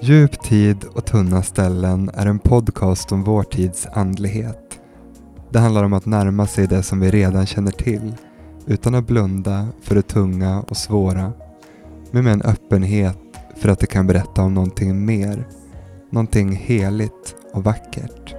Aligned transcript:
Djup 0.00 0.42
tid 0.42 0.84
och 0.84 1.04
tunna 1.04 1.42
ställen 1.42 2.10
är 2.14 2.26
en 2.26 2.38
podcast 2.38 3.12
om 3.12 3.24
vår 3.24 3.42
tids 3.42 3.86
andlighet. 3.92 4.80
Det 5.50 5.58
handlar 5.58 5.84
om 5.84 5.92
att 5.92 6.06
närma 6.06 6.46
sig 6.46 6.66
det 6.66 6.82
som 6.82 7.00
vi 7.00 7.10
redan 7.10 7.46
känner 7.46 7.70
till 7.70 8.14
utan 8.66 8.94
att 8.94 9.06
blunda 9.06 9.68
för 9.82 9.94
det 9.94 10.02
tunga 10.02 10.60
och 10.68 10.76
svåra 10.76 11.32
men 12.10 12.24
med 12.24 12.32
en 12.32 12.42
öppenhet 12.42 13.18
för 13.56 13.68
att 13.68 13.80
det 13.80 13.86
kan 13.86 14.06
berätta 14.06 14.42
om 14.42 14.54
någonting 14.54 15.04
mer. 15.06 15.48
Någonting 16.10 16.52
heligt 16.52 17.36
och 17.52 17.64
vackert. 17.64 18.37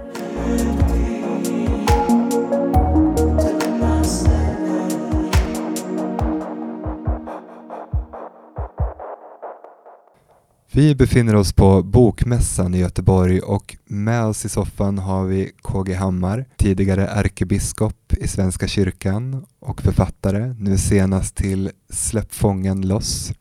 Vi 10.80 10.94
befinner 10.94 11.36
oss 11.36 11.52
på 11.52 11.82
Bokmässan 11.82 12.74
i 12.74 12.78
Göteborg 12.78 13.40
och 13.40 13.76
med 13.84 14.24
oss 14.24 14.44
i 14.44 14.48
soffan 14.48 14.98
har 14.98 15.24
vi 15.24 15.52
KG 15.62 15.94
Hammar, 15.94 16.44
tidigare 16.56 17.06
ärkebiskop 17.06 18.12
i 18.12 18.28
Svenska 18.28 18.68
kyrkan 18.68 19.46
och 19.58 19.82
författare, 19.82 20.54
nu 20.58 20.78
senast 20.78 21.34
till 21.34 21.70
Släpp 21.90 22.34
fången 22.34 22.88
loss. 22.88 23.32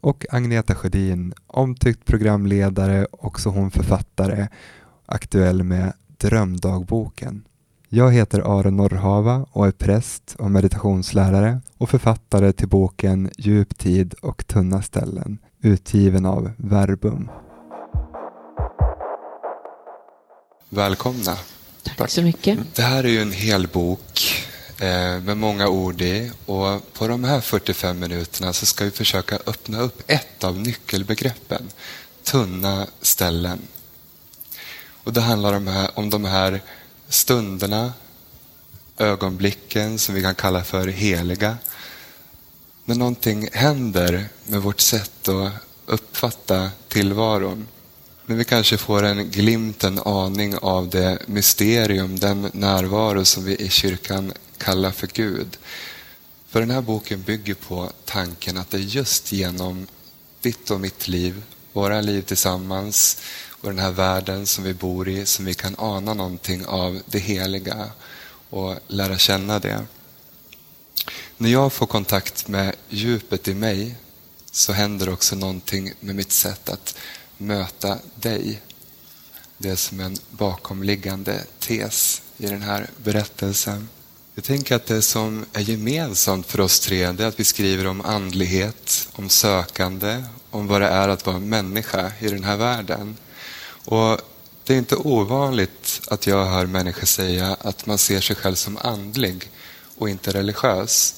Och 0.00 0.26
Agneta 0.30 0.74
Sjödin, 0.74 1.34
omtyckt 1.46 2.04
programledare, 2.04 3.06
också 3.10 3.48
hon 3.48 3.70
författare, 3.70 4.48
aktuell 5.06 5.62
med 5.62 5.92
Drömdagboken. 6.18 7.44
Jag 7.90 8.12
heter 8.12 8.58
Aron 8.58 8.76
Norrhava 8.76 9.46
och 9.52 9.66
är 9.66 9.70
präst 9.70 10.34
och 10.38 10.50
meditationslärare 10.50 11.60
och 11.78 11.90
författare 11.90 12.52
till 12.52 12.68
boken 12.68 13.30
Djup 13.38 13.78
tid 13.78 14.14
och 14.14 14.46
tunna 14.46 14.82
ställen 14.82 15.38
utgiven 15.62 16.26
av 16.26 16.50
Verbum. 16.56 17.30
Välkomna. 20.68 21.36
Tack 21.96 22.10
så 22.10 22.22
mycket. 22.22 22.58
Det 22.74 22.82
här 22.82 23.04
är 23.04 23.08
ju 23.08 23.22
en 23.22 23.32
hel 23.32 23.68
bok 23.68 24.34
eh, 24.80 25.20
med 25.22 25.36
många 25.36 25.68
ord 25.68 26.00
i 26.00 26.32
och 26.46 26.92
på 26.92 27.08
de 27.08 27.24
här 27.24 27.40
45 27.40 27.98
minuterna 27.98 28.52
så 28.52 28.66
ska 28.66 28.84
vi 28.84 28.90
försöka 28.90 29.38
öppna 29.46 29.80
upp 29.80 30.02
ett 30.06 30.44
av 30.44 30.58
nyckelbegreppen, 30.58 31.62
tunna 32.22 32.86
ställen. 33.00 33.58
Och 35.04 35.12
det 35.12 35.20
handlar 35.20 35.52
om, 35.52 35.66
här, 35.66 35.90
om 35.94 36.10
de 36.10 36.24
här 36.24 36.60
stunderna, 37.08 37.92
ögonblicken 38.98 39.98
som 39.98 40.14
vi 40.14 40.22
kan 40.22 40.34
kalla 40.34 40.64
för 40.64 40.86
heliga, 40.86 41.56
när 42.84 42.94
någonting 42.94 43.48
händer 43.52 44.28
med 44.46 44.62
vårt 44.62 44.80
sätt 44.80 45.28
att 45.28 45.52
uppfatta 45.86 46.70
tillvaron. 46.88 47.68
När 48.26 48.36
vi 48.36 48.44
kanske 48.44 48.76
får 48.76 49.02
en 49.02 49.30
glimt, 49.30 49.84
en 49.84 49.98
aning 49.98 50.54
av 50.56 50.88
det 50.88 51.18
mysterium, 51.26 52.18
den 52.18 52.50
närvaro 52.52 53.24
som 53.24 53.44
vi 53.44 53.56
i 53.56 53.68
kyrkan 53.68 54.32
kallar 54.58 54.90
för 54.90 55.06
Gud. 55.06 55.56
För 56.48 56.60
den 56.60 56.70
här 56.70 56.80
boken 56.80 57.22
bygger 57.22 57.54
på 57.54 57.90
tanken 58.04 58.56
att 58.56 58.70
det 58.70 58.76
är 58.76 58.80
just 58.80 59.32
genom 59.32 59.86
ditt 60.40 60.70
och 60.70 60.80
mitt 60.80 61.08
liv, 61.08 61.42
våra 61.78 62.00
liv 62.00 62.22
tillsammans 62.22 63.16
och 63.60 63.68
den 63.68 63.78
här 63.78 63.90
världen 63.90 64.46
som 64.46 64.64
vi 64.64 64.74
bor 64.74 65.08
i 65.08 65.26
som 65.26 65.44
vi 65.44 65.54
kan 65.54 65.74
ana 65.78 66.14
någonting 66.14 66.66
av 66.66 67.00
det 67.06 67.18
heliga 67.18 67.90
och 68.50 68.78
lära 68.86 69.18
känna 69.18 69.58
det. 69.58 69.86
När 71.36 71.50
jag 71.50 71.72
får 71.72 71.86
kontakt 71.86 72.48
med 72.48 72.74
djupet 72.88 73.48
i 73.48 73.54
mig 73.54 73.96
så 74.50 74.72
händer 74.72 75.08
också 75.08 75.36
någonting 75.36 75.92
med 76.00 76.14
mitt 76.14 76.32
sätt 76.32 76.68
att 76.68 76.96
möta 77.36 77.98
dig. 78.14 78.60
Det 79.58 79.70
är 79.70 79.76
som 79.76 80.00
en 80.00 80.16
bakomliggande 80.30 81.44
tes 81.58 82.22
i 82.36 82.46
den 82.46 82.62
här 82.62 82.90
berättelsen. 82.96 83.88
Jag 84.38 84.44
tänker 84.44 84.76
att 84.76 84.86
det 84.86 85.02
som 85.02 85.44
är 85.52 85.60
gemensamt 85.60 86.46
för 86.46 86.60
oss 86.60 86.80
tre 86.80 87.12
det 87.12 87.24
är 87.24 87.28
att 87.28 87.40
vi 87.40 87.44
skriver 87.44 87.86
om 87.86 88.00
andlighet, 88.00 89.08
om 89.12 89.28
sökande, 89.28 90.24
om 90.50 90.66
vad 90.66 90.80
det 90.80 90.88
är 90.88 91.08
att 91.08 91.26
vara 91.26 91.38
människa 91.38 92.12
i 92.20 92.28
den 92.28 92.44
här 92.44 92.56
världen. 92.56 93.16
Och 93.84 94.20
Det 94.64 94.74
är 94.74 94.78
inte 94.78 94.96
ovanligt 94.96 96.00
att 96.08 96.26
jag 96.26 96.44
hör 96.44 96.66
människor 96.66 97.06
säga 97.06 97.56
att 97.60 97.86
man 97.86 97.98
ser 97.98 98.20
sig 98.20 98.36
själv 98.36 98.54
som 98.54 98.76
andlig 98.76 99.50
och 99.96 100.08
inte 100.08 100.32
religiös. 100.32 101.14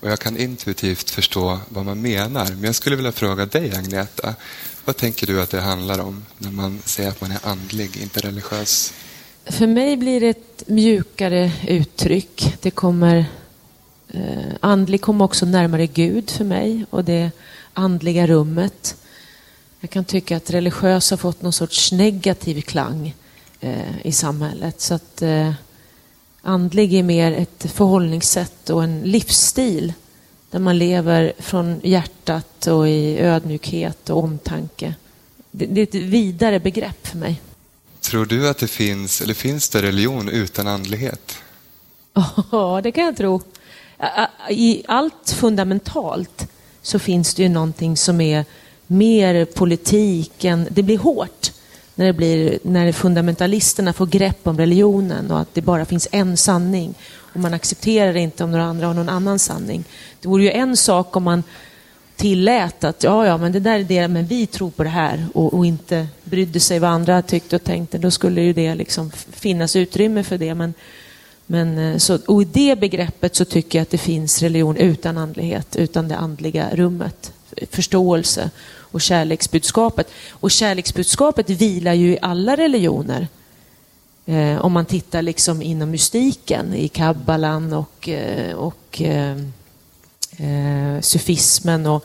Och 0.00 0.10
jag 0.10 0.18
kan 0.18 0.36
intuitivt 0.36 1.10
förstå 1.10 1.60
vad 1.68 1.84
man 1.84 2.00
menar. 2.00 2.46
Men 2.46 2.64
jag 2.64 2.74
skulle 2.74 2.96
vilja 2.96 3.12
fråga 3.12 3.46
dig, 3.46 3.74
Agneta. 3.76 4.34
Vad 4.84 4.96
tänker 4.96 5.26
du 5.26 5.42
att 5.42 5.50
det 5.50 5.60
handlar 5.60 5.98
om 5.98 6.24
när 6.38 6.50
man 6.50 6.82
säger 6.84 7.10
att 7.10 7.20
man 7.20 7.30
är 7.30 7.40
andlig, 7.46 7.96
inte 7.96 8.20
religiös? 8.20 8.92
För 9.50 9.66
mig 9.66 9.96
blir 9.96 10.20
det 10.20 10.28
ett 10.28 10.62
mjukare 10.66 11.52
uttryck. 11.66 12.56
Det 12.60 12.70
kommer, 12.70 13.24
eh, 14.08 14.54
andlig 14.60 15.00
kommer 15.00 15.24
också 15.24 15.46
närmare 15.46 15.86
Gud 15.86 16.30
för 16.30 16.44
mig 16.44 16.84
och 16.90 17.04
det 17.04 17.30
andliga 17.72 18.26
rummet. 18.26 18.96
Jag 19.80 19.90
kan 19.90 20.04
tycka 20.04 20.36
att 20.36 20.50
religiös 20.50 21.10
har 21.10 21.16
fått 21.16 21.42
någon 21.42 21.52
sorts 21.52 21.92
negativ 21.92 22.60
klang 22.60 23.14
eh, 23.60 24.06
i 24.06 24.12
samhället. 24.12 24.80
Så 24.80 24.94
att 24.94 25.22
eh, 25.22 25.52
andlig 26.42 26.94
är 26.94 27.02
mer 27.02 27.32
ett 27.32 27.72
förhållningssätt 27.72 28.70
och 28.70 28.84
en 28.84 29.00
livsstil 29.00 29.92
där 30.50 30.58
man 30.58 30.78
lever 30.78 31.32
från 31.38 31.80
hjärtat 31.82 32.66
och 32.66 32.88
i 32.88 33.18
ödmjukhet 33.18 34.10
och 34.10 34.24
omtanke. 34.24 34.94
Det 35.50 35.80
är 35.80 35.82
ett 35.82 35.94
vidare 35.94 36.60
begrepp 36.60 37.06
för 37.06 37.18
mig. 37.18 37.40
Tror 38.00 38.26
du 38.26 38.48
att 38.48 38.58
det 38.58 38.68
finns, 38.68 39.20
eller 39.20 39.34
finns 39.34 39.68
det 39.68 39.82
religion 39.82 40.28
utan 40.28 40.66
andlighet? 40.66 41.36
Ja, 42.52 42.80
det 42.82 42.92
kan 42.92 43.04
jag 43.04 43.16
tro. 43.16 43.40
I 44.50 44.82
allt 44.88 45.30
fundamentalt 45.36 46.46
så 46.82 46.98
finns 46.98 47.34
det 47.34 47.42
ju 47.42 47.48
någonting 47.48 47.96
som 47.96 48.20
är 48.20 48.44
mer 48.86 49.44
politik 49.44 50.44
än... 50.44 50.68
Det 50.70 50.82
blir 50.82 50.98
hårt 50.98 51.52
när, 51.94 52.06
det 52.06 52.12
blir, 52.12 52.58
när 52.62 52.92
fundamentalisterna 52.92 53.92
får 53.92 54.06
grepp 54.06 54.46
om 54.46 54.58
religionen 54.58 55.30
och 55.30 55.40
att 55.40 55.54
det 55.54 55.62
bara 55.62 55.84
finns 55.84 56.08
en 56.12 56.36
sanning 56.36 56.94
och 57.32 57.40
man 57.40 57.54
accepterar 57.54 58.16
inte 58.16 58.44
om 58.44 58.50
några 58.50 58.64
andra 58.64 58.86
har 58.86 58.94
någon 58.94 59.08
annan 59.08 59.38
sanning. 59.38 59.84
Det 60.20 60.28
vore 60.28 60.42
ju 60.42 60.50
en 60.50 60.76
sak 60.76 61.16
om 61.16 61.22
man 61.22 61.42
tillät 62.18 62.84
att 62.84 63.02
ja, 63.02 63.26
ja, 63.26 63.36
men 63.36 63.52
det 63.52 63.60
där 63.60 63.78
är 63.78 63.84
det, 63.84 64.08
men 64.08 64.26
vi 64.26 64.46
tror 64.46 64.70
på 64.70 64.82
det 64.82 64.88
här 64.88 65.26
och, 65.34 65.54
och 65.54 65.66
inte 65.66 66.08
brydde 66.24 66.60
sig 66.60 66.78
vad 66.78 66.90
andra 66.90 67.22
tyckte 67.22 67.56
och 67.56 67.64
tänkte. 67.64 67.98
Då 67.98 68.10
skulle 68.10 68.40
ju 68.42 68.52
det 68.52 68.74
liksom 68.74 69.10
finnas 69.30 69.76
utrymme 69.76 70.24
för 70.24 70.38
det. 70.38 70.54
Men, 70.54 70.74
men, 71.46 71.78
eh, 71.78 71.96
så, 71.96 72.18
och 72.26 72.42
i 72.42 72.44
det 72.44 72.80
begreppet 72.80 73.36
så 73.36 73.44
tycker 73.44 73.78
jag 73.78 73.82
att 73.82 73.90
det 73.90 73.98
finns 73.98 74.42
religion 74.42 74.76
utan 74.76 75.18
andlighet, 75.18 75.76
utan 75.76 76.08
det 76.08 76.16
andliga 76.16 76.68
rummet. 76.72 77.32
Förståelse 77.70 78.50
och 78.76 79.00
kärleksbudskapet. 79.00 80.10
Och 80.30 80.50
kärleksbudskapet 80.50 81.50
vilar 81.50 81.94
ju 81.94 82.12
i 82.12 82.18
alla 82.22 82.56
religioner. 82.56 83.28
Eh, 84.26 84.64
om 84.64 84.72
man 84.72 84.86
tittar 84.86 85.22
liksom 85.22 85.62
inom 85.62 85.90
mystiken, 85.90 86.74
i 86.74 86.88
kabbalan 86.88 87.72
och, 87.72 88.08
eh, 88.08 88.54
och 88.54 89.02
eh, 89.02 89.36
eh, 90.36 91.00
sufismen 91.00 91.86
och, 91.86 92.04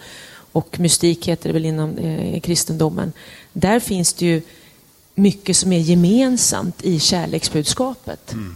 och 0.52 0.80
mystik 0.80 1.28
heter 1.28 1.50
det 1.50 1.54
väl 1.54 1.66
inom 1.66 1.98
eh, 1.98 2.40
kristendomen. 2.42 3.14
Där 3.54 3.80
finns 3.80 4.14
det 4.14 4.26
ju 4.26 4.42
mycket 5.16 5.58
som 5.58 5.74
är 5.74 5.80
gemensamt 5.80 6.84
i 6.84 7.00
kärleksbudskapet. 7.00 8.34
Mm. 8.34 8.56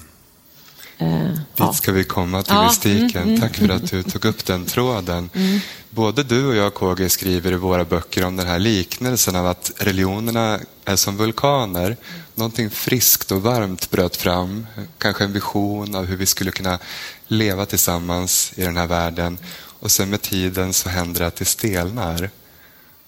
Eh, 0.98 1.30
Dit 1.30 1.42
ja. 1.56 1.74
ska 1.74 1.92
vi 1.92 2.04
komma 2.04 2.44
till 2.44 2.54
ja. 2.54 2.68
mystiken. 2.68 3.22
Mm, 3.22 3.30
mm, 3.30 3.42
Tack 3.42 3.56
för 3.56 3.70
att 3.70 3.92
du 3.92 4.04
tog 4.04 4.26
upp 4.26 4.46
den 4.46 4.66
tråden. 4.66 5.30
Mm. 5.38 5.60
Både 5.90 6.24
du 6.24 6.46
och 6.48 6.56
jag, 6.56 6.74
KG, 6.74 7.10
skriver 7.10 7.52
i 7.52 7.56
våra 7.56 7.86
böcker 7.86 8.26
om 8.26 8.36
den 8.36 8.48
här 8.48 8.60
liknelsen 8.60 9.36
av 9.36 9.48
att 9.48 9.72
religionerna 9.78 10.60
är 10.86 10.96
som 10.96 11.18
vulkaner. 11.18 11.98
Någonting 12.36 12.70
friskt 12.70 13.32
och 13.32 13.42
varmt 13.42 13.90
bröt 13.90 14.16
fram. 14.16 14.68
Kanske 14.98 15.24
en 15.24 15.34
vision 15.34 15.96
av 15.96 16.06
hur 16.06 16.18
vi 16.18 16.26
skulle 16.26 16.52
kunna 16.52 16.80
leva 17.28 17.66
tillsammans 17.66 18.54
i 18.56 18.62
den 18.62 18.78
här 18.78 18.88
världen. 18.88 19.38
Och 19.80 19.92
sen 19.92 20.10
med 20.10 20.22
tiden 20.22 20.74
så 20.74 20.90
händer 20.90 21.20
det 21.20 21.28
att 21.28 21.36
det 21.36 21.46
stelnar. 21.46 22.30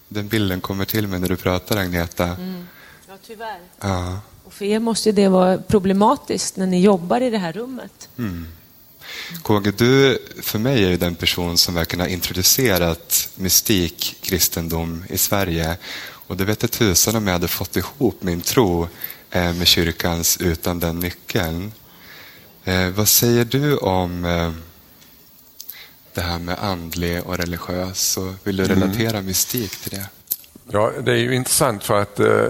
Den 0.08 0.28
bilden 0.28 0.60
kommer 0.60 0.84
till 0.84 1.06
mig 1.06 1.20
när 1.20 1.28
du 1.28 1.36
pratar, 1.36 1.76
Agneta. 1.76 2.24
Mm. 2.24 2.66
Ja, 3.08 3.14
tyvärr. 3.26 3.60
Ja. 3.80 4.20
Och 4.44 4.52
för 4.52 4.64
er 4.64 4.78
måste 4.78 5.12
det 5.12 5.28
vara 5.28 5.58
problematiskt 5.58 6.56
när 6.56 6.66
ni 6.66 6.80
jobbar 6.80 7.20
i 7.20 7.30
det 7.30 7.38
här 7.38 7.52
rummet. 7.52 8.08
Mm. 8.18 8.46
KG, 9.42 9.70
du 9.70 10.18
för 10.42 10.58
mig 10.58 10.92
är 10.92 10.96
den 10.96 11.14
person 11.14 11.58
som 11.58 11.74
verkligen 11.74 12.00
har 12.00 12.08
introducerat 12.08 13.28
mystik, 13.34 14.16
kristendom 14.20 15.04
i 15.08 15.18
Sverige. 15.18 15.76
Och 16.02 16.36
det 16.36 16.44
vet 16.44 16.62
jag 16.62 16.70
tusan 16.70 17.16
om 17.16 17.26
jag 17.26 17.32
hade 17.32 17.48
fått 17.48 17.76
ihop 17.76 18.22
min 18.22 18.40
tro 18.40 18.88
eh, 19.30 19.54
med 19.54 19.66
kyrkans 19.66 20.36
utan 20.40 20.80
den 20.80 20.98
nyckeln. 20.98 21.72
Eh, 22.64 22.88
vad 22.88 23.08
säger 23.08 23.44
du 23.44 23.76
om 23.76 24.24
eh, 24.24 24.52
det 26.14 26.20
här 26.20 26.38
med 26.38 26.58
andlig 26.58 27.22
och 27.26 27.36
religiös. 27.36 28.00
Så 28.00 28.34
vill 28.44 28.56
du 28.56 28.64
mm. 28.64 28.80
relatera 28.80 29.10
mm. 29.10 29.26
mystik 29.26 29.76
till 29.76 29.90
det? 29.90 30.06
Ja, 30.72 30.92
det 31.00 31.12
är 31.12 31.16
ju 31.16 31.34
intressant 31.34 31.84
för 31.84 32.02
att 32.02 32.20
eh, 32.20 32.48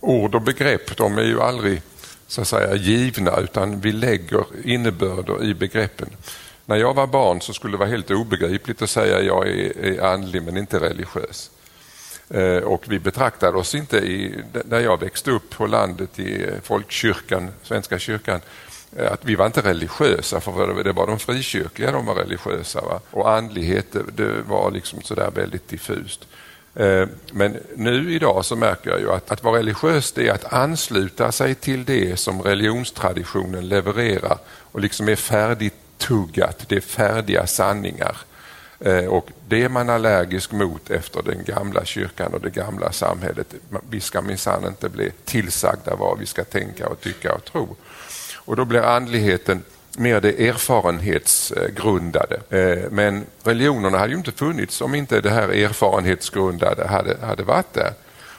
ord 0.00 0.34
och 0.34 0.42
begrepp 0.42 0.96
de 0.96 1.18
är 1.18 1.22
ju 1.22 1.40
aldrig 1.40 1.82
så 2.26 2.40
att 2.40 2.48
säga 2.48 2.74
givna 2.74 3.36
utan 3.36 3.80
vi 3.80 3.92
lägger 3.92 4.44
innebörder 4.64 5.44
i 5.44 5.54
begreppen. 5.54 6.08
När 6.66 6.76
jag 6.76 6.94
var 6.94 7.06
barn 7.06 7.40
så 7.40 7.52
skulle 7.52 7.72
det 7.74 7.78
vara 7.78 7.88
helt 7.88 8.10
obegripligt 8.10 8.82
att 8.82 8.90
säga 8.90 9.20
jag 9.20 9.48
är, 9.48 9.84
är 9.84 10.00
andlig 10.00 10.42
men 10.42 10.56
inte 10.56 10.80
religiös. 10.80 11.50
Eh, 12.30 12.56
och 12.56 12.84
vi 12.88 12.98
betraktade 12.98 13.58
oss 13.58 13.74
inte, 13.74 13.96
i, 13.98 14.42
där 14.64 14.80
jag 14.80 15.00
växte 15.00 15.30
upp 15.30 15.50
på 15.50 15.66
landet 15.66 16.18
i 16.18 16.46
folkkyrkan, 16.62 17.50
Svenska 17.62 17.98
kyrkan, 17.98 18.36
eh, 18.36 18.40
Eh, 18.96 19.12
att 19.12 19.24
vi 19.24 19.34
var 19.34 19.46
inte 19.46 19.60
religiösa, 19.60 20.40
för 20.40 20.84
det 20.84 20.92
var 20.92 21.06
de 21.06 21.18
frikyrkliga 21.18 21.92
de 21.92 22.06
var 22.06 22.14
religiösa. 22.14 22.80
Va? 22.80 23.00
Och 23.10 23.30
andlighet, 23.30 23.92
det, 23.92 24.02
det 24.24 24.42
var 24.42 24.70
liksom 24.70 25.02
sådär 25.02 25.30
väldigt 25.34 25.68
diffust. 25.68 26.26
Eh, 26.74 27.06
men 27.32 27.56
nu 27.76 28.14
idag 28.14 28.44
så 28.44 28.56
märker 28.56 28.90
jag 28.90 29.00
ju 29.00 29.12
att 29.12 29.30
att 29.30 29.42
vara 29.42 29.58
religiös 29.58 30.12
det 30.12 30.28
är 30.28 30.32
att 30.32 30.52
ansluta 30.52 31.32
sig 31.32 31.54
till 31.54 31.84
det 31.84 32.18
som 32.18 32.42
religionstraditionen 32.42 33.68
levererar 33.68 34.38
och 34.72 34.80
liksom 34.80 35.08
är 35.08 35.16
färdigtuggat, 35.16 36.64
det 36.68 36.76
är 36.76 36.80
färdiga 36.80 37.46
sanningar. 37.46 38.16
Eh, 38.80 39.04
och 39.04 39.28
det 39.48 39.62
är 39.62 39.68
man 39.68 39.90
allergisk 39.90 40.52
mot 40.52 40.90
efter 40.90 41.22
den 41.22 41.44
gamla 41.44 41.84
kyrkan 41.84 42.34
och 42.34 42.40
det 42.40 42.50
gamla 42.50 42.92
samhället. 42.92 43.54
Vi 43.90 44.00
ska 44.00 44.22
minsann 44.22 44.66
inte 44.66 44.88
bli 44.88 45.10
tillsagda 45.24 45.96
vad 45.96 46.18
vi 46.18 46.26
ska 46.26 46.44
tänka 46.44 46.88
och 46.88 47.00
tycka 47.00 47.34
och 47.34 47.44
tro. 47.44 47.76
Och 48.50 48.56
då 48.56 48.64
blir 48.64 48.80
andligheten 48.80 49.62
mer 49.98 50.20
det 50.20 50.48
erfarenhetsgrundade. 50.48 52.40
Eh, 52.50 52.90
men 52.90 53.26
religionerna 53.42 53.98
hade 53.98 54.12
ju 54.12 54.18
inte 54.18 54.32
funnits 54.32 54.80
om 54.80 54.94
inte 54.94 55.20
det 55.20 55.30
här 55.30 55.48
erfarenhetsgrundade 55.48 56.86
hade, 56.86 57.16
hade 57.26 57.42
varit 57.42 57.72
där. 57.72 57.92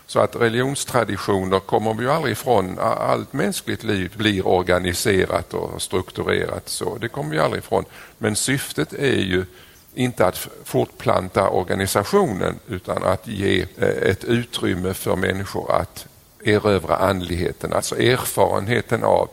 Så 0.08 0.20
att 0.20 0.36
religionstraditioner 0.36 1.60
kommer 1.60 1.94
vi 1.94 2.04
ju 2.04 2.12
aldrig 2.12 2.32
ifrån. 2.32 2.80
Allt 2.80 3.34
mänskligt 3.34 3.84
liv 3.84 4.14
blir 4.18 4.48
organiserat 4.48 5.54
och 5.54 5.82
strukturerat. 5.82 6.70
så 6.70 6.98
Det 6.98 7.08
kommer 7.08 7.32
vi 7.32 7.40
aldrig 7.40 7.64
ifrån. 7.64 7.86
Men 8.18 8.36
syftet 8.36 8.94
är 8.94 9.22
ju 9.22 9.46
inte 9.94 10.26
att 10.26 10.48
fortplanta 10.64 11.50
organisationen 11.50 12.60
utan 12.68 13.04
att 13.04 13.28
ge 13.28 13.66
eh, 13.78 13.88
ett 13.88 14.24
utrymme 14.24 14.94
för 14.94 15.16
människor 15.16 15.72
att 15.72 16.06
erövra 16.44 16.96
andligheten, 16.96 17.74
alltså 17.74 18.00
erfarenheten 18.00 19.04
av 19.04 19.30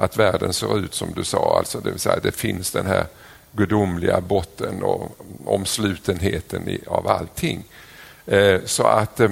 att 0.00 0.16
världen 0.16 0.52
ser 0.52 0.78
ut 0.78 0.94
som 0.94 1.12
du 1.14 1.24
sa, 1.24 1.58
alltså 1.58 1.80
det 1.80 1.90
vill 1.90 2.00
säga 2.00 2.18
det 2.22 2.32
finns 2.32 2.70
den 2.70 2.86
här 2.86 3.06
gudomliga 3.52 4.20
botten 4.20 4.82
och 4.82 5.16
omslutenheten 5.44 6.68
i, 6.68 6.80
av 6.86 7.08
allting. 7.08 7.64
Eh, 8.26 8.60
så 8.64 8.82
att 8.86 9.20
eh, 9.20 9.30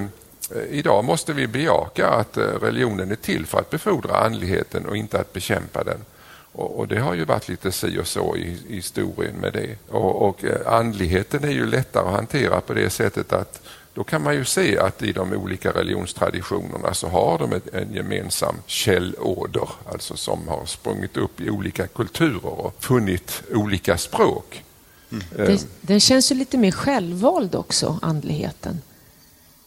idag 0.70 1.04
måste 1.04 1.32
vi 1.32 1.46
bejaka 1.46 2.08
att 2.08 2.36
eh, 2.36 2.42
religionen 2.42 3.10
är 3.10 3.16
till 3.16 3.46
för 3.46 3.58
att 3.58 3.70
befordra 3.70 4.16
andligheten 4.16 4.86
och 4.86 4.96
inte 4.96 5.20
att 5.20 5.32
bekämpa 5.32 5.84
den. 5.84 6.04
Och, 6.52 6.78
och 6.78 6.88
det 6.88 6.98
har 6.98 7.14
ju 7.14 7.24
varit 7.24 7.48
lite 7.48 7.72
si 7.72 7.98
och 7.98 8.06
så 8.06 8.36
i, 8.36 8.58
i 8.68 8.74
historien 8.74 9.34
med 9.34 9.52
det. 9.52 9.76
Och, 9.88 10.28
och 10.28 10.44
eh, 10.44 10.72
andligheten 10.72 11.44
är 11.44 11.52
ju 11.52 11.66
lättare 11.66 12.08
att 12.08 12.14
hantera 12.14 12.60
på 12.60 12.74
det 12.74 12.90
sättet 12.90 13.32
att 13.32 13.62
då 13.94 14.05
kan 14.05 14.23
man 14.23 14.35
ju 14.35 14.44
se 14.44 14.79
att 14.79 15.02
i 15.02 15.12
de 15.12 15.32
olika 15.32 15.73
religionstraditionerna 15.73 16.94
så 16.94 17.08
har 17.08 17.38
de 17.38 17.61
en 17.73 17.94
gemensam 17.94 18.56
källåder, 18.67 19.69
alltså 19.93 20.17
som 20.17 20.49
har 20.49 20.67
sprungit 20.67 21.17
upp 21.17 21.40
i 21.40 21.50
olika 21.50 21.87
kulturer 21.87 22.61
och 22.61 22.75
funnit 22.79 23.43
olika 23.55 23.99
språk. 23.99 24.64
Mm. 25.11 25.25
Den, 25.37 25.58
den 25.81 26.00
känns 26.00 26.32
ju 26.32 26.37
lite 26.37 26.58
mer 26.58 26.70
självvald 26.70 27.55
också, 27.55 27.99
andligheten. 28.02 28.81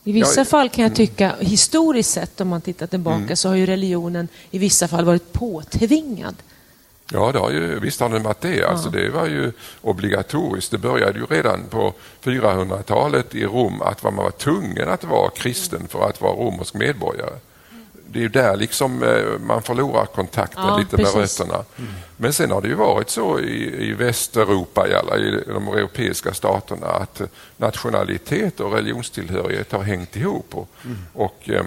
I 0.04 0.12
vissa 0.12 0.42
ja, 0.42 0.46
fall 0.46 0.70
kan 0.70 0.82
jag 0.82 0.90
mm. 0.90 0.96
tycka, 0.96 1.36
historiskt 1.40 2.12
sett 2.12 2.42
om 2.42 2.48
man 2.48 2.62
tittar 2.62 2.88
tillbaka, 2.88 3.24
mm. 3.24 3.36
så 3.36 3.50
har 3.50 3.56
ju 3.56 3.66
religionen 3.66 4.28
i 4.52 4.58
vissa 4.58 4.88
fall 4.88 5.06
varit 5.06 5.34
påtvingad. 5.34 6.36
Ja, 7.13 7.31
det 7.31 7.40
har 7.40 7.52
ju, 7.52 7.80
visst 7.80 8.00
har 8.00 8.10
den 8.10 8.24
varit 8.24 8.42
det. 8.42 8.63
Alltså, 8.63 8.90
Det 8.90 9.10
var 9.10 9.25
ju 9.25 9.52
obligatoriskt. 9.81 10.72
Det 10.72 10.78
började 10.78 11.19
ju 11.19 11.25
redan 11.25 11.63
på 11.69 11.94
400-talet 12.24 13.36
i 13.36 13.46
Rom 13.46 13.81
att 13.81 14.04
man 14.04 14.16
var 14.16 14.31
tvungen 14.31 14.90
att 14.90 15.04
vara 15.04 15.30
kristen 15.30 15.88
för 15.88 16.10
att 16.10 16.22
vara 16.22 16.34
romersk 16.34 16.74
medborgare 16.74 17.34
det 18.12 18.19
är 18.19 18.22
ju 18.22 18.30
där 18.30 18.56
liksom 18.58 19.04
eh, 19.04 19.40
man 19.40 19.62
förlorar 19.62 20.06
kontakten 20.06 20.63
ja, 20.68 20.78
lite 20.78 20.98
precis. 20.98 21.16
med 21.16 21.22
rötterna. 21.22 21.66
Mm. 21.78 21.92
Men 22.18 22.34
sen 22.34 22.52
har 22.52 22.62
det 22.62 22.68
ju 22.68 22.75
varit 22.75 23.10
så 23.10 23.40
i, 23.40 23.90
i 23.90 23.94
Västeuropa, 23.94 24.88
i, 24.88 24.94
alla, 24.94 25.18
i 25.18 25.44
de 25.48 25.68
europeiska 25.68 26.34
staterna 26.34 26.88
att 26.88 27.22
nationalitet 27.58 28.60
och 28.60 28.74
religionstillhörighet 28.74 29.72
har 29.72 29.84
hängt 29.84 30.16
ihop. 30.16 30.56
Och, 30.56 30.69
mm. 30.86 30.98
och 31.13 31.50
eh, 31.50 31.66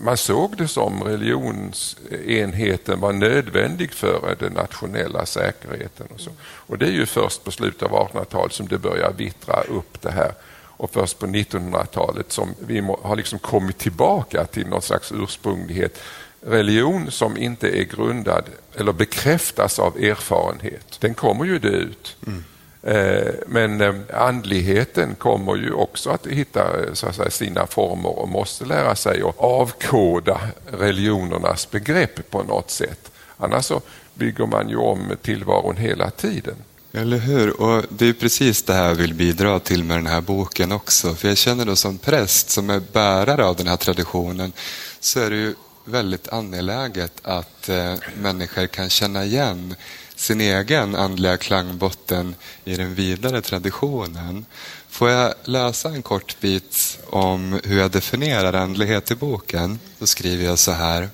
man 0.00 0.16
såg 0.16 0.56
det 0.56 0.68
som 0.68 1.02
religionsenheten 1.04 3.00
var 3.00 3.12
nödvändig 3.12 3.92
för 3.92 4.36
den 4.38 4.52
nationella 4.52 5.26
säkerheten. 5.26 6.06
Och, 6.14 6.20
så. 6.20 6.30
och 6.42 6.78
det 6.78 6.86
är 6.86 6.92
ju 6.92 7.06
först 7.06 7.44
på 7.44 7.50
slutet 7.50 7.82
av 7.82 7.90
1800-talet 7.90 8.52
som 8.52 8.68
det 8.68 8.78
börjar 8.78 9.12
vittra 9.12 9.60
upp 9.60 10.02
det 10.02 10.10
här 10.10 10.32
och 10.78 10.90
först 10.90 11.18
på 11.18 11.26
1900-talet 11.26 12.32
som 12.32 12.54
vi 12.58 12.80
har 13.02 13.16
liksom 13.16 13.38
kommit 13.38 13.78
tillbaka 13.78 14.44
till 14.44 14.66
någon 14.66 14.82
slags 14.82 15.12
ursprunglighet. 15.12 15.98
Religion 16.40 17.10
som 17.10 17.36
inte 17.36 17.68
är 17.68 17.84
grundad 17.84 18.44
eller 18.76 18.92
bekräftas 18.92 19.78
av 19.78 19.96
erfarenhet, 19.96 20.96
den 21.00 21.14
kommer 21.14 21.44
ju 21.44 21.58
dö 21.58 21.68
ut. 21.68 22.16
Mm. 22.26 22.44
Eh, 22.82 23.34
men 23.46 23.80
eh, 23.80 23.94
andligheten 24.14 25.14
kommer 25.14 25.56
ju 25.56 25.72
också 25.72 26.10
att 26.10 26.26
hitta 26.26 26.94
så 26.94 27.06
att 27.06 27.14
säga, 27.14 27.30
sina 27.30 27.66
former 27.66 28.18
och 28.18 28.28
måste 28.28 28.64
lära 28.64 28.94
sig 28.94 29.22
att 29.22 29.38
avkoda 29.38 30.40
religionernas 30.66 31.70
begrepp 31.70 32.30
på 32.30 32.42
något 32.42 32.70
sätt. 32.70 33.10
Annars 33.36 33.64
så 33.64 33.80
bygger 34.14 34.46
man 34.46 34.68
ju 34.68 34.76
om 34.76 35.16
tillvaron 35.22 35.76
hela 35.76 36.10
tiden. 36.10 36.54
Eller 36.92 37.18
hur? 37.18 37.60
Och 37.60 37.84
Det 37.88 38.06
är 38.06 38.12
precis 38.12 38.62
det 38.62 38.72
här 38.72 38.88
jag 38.88 38.94
vill 38.94 39.14
bidra 39.14 39.60
till 39.60 39.84
med 39.84 39.96
den 39.96 40.06
här 40.06 40.20
boken 40.20 40.72
också. 40.72 41.14
För 41.14 41.28
jag 41.28 41.38
känner 41.38 41.64
då 41.64 41.76
som 41.76 41.98
präst, 41.98 42.50
som 42.50 42.70
är 42.70 42.80
bärare 42.80 43.44
av 43.44 43.56
den 43.56 43.66
här 43.66 43.76
traditionen, 43.76 44.52
så 45.00 45.20
är 45.20 45.30
det 45.30 45.36
ju 45.36 45.54
väldigt 45.84 46.28
angeläget 46.28 47.12
att 47.22 47.68
eh, 47.68 47.94
människor 48.20 48.66
kan 48.66 48.90
känna 48.90 49.24
igen 49.24 49.74
sin 50.16 50.40
egen 50.40 50.94
andliga 50.94 51.36
klangbotten 51.36 52.34
i 52.64 52.76
den 52.76 52.94
vidare 52.94 53.42
traditionen. 53.42 54.46
Får 54.88 55.10
jag 55.10 55.34
läsa 55.44 55.88
en 55.88 56.02
kort 56.02 56.40
bit 56.40 56.98
om 57.06 57.60
hur 57.64 57.78
jag 57.78 57.90
definierar 57.90 58.52
andlighet 58.52 59.10
i 59.10 59.14
boken? 59.14 59.78
Då 59.98 60.06
skriver 60.06 60.44
jag 60.44 60.58
så 60.58 60.72
här. 60.72 61.08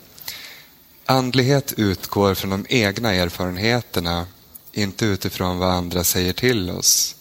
Andlighet 1.06 1.72
utgår 1.76 2.34
från 2.34 2.50
de 2.50 2.66
egna 2.68 3.14
erfarenheterna 3.14 4.26
inte 4.74 5.04
utifrån 5.04 5.58
vad 5.58 5.70
andra 5.70 6.04
säger 6.04 6.32
till 6.32 6.70
oss. 6.70 7.16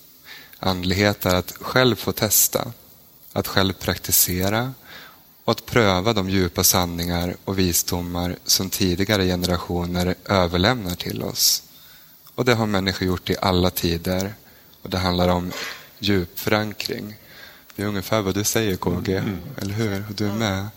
Andlighet 0.59 1.25
är 1.25 1.35
att 1.35 1.51
själv 1.61 1.95
få 1.95 2.11
testa, 2.11 2.71
att 3.33 3.47
själv 3.47 3.73
praktisera 3.73 4.73
och 5.43 5.51
att 5.51 5.65
pröva 5.65 6.13
de 6.13 6.29
djupa 6.29 6.63
sanningar 6.63 7.35
och 7.45 7.59
visdomar 7.59 8.35
som 8.45 8.69
tidigare 8.69 9.25
generationer 9.25 10.15
överlämnar 10.25 10.95
till 10.95 11.23
oss. 11.23 11.63
Och 12.35 12.45
det 12.45 12.53
har 12.53 12.65
människor 12.65 13.07
gjort 13.07 13.29
i 13.29 13.35
alla 13.41 13.69
tider 13.69 14.33
och 14.81 14.89
det 14.89 14.97
handlar 14.97 15.29
om 15.29 15.51
djupförankring. 15.99 17.15
Det 17.75 17.83
är 17.83 17.87
ungefär 17.87 18.21
vad 18.21 18.33
du 18.33 18.43
säger 18.43 18.75
KG, 18.75 19.17
mm. 19.17 19.37
eller 19.57 19.73
hur? 19.73 20.03
Du 20.15 20.27
är 20.27 20.33
med. 20.33 20.67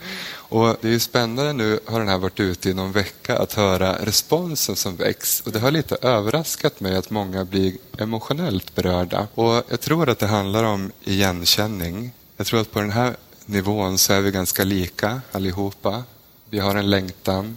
Och 0.48 0.76
Det 0.80 0.94
är 0.94 0.98
spännande 0.98 1.52
nu, 1.52 1.80
har 1.86 1.98
den 1.98 2.08
här 2.08 2.18
varit 2.18 2.40
ute 2.40 2.70
i 2.70 2.74
någon 2.74 2.92
vecka, 2.92 3.38
att 3.38 3.52
höra 3.52 4.04
responsen 4.04 4.76
som 4.76 4.96
väcks. 4.96 5.40
Och 5.40 5.52
Det 5.52 5.58
har 5.58 5.70
lite 5.70 5.96
överraskat 6.02 6.80
mig 6.80 6.96
att 6.96 7.10
många 7.10 7.44
blir 7.44 7.72
emotionellt 7.98 8.74
berörda. 8.74 9.28
Och 9.34 9.64
Jag 9.68 9.80
tror 9.80 10.08
att 10.08 10.18
det 10.18 10.26
handlar 10.26 10.64
om 10.64 10.92
igenkänning. 11.04 12.12
Jag 12.36 12.46
tror 12.46 12.60
att 12.60 12.72
på 12.72 12.80
den 12.80 12.90
här 12.90 13.16
nivån 13.46 13.98
så 13.98 14.12
är 14.12 14.20
vi 14.20 14.30
ganska 14.30 14.64
lika 14.64 15.20
allihopa. 15.32 16.04
Vi 16.50 16.58
har 16.58 16.74
en 16.74 16.90
längtan. 16.90 17.56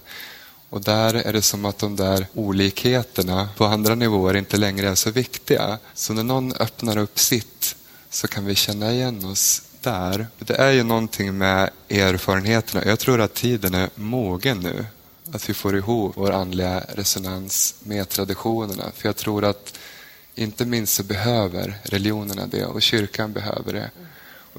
Och 0.70 0.82
där 0.82 1.14
är 1.14 1.34
det 1.34 1.42
som 1.42 1.66
att 1.66 1.78
de 1.78 1.96
där 1.96 2.28
olikheterna 2.34 3.50
på 3.58 3.66
andra 3.66 3.96
nivåer 3.96 4.36
inte 4.36 4.58
längre 4.58 4.90
är 4.90 4.96
så 4.96 5.12
viktiga. 5.12 5.78
Så 5.94 6.14
när 6.14 6.24
någon 6.24 6.54
öppnar 6.54 6.98
upp 6.98 7.20
sitt 7.20 7.76
så 8.10 8.28
kan 8.28 8.46
vi 8.46 8.56
känna 8.56 8.92
igen 8.92 9.26
oss 9.26 9.62
där. 9.82 10.28
Det 10.40 10.56
är 10.56 10.72
ju 10.72 10.84
någonting 10.84 11.38
med 11.38 11.70
erfarenheterna. 11.90 12.86
Jag 12.86 13.00
tror 13.00 13.22
att 13.22 13.34
tiden 13.34 13.74
är 13.74 13.90
mogen 13.96 14.60
nu. 14.60 14.86
Att 15.32 15.50
vi 15.50 15.54
får 15.54 15.78
ihop 15.78 16.14
vår 16.16 16.32
andliga 16.32 16.84
resonans 16.90 17.76
med 17.84 18.10
traditionerna. 18.10 18.84
För 18.96 19.10
jag 19.10 19.16
tror 19.16 19.46
att 19.46 19.78
inte 20.36 20.66
minst 20.66 20.94
så 20.94 21.04
behöver 21.04 21.78
religionerna 21.84 22.48
det 22.48 22.66
och 22.66 22.82
kyrkan 22.82 23.34
behöver 23.34 23.74
det. 23.74 23.92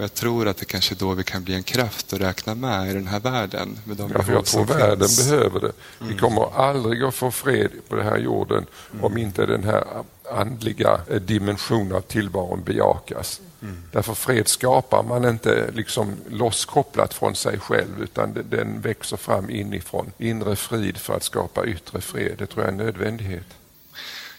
Och 0.01 0.05
jag 0.05 0.15
tror 0.15 0.49
att 0.49 0.57
det 0.57 0.65
kanske 0.65 0.95
är 0.95 0.97
då 0.97 1.15
vi 1.15 1.25
kan 1.25 1.45
bli 1.45 1.55
en 1.55 1.63
kraft 1.63 2.13
att 2.13 2.21
räkna 2.21 2.55
med 2.55 2.91
i 2.91 2.93
den 2.93 3.07
här 3.07 3.21
världen. 3.21 3.79
Med 3.85 3.97
de 3.97 4.11
ja, 4.15 4.25
jag 4.29 4.45
tror 4.45 4.65
världen 4.65 5.09
behöver 5.19 5.61
det. 5.61 5.73
Mm. 6.01 6.13
Vi 6.13 6.19
kommer 6.19 6.57
aldrig 6.57 7.03
att 7.03 7.15
få 7.15 7.31
fred 7.31 7.71
på 7.89 7.97
den 7.97 8.05
här 8.05 8.19
jorden 8.19 8.67
mm. 8.93 9.05
om 9.05 9.19
inte 9.19 9.47
den 9.47 9.65
här 9.65 9.85
andliga 10.33 11.01
dimensionen 11.27 11.97
av 11.97 12.01
tillvaron 12.01 12.63
bejakas. 12.63 13.41
Mm. 13.63 13.83
Därför 13.93 14.15
fred 14.15 14.49
skapar 14.49 15.03
man 15.03 15.25
inte 15.25 15.71
liksom 15.75 16.17
losskopplat 16.31 17.15
från 17.15 17.35
sig 17.35 17.59
själv 17.59 18.03
utan 18.03 18.47
den 18.51 18.81
växer 18.81 19.17
fram 19.17 19.51
inifrån. 19.51 20.13
Inre 20.19 20.57
frid 20.57 20.97
för 20.97 21.17
att 21.17 21.23
skapa 21.23 21.67
yttre 21.67 22.01
fred. 22.01 22.35
Det 22.39 22.47
tror 22.47 22.65
jag 22.65 22.69
är 22.69 22.73
en 22.73 22.87
nödvändighet. 22.87 23.47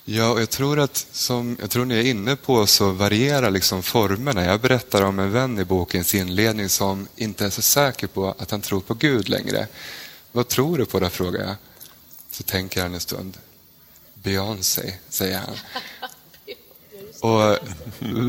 Ja, 0.05 0.29
och 0.29 0.41
jag 0.41 0.49
tror 0.49 0.79
att 0.79 1.07
som 1.11 1.57
jag 1.61 1.69
tror 1.69 1.85
ni 1.85 1.95
är 1.95 2.03
inne 2.03 2.35
på 2.35 2.67
så 2.67 2.91
varierar 2.91 3.51
liksom 3.51 3.83
formerna. 3.83 4.45
Jag 4.45 4.61
berättar 4.61 5.01
om 5.01 5.19
en 5.19 5.31
vän 5.31 5.59
i 5.59 5.65
bokens 5.65 6.15
inledning 6.15 6.69
som 6.69 7.07
inte 7.15 7.45
är 7.45 7.49
så 7.49 7.61
säker 7.61 8.07
på 8.07 8.35
att 8.37 8.51
han 8.51 8.61
tror 8.61 8.81
på 8.81 8.93
Gud 8.93 9.29
längre. 9.29 9.67
Vad 10.31 10.47
tror 10.47 10.77
du 10.77 10.85
på 10.85 10.99
då, 10.99 11.09
frågar 11.09 11.41
jag. 11.41 11.55
Så 12.31 12.43
tänker 12.43 12.81
han 12.81 12.93
en 12.93 12.99
stund. 12.99 13.37
Beyoncé, 14.13 14.93
säger 15.09 15.37
han. 15.37 15.55
Och 17.31 17.57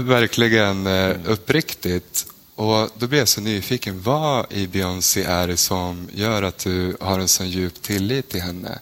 verkligen 0.08 0.86
eh, 0.86 1.16
uppriktigt. 1.24 2.26
Och 2.54 2.90
då 2.94 3.06
blir 3.06 3.18
jag 3.18 3.28
så 3.28 3.40
nyfiken. 3.40 4.02
Vad 4.02 4.52
i 4.52 4.66
Beyoncé 4.66 5.22
är 5.22 5.48
det 5.48 5.56
som 5.56 6.08
gör 6.12 6.42
att 6.42 6.58
du 6.58 6.96
har 7.00 7.18
en 7.18 7.28
så 7.28 7.44
djup 7.44 7.82
tillit 7.82 8.28
till 8.28 8.42
henne? 8.42 8.78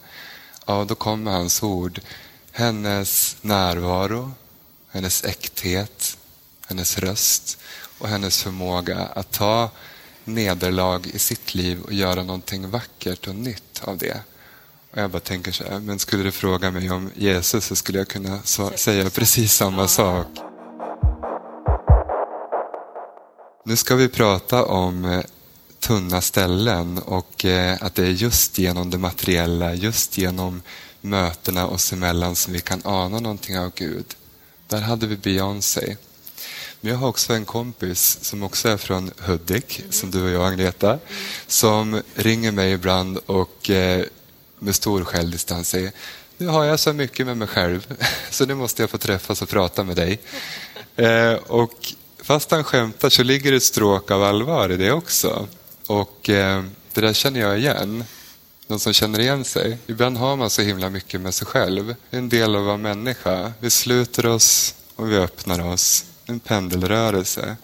Ja, 0.65 0.85
då 0.87 0.95
kommer 0.95 1.31
hans 1.31 1.63
ord. 1.63 2.01
Hennes 2.51 3.37
närvaro, 3.41 4.31
hennes 4.89 5.23
äkthet, 5.23 6.17
hennes 6.67 6.97
röst 6.97 7.57
och 7.97 8.07
hennes 8.07 8.43
förmåga 8.43 8.97
att 8.97 9.31
ta 9.31 9.69
nederlag 10.23 11.07
i 11.13 11.19
sitt 11.19 11.55
liv 11.55 11.81
och 11.81 11.93
göra 11.93 12.23
någonting 12.23 12.69
vackert 12.69 13.27
och 13.27 13.35
nytt 13.35 13.81
av 13.83 13.97
det. 13.97 14.21
Och 14.91 14.97
jag 14.97 15.11
bara 15.11 15.19
tänker 15.19 15.51
så 15.51 15.63
här, 15.63 15.79
men 15.79 15.99
skulle 15.99 16.23
du 16.23 16.31
fråga 16.31 16.71
mig 16.71 16.91
om 16.91 17.11
Jesus 17.15 17.65
så 17.65 17.75
skulle 17.75 17.97
jag 17.97 18.07
kunna 18.07 18.41
så, 18.43 18.71
säga 18.75 19.09
precis 19.09 19.53
samma 19.53 19.87
sak. 19.87 20.27
Nu 23.65 23.75
ska 23.75 23.95
vi 23.95 24.09
prata 24.09 24.65
om 24.65 25.05
eh, 25.05 25.23
tunna 25.79 26.21
ställen 26.21 26.97
och 26.97 27.45
eh, 27.45 27.77
att 27.81 27.95
det 27.95 28.05
är 28.05 28.09
just 28.09 28.57
genom 28.57 28.89
det 28.89 28.97
materiella, 28.97 29.73
just 29.73 30.17
genom 30.17 30.61
mötena 31.01 31.67
oss 31.67 31.93
emellan 31.93 32.35
som 32.35 32.53
vi 32.53 32.59
kan 32.59 32.81
ana 32.83 33.19
någonting 33.19 33.59
av 33.59 33.71
Gud. 33.75 34.05
Där 34.67 34.81
hade 34.81 35.07
vi 35.07 35.17
Beyoncé. 35.17 35.95
Men 36.81 36.91
jag 36.91 36.97
har 36.97 37.07
också 37.07 37.33
en 37.33 37.45
kompis 37.45 38.17
som 38.21 38.43
också 38.43 38.69
är 38.69 38.77
från 38.77 39.11
Hudik, 39.17 39.83
som 39.89 40.11
du 40.11 40.23
och 40.23 40.29
jag 40.29 40.47
Agneta, 40.47 40.99
som 41.47 42.01
ringer 42.15 42.51
mig 42.51 42.71
ibland 42.71 43.17
och 43.17 43.69
eh, 43.69 44.05
med 44.59 44.75
stor 44.75 45.03
självdistans 45.03 45.69
säger 45.69 45.91
nu 46.41 46.47
har 46.47 46.63
jag 46.63 46.79
så 46.79 46.93
mycket 46.93 47.25
med 47.25 47.37
mig 47.37 47.47
själv 47.47 47.93
så 48.29 48.45
nu 48.45 48.55
måste 48.55 48.83
jag 48.83 48.89
få 48.89 48.97
träffas 48.97 49.41
och 49.41 49.49
prata 49.49 49.83
med 49.83 49.95
dig. 49.95 50.19
Eh, 50.95 51.33
och 51.33 51.93
fast 52.23 52.51
han 52.51 52.63
skämtar 52.63 53.09
så 53.09 53.23
ligger 53.23 53.51
det 53.51 53.57
ett 53.57 53.63
stråk 53.63 54.11
av 54.11 54.23
allvar 54.23 54.71
i 54.71 54.77
det 54.77 54.91
också. 54.91 55.47
Och 55.87 56.29
eh, 56.29 56.63
det 56.93 57.01
där 57.01 57.13
känner 57.13 57.39
jag 57.39 57.59
igen. 57.59 58.03
Någon 58.71 58.79
som 58.79 58.93
känner 58.93 59.19
igen 59.19 59.43
sig. 59.45 59.77
Ibland 59.87 60.17
har 60.17 60.35
man 60.35 60.49
så 60.49 60.61
himla 60.61 60.89
mycket 60.89 61.21
med 61.21 61.33
sig 61.33 61.47
själv. 61.47 61.95
Det 62.09 62.17
är 62.17 62.19
En 62.19 62.29
del 62.29 62.55
av 62.55 62.61
att 62.61 62.65
vara 62.65 62.77
människa. 62.77 63.53
Vi 63.59 63.69
sluter 63.69 64.25
oss 64.25 64.75
och 64.95 65.11
vi 65.11 65.17
öppnar 65.17 65.65
oss. 65.73 66.05
En 66.25 66.39
pendelrörelse. 66.39 67.55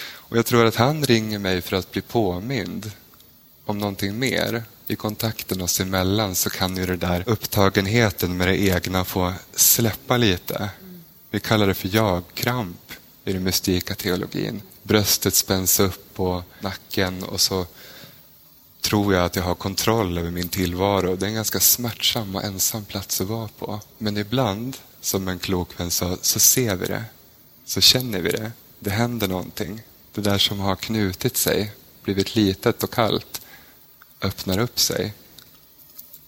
Och 0.00 0.36
jag 0.36 0.46
tror 0.46 0.64
att 0.64 0.76
han 0.76 1.04
ringer 1.04 1.38
mig 1.38 1.60
för 1.60 1.76
att 1.76 1.92
bli 1.92 2.00
påmind 2.00 2.90
om 3.64 3.78
någonting 3.78 4.18
mer 4.18 4.62
i 4.86 4.96
kontakten 4.96 5.60
oss 5.60 5.80
emellan 5.80 6.34
så 6.34 6.50
kan 6.50 6.76
ju 6.76 6.86
det 6.86 6.96
där 6.96 7.24
upptagenheten 7.26 8.36
med 8.36 8.48
det 8.48 8.58
egna 8.58 9.04
få 9.04 9.32
släppa 9.54 10.16
lite. 10.16 10.70
Vi 11.30 11.40
kallar 11.40 11.66
det 11.66 11.74
för 11.74 11.94
jag-kramp 11.94 12.92
i 13.24 13.32
den 13.32 13.42
mystika 13.42 13.94
teologin. 13.94 14.62
Bröstet 14.82 15.34
spänns 15.34 15.80
upp 15.80 16.20
och 16.20 16.42
nacken 16.60 17.22
och 17.22 17.40
så 17.40 17.66
tror 18.80 19.14
jag 19.14 19.24
att 19.24 19.36
jag 19.36 19.42
har 19.42 19.54
kontroll 19.54 20.18
över 20.18 20.30
min 20.30 20.48
tillvaro. 20.48 21.16
Det 21.16 21.26
är 21.26 21.28
en 21.28 21.34
ganska 21.34 21.60
smärtsam 21.60 22.36
och 22.36 22.44
ensam 22.44 22.84
plats 22.84 23.20
att 23.20 23.26
vara 23.26 23.48
på. 23.58 23.80
Men 23.98 24.16
ibland, 24.16 24.76
som 25.00 25.28
en 25.28 25.38
klok 25.38 25.80
vän 25.80 25.90
sa, 25.90 26.16
så 26.22 26.40
ser 26.40 26.76
vi 26.76 26.86
det. 26.86 27.04
Så 27.64 27.80
känner 27.80 28.20
vi 28.20 28.30
det. 28.30 28.52
Det 28.78 28.90
händer 28.90 29.28
någonting. 29.28 29.82
Det 30.14 30.20
där 30.20 30.38
som 30.38 30.60
har 30.60 30.76
knutit 30.76 31.36
sig, 31.36 31.72
blivit 32.02 32.36
litet 32.36 32.82
och 32.82 32.90
kallt, 32.92 33.40
öppnar 34.22 34.58
upp 34.58 34.78
sig. 34.78 35.14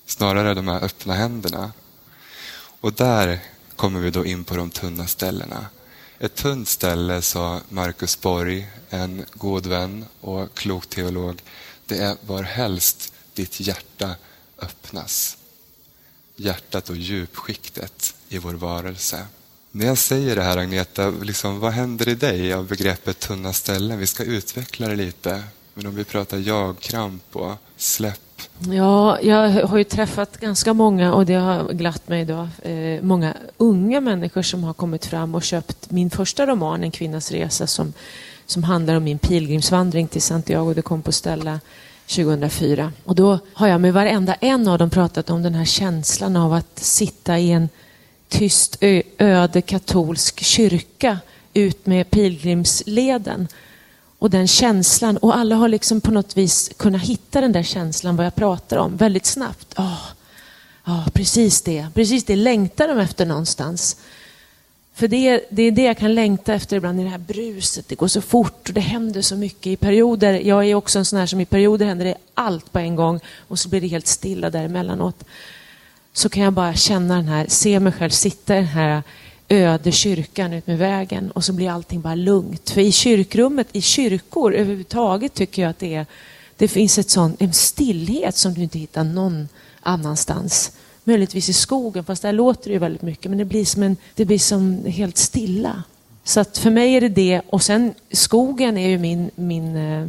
Snarare 0.06 0.54
de 0.54 0.68
här 0.68 0.84
öppna 0.84 1.14
händerna. 1.14 1.72
Och 2.80 2.92
där 2.92 3.40
kommer 3.76 4.00
vi 4.00 4.10
då 4.10 4.26
in 4.26 4.44
på 4.44 4.56
de 4.56 4.70
tunna 4.70 5.06
ställena. 5.06 5.66
Ett 6.18 6.34
tunt 6.34 6.68
ställe, 6.68 7.22
sa 7.22 7.60
Marcus 7.68 8.20
Borg, 8.20 8.66
en 8.90 9.24
god 9.32 9.66
vän 9.66 10.04
och 10.20 10.54
klok 10.54 10.86
teolog, 10.86 11.42
det 11.90 11.98
är 11.98 12.16
var 12.26 12.42
helst 12.42 13.12
ditt 13.34 13.60
hjärta 13.60 14.14
öppnas. 14.58 15.36
Hjärtat 16.36 16.90
och 16.90 16.96
djupskiktet 16.96 18.14
i 18.28 18.38
vår 18.38 18.54
varelse. 18.54 19.26
När 19.70 19.86
jag 19.86 19.98
säger 19.98 20.36
det 20.36 20.42
här 20.42 20.56
Agneta, 20.56 21.10
liksom, 21.10 21.60
vad 21.60 21.72
händer 21.72 22.08
i 22.08 22.14
dig 22.14 22.52
av 22.52 22.66
begreppet 22.66 23.18
tunna 23.18 23.52
ställen? 23.52 23.98
Vi 23.98 24.06
ska 24.06 24.24
utveckla 24.24 24.88
det 24.88 24.96
lite. 24.96 25.42
Men 25.74 25.86
om 25.86 25.94
vi 25.94 26.04
pratar 26.04 26.38
jag-kramp 26.38 27.36
och 27.36 27.52
släpp. 27.76 28.42
Ja, 28.70 29.20
jag 29.20 29.66
har 29.66 29.78
ju 29.78 29.84
träffat 29.84 30.40
ganska 30.40 30.74
många 30.74 31.14
och 31.14 31.26
det 31.26 31.34
har 31.34 31.72
glatt 31.72 32.08
mig 32.08 32.24
då. 32.24 32.48
Eh, 32.68 33.02
många 33.02 33.34
unga 33.56 34.00
människor 34.00 34.42
som 34.42 34.64
har 34.64 34.74
kommit 34.74 35.06
fram 35.06 35.34
och 35.34 35.42
köpt 35.42 35.90
min 35.90 36.10
första 36.10 36.46
roman, 36.46 36.82
En 36.82 36.90
kvinnas 36.90 37.30
resa, 37.30 37.66
som, 37.66 37.92
som 38.50 38.64
handlar 38.64 38.94
om 38.94 39.04
min 39.04 39.18
pilgrimsvandring 39.18 40.08
till 40.08 40.22
Santiago 40.22 40.74
de 40.74 40.82
Compostela 40.82 41.60
2004. 42.06 42.92
Och 43.04 43.14
då 43.14 43.38
har 43.52 43.68
jag 43.68 43.80
med 43.80 43.92
varenda 43.92 44.34
en 44.34 44.68
av 44.68 44.78
dem 44.78 44.90
pratat 44.90 45.30
om 45.30 45.42
den 45.42 45.54
här 45.54 45.64
känslan 45.64 46.36
av 46.36 46.52
att 46.52 46.78
sitta 46.78 47.38
i 47.38 47.50
en 47.50 47.68
tyst 48.28 48.76
öde 49.18 49.62
katolsk 49.62 50.40
kyrka 50.44 51.18
ut 51.54 51.86
med 51.86 52.10
pilgrimsleden 52.10 53.48
och 54.18 54.30
den 54.30 54.48
känslan. 54.48 55.16
Och 55.16 55.36
alla 55.36 55.56
har 55.56 55.68
liksom 55.68 56.00
på 56.00 56.10
något 56.10 56.36
vis 56.36 56.70
kunnat 56.76 57.02
hitta 57.02 57.40
den 57.40 57.52
där 57.52 57.62
känslan 57.62 58.16
vad 58.16 58.26
jag 58.26 58.34
pratar 58.34 58.76
om 58.76 58.96
väldigt 58.96 59.26
snabbt. 59.26 59.74
Ja, 59.76 59.98
oh, 60.86 60.92
oh, 60.92 61.08
precis 61.08 61.62
det. 61.62 61.86
Precis 61.94 62.24
det 62.24 62.36
längtar 62.36 62.88
de 62.88 62.98
efter 62.98 63.26
någonstans. 63.26 63.96
För 64.94 65.08
det, 65.08 65.44
det 65.50 65.62
är 65.62 65.70
det 65.70 65.82
jag 65.82 65.98
kan 65.98 66.14
längta 66.14 66.54
efter 66.54 66.76
ibland 66.76 67.00
i 67.00 67.04
det 67.04 67.10
här 67.10 67.18
bruset. 67.18 67.88
Det 67.88 67.94
går 67.94 68.08
så 68.08 68.20
fort 68.20 68.68
och 68.68 68.74
det 68.74 68.80
händer 68.80 69.22
så 69.22 69.36
mycket 69.36 69.66
i 69.66 69.76
perioder. 69.76 70.32
Jag 70.32 70.64
är 70.64 70.74
också 70.74 70.98
en 70.98 71.04
sån 71.04 71.18
här 71.18 71.26
som 71.26 71.40
i 71.40 71.44
perioder 71.44 71.86
händer 71.86 72.04
det 72.04 72.14
allt 72.34 72.72
på 72.72 72.78
en 72.78 72.96
gång 72.96 73.20
och 73.48 73.58
så 73.58 73.68
blir 73.68 73.80
det 73.80 73.86
helt 73.86 74.06
stilla 74.06 74.50
däremellanåt. 74.50 75.24
Så 76.12 76.28
kan 76.28 76.42
jag 76.42 76.52
bara 76.52 76.74
känna 76.74 77.16
den 77.16 77.28
här, 77.28 77.46
se 77.48 77.80
mig 77.80 77.92
själv 77.92 78.10
sitta 78.10 78.54
i 78.54 78.56
den 78.56 78.66
här 78.66 79.02
öde 79.48 79.92
kyrkan 79.92 80.52
ut 80.52 80.66
med 80.66 80.78
vägen 80.78 81.30
och 81.30 81.44
så 81.44 81.52
blir 81.52 81.70
allting 81.70 82.00
bara 82.00 82.14
lugnt. 82.14 82.70
För 82.70 82.80
i 82.80 82.92
kyrkrummet, 82.92 83.68
i 83.72 83.80
kyrkor 83.82 84.54
överhuvudtaget 84.54 85.34
tycker 85.34 85.62
jag 85.62 85.70
att 85.70 85.78
det, 85.78 85.94
är, 85.94 86.06
det 86.56 86.68
finns 86.68 86.98
ett 86.98 87.10
sån, 87.10 87.36
en 87.38 87.52
stillhet 87.52 88.36
som 88.36 88.54
du 88.54 88.62
inte 88.62 88.78
hittar 88.78 89.04
någon 89.04 89.48
annanstans. 89.80 90.72
Möjligtvis 91.10 91.48
i 91.48 91.52
skogen, 91.52 92.04
fast 92.04 92.22
där 92.22 92.32
låter 92.32 92.64
det 92.68 92.72
ju 92.72 92.78
väldigt 92.78 93.02
mycket, 93.02 93.30
men 93.30 93.38
det 93.38 93.44
blir 93.44 93.64
som, 93.64 93.82
en, 93.82 93.96
det 94.14 94.24
blir 94.24 94.38
som 94.38 94.84
helt 94.84 95.16
stilla. 95.16 95.82
Så 96.24 96.40
att 96.40 96.58
för 96.58 96.70
mig 96.70 96.94
är 96.94 97.00
det 97.00 97.08
det, 97.08 97.40
och 97.48 97.62
sen 97.62 97.94
skogen 98.12 98.78
är 98.78 98.88
ju 98.88 98.98
min, 98.98 99.30
min, 99.34 99.76
eh, 99.76 100.08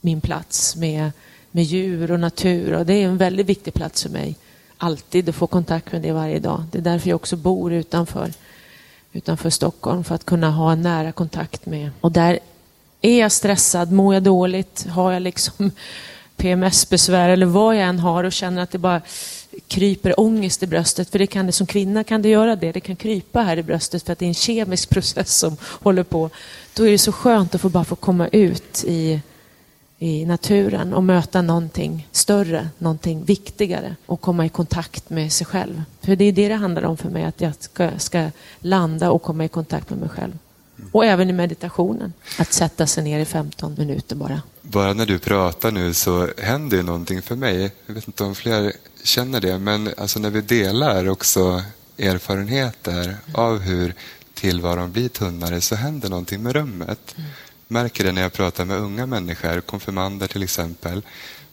min 0.00 0.20
plats 0.20 0.76
med, 0.76 1.10
med 1.50 1.64
djur 1.64 2.10
och 2.10 2.20
natur 2.20 2.72
och 2.72 2.86
det 2.86 2.94
är 2.94 3.06
en 3.06 3.16
väldigt 3.16 3.46
viktig 3.46 3.74
plats 3.74 4.02
för 4.02 4.10
mig. 4.10 4.36
Alltid 4.76 5.28
att 5.28 5.34
få 5.34 5.46
kontakt 5.46 5.92
med 5.92 6.02
det 6.02 6.12
varje 6.12 6.38
dag. 6.38 6.64
Det 6.72 6.78
är 6.78 6.82
därför 6.82 7.08
jag 7.08 7.16
också 7.16 7.36
bor 7.36 7.72
utanför 7.72 8.32
utanför 9.12 9.50
Stockholm 9.50 10.04
för 10.04 10.14
att 10.14 10.24
kunna 10.24 10.50
ha 10.50 10.72
en 10.72 10.82
nära 10.82 11.12
kontakt 11.12 11.66
med. 11.66 11.90
Och 12.00 12.12
där 12.12 12.38
är 13.00 13.20
jag 13.20 13.32
stressad, 13.32 13.92
mår 13.92 14.14
jag 14.14 14.22
dåligt, 14.22 14.86
har 14.86 15.12
jag 15.12 15.22
liksom 15.22 15.70
PMS-besvär 16.36 17.28
eller 17.28 17.46
vad 17.46 17.76
jag 17.76 17.82
än 17.82 17.98
har 17.98 18.24
och 18.24 18.32
känner 18.32 18.62
att 18.62 18.70
det 18.70 18.78
bara 18.78 19.00
kryper 19.68 20.20
ångest 20.20 20.62
i 20.62 20.66
bröstet, 20.66 21.10
för 21.10 21.18
det 21.18 21.26
kan 21.26 21.46
det 21.46 21.52
som 21.52 21.66
kvinna 21.66 22.04
kan 22.04 22.22
det 22.22 22.28
göra 22.28 22.56
det, 22.56 22.72
det 22.72 22.80
kan 22.80 22.96
krypa 22.96 23.42
här 23.42 23.56
i 23.56 23.62
bröstet 23.62 24.02
för 24.02 24.12
att 24.12 24.18
det 24.18 24.24
är 24.24 24.28
en 24.28 24.34
kemisk 24.34 24.88
process 24.88 25.36
som 25.36 25.56
håller 25.62 26.02
på. 26.02 26.30
Då 26.74 26.86
är 26.86 26.90
det 26.90 26.98
så 26.98 27.12
skönt 27.12 27.54
att 27.54 27.60
få 27.60 27.68
bara 27.68 27.84
få 27.84 27.96
komma 27.96 28.28
ut 28.28 28.84
i 28.86 29.20
i 29.98 30.24
naturen 30.24 30.94
och 30.94 31.02
möta 31.04 31.42
någonting 31.42 32.08
större, 32.12 32.68
någonting 32.78 33.24
viktigare 33.24 33.96
och 34.06 34.20
komma 34.20 34.46
i 34.46 34.48
kontakt 34.48 35.10
med 35.10 35.32
sig 35.32 35.46
själv. 35.46 35.82
För 36.00 36.16
det 36.16 36.24
är 36.24 36.32
det 36.32 36.48
det 36.48 36.54
handlar 36.54 36.82
om 36.84 36.96
för 36.96 37.08
mig, 37.08 37.24
att 37.24 37.40
jag 37.40 37.52
ska, 37.60 37.98
ska 37.98 38.30
landa 38.60 39.10
och 39.10 39.22
komma 39.22 39.44
i 39.44 39.48
kontakt 39.48 39.90
med 39.90 39.98
mig 39.98 40.08
själv. 40.08 40.38
Och 40.92 41.04
även 41.04 41.30
i 41.30 41.32
meditationen, 41.32 42.12
att 42.38 42.52
sätta 42.52 42.86
sig 42.86 43.04
ner 43.04 43.20
i 43.20 43.24
15 43.24 43.74
minuter 43.78 44.16
bara. 44.16 44.42
Bara 44.62 44.92
när 44.92 45.06
du 45.06 45.18
pratar 45.18 45.70
nu 45.70 45.94
så 45.94 46.28
händer 46.38 46.82
någonting 46.82 47.22
för 47.22 47.36
mig. 47.36 47.72
Jag 47.86 47.94
vet 47.94 48.06
inte 48.06 48.24
om 48.24 48.34
fler 48.34 48.72
känner 49.06 49.40
det, 49.40 49.58
men 49.58 49.94
alltså 49.96 50.18
när 50.18 50.30
vi 50.30 50.40
delar 50.40 51.08
också 51.08 51.62
erfarenheter 51.98 53.02
mm. 53.02 53.18
av 53.34 53.58
hur 53.58 53.94
tillvaron 54.34 54.92
blir 54.92 55.08
tunnare 55.08 55.60
så 55.60 55.74
händer 55.74 56.08
någonting 56.08 56.42
med 56.42 56.52
rummet. 56.52 57.14
Mm. 57.16 57.30
Märker 57.68 58.04
det 58.04 58.12
när 58.12 58.22
jag 58.22 58.32
pratar 58.32 58.64
med 58.64 58.76
unga 58.76 59.06
människor, 59.06 59.60
konfirmander 59.60 60.26
till 60.26 60.42
exempel. 60.42 61.02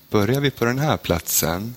Börjar 0.09 0.41
vi 0.41 0.51
på 0.51 0.65
den 0.65 0.79
här 0.79 0.97
platsen 0.97 1.75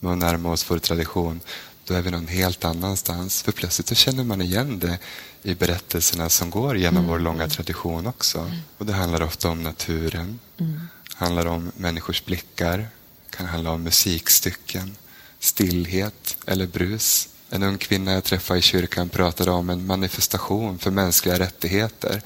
med 0.00 0.12
att 0.12 0.18
närma 0.18 0.50
oss 0.50 0.70
vår 0.70 0.78
tradition, 0.78 1.40
då 1.84 1.94
är 1.94 2.02
vi 2.02 2.10
någon 2.10 2.28
helt 2.28 2.64
annanstans. 2.64 3.42
För 3.42 3.52
plötsligt 3.52 3.88
så 3.88 3.94
känner 3.94 4.24
man 4.24 4.42
igen 4.42 4.78
det 4.78 4.98
i 5.42 5.54
berättelserna 5.54 6.28
som 6.28 6.50
går 6.50 6.76
genom 6.76 6.96
mm. 6.96 7.10
vår 7.10 7.18
långa 7.18 7.48
tradition 7.48 8.06
också. 8.06 8.38
Mm. 8.38 8.56
Och 8.78 8.86
Det 8.86 8.92
handlar 8.92 9.22
ofta 9.22 9.48
om 9.48 9.62
naturen, 9.62 10.38
mm. 10.58 10.80
handlar 11.14 11.46
om 11.46 11.72
människors 11.76 12.24
blickar, 12.24 12.88
kan 13.36 13.46
handla 13.46 13.70
om 13.70 13.82
musikstycken, 13.82 14.96
stillhet 15.38 16.36
eller 16.46 16.66
brus. 16.66 17.28
En 17.50 17.62
ung 17.62 17.78
kvinna 17.78 18.12
jag 18.12 18.24
träffade 18.24 18.58
i 18.58 18.62
kyrkan 18.62 19.08
pratade 19.08 19.50
om 19.50 19.70
en 19.70 19.86
manifestation 19.86 20.78
för 20.78 20.90
mänskliga 20.90 21.38
rättigheter. 21.38 22.22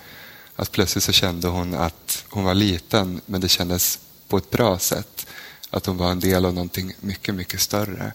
Att 0.56 0.72
plötsligt 0.72 1.04
så 1.04 1.12
kände 1.12 1.48
hon 1.48 1.74
att 1.74 2.24
hon 2.28 2.44
var 2.44 2.54
liten, 2.54 3.20
men 3.26 3.40
det 3.40 3.48
kändes 3.48 3.98
på 4.28 4.36
ett 4.36 4.50
bra 4.50 4.78
sätt. 4.78 5.26
Att 5.70 5.86
hon 5.86 5.96
var 5.96 6.10
en 6.10 6.20
del 6.20 6.44
av 6.44 6.54
någonting 6.54 6.92
mycket, 7.00 7.34
mycket 7.34 7.60
större. 7.60 8.12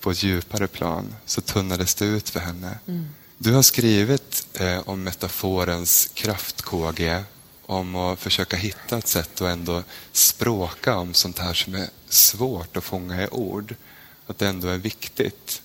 På 0.00 0.10
ett 0.10 0.22
djupare 0.22 0.66
plan 0.66 1.14
så 1.26 1.40
tunnades 1.40 1.94
det 1.94 2.04
ut 2.04 2.28
för 2.28 2.40
henne. 2.40 2.78
Mm. 2.86 3.08
Du 3.38 3.52
har 3.52 3.62
skrivit 3.62 4.46
eh, 4.54 4.88
om 4.88 5.02
metaforens 5.02 6.10
kraft, 6.14 6.62
KG, 6.62 7.22
om 7.70 7.96
att 7.96 8.18
försöka 8.18 8.56
hitta 8.56 8.98
ett 8.98 9.06
sätt 9.06 9.40
att 9.40 9.48
ändå 9.48 9.82
språka 10.12 10.96
om 10.96 11.14
sånt 11.14 11.38
här 11.38 11.54
som 11.54 11.74
är 11.74 11.88
svårt 12.08 12.76
att 12.76 12.84
fånga 12.84 13.22
i 13.24 13.28
ord. 13.28 13.74
Att 14.26 14.38
det 14.38 14.48
ändå 14.48 14.68
är 14.68 14.78
viktigt 14.78 15.62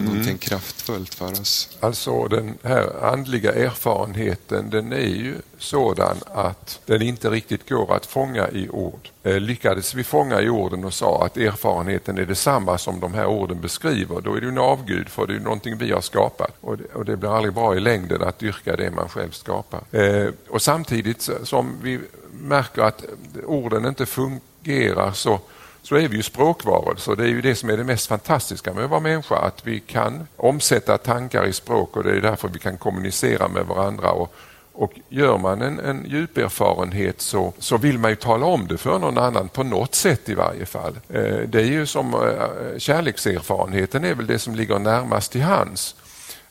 och 0.00 0.06
mm. 0.06 0.18
någonting 0.18 0.38
kraftfullt 0.38 1.14
för 1.14 1.40
oss. 1.40 1.78
Alltså 1.80 2.28
den 2.28 2.58
här 2.62 3.04
andliga 3.04 3.52
erfarenheten 3.52 4.70
den 4.70 4.92
är 4.92 4.98
ju 4.98 5.34
sådan 5.58 6.16
att 6.26 6.80
den 6.86 7.02
inte 7.02 7.30
riktigt 7.30 7.68
går 7.68 7.94
att 7.94 8.06
fånga 8.06 8.48
i 8.48 8.68
ord. 8.68 9.08
Eh, 9.22 9.40
lyckades 9.40 9.94
vi 9.94 10.04
fånga 10.04 10.40
i 10.40 10.48
orden 10.48 10.84
och 10.84 10.94
sa 10.94 11.24
att 11.24 11.36
erfarenheten 11.36 12.18
är 12.18 12.26
detsamma 12.26 12.78
som 12.78 13.00
de 13.00 13.14
här 13.14 13.26
orden 13.26 13.60
beskriver, 13.60 14.20
då 14.20 14.34
är 14.34 14.40
det 14.40 14.48
en 14.48 14.58
avgud 14.58 15.08
för 15.08 15.26
det 15.26 15.34
är 15.34 15.40
någonting 15.40 15.78
vi 15.78 15.92
har 15.92 16.00
skapat 16.00 16.54
och 16.60 16.78
det, 16.78 16.84
och 16.94 17.04
det 17.04 17.16
blir 17.16 17.36
aldrig 17.36 17.54
bra 17.54 17.76
i 17.76 17.80
längden 17.80 18.22
att 18.22 18.38
dyrka 18.38 18.76
det 18.76 18.90
man 18.90 19.08
själv 19.08 19.30
skapar. 19.30 19.80
Eh, 19.90 20.28
och 20.48 20.62
samtidigt 20.62 21.30
som 21.44 21.76
vi 21.82 22.00
märker 22.32 22.82
att 22.82 23.04
orden 23.46 23.86
inte 23.86 24.06
fungerar 24.06 25.12
så 25.12 25.40
så 25.82 25.96
är 25.96 26.08
vi 26.08 26.16
ju 26.16 26.22
språkvarelser. 26.22 27.16
Det 27.16 27.24
är 27.24 27.28
ju 27.28 27.40
det 27.40 27.54
som 27.54 27.70
är 27.70 27.76
det 27.76 27.84
mest 27.84 28.06
fantastiska 28.06 28.72
med 28.72 28.84
att 28.84 28.90
vara 28.90 29.00
människa, 29.00 29.36
att 29.36 29.66
vi 29.66 29.80
kan 29.80 30.26
omsätta 30.36 30.98
tankar 30.98 31.46
i 31.46 31.52
språk 31.52 31.96
och 31.96 32.04
det 32.04 32.10
är 32.10 32.20
därför 32.20 32.48
vi 32.48 32.58
kan 32.58 32.76
kommunicera 32.76 33.48
med 33.48 33.66
varandra. 33.66 34.10
Och, 34.10 34.34
och 34.72 34.92
gör 35.08 35.38
man 35.38 35.62
en, 35.62 35.80
en 35.80 36.04
djuperfarenhet 36.08 37.20
så, 37.20 37.52
så 37.58 37.76
vill 37.76 37.98
man 37.98 38.10
ju 38.10 38.16
tala 38.16 38.46
om 38.46 38.66
det 38.66 38.78
för 38.78 38.98
någon 38.98 39.18
annan 39.18 39.48
på 39.48 39.62
något 39.62 39.94
sätt 39.94 40.28
i 40.28 40.34
varje 40.34 40.66
fall. 40.66 40.98
Eh, 41.08 41.38
det 41.48 41.60
är 41.60 41.70
ju 41.70 41.86
som 41.86 42.14
eh, 42.14 42.78
kärlekserfarenheten 42.78 44.04
är 44.04 44.14
väl 44.14 44.26
det 44.26 44.38
som 44.38 44.54
ligger 44.54 44.78
närmast 44.78 45.32
till 45.32 45.42
hands. 45.42 45.94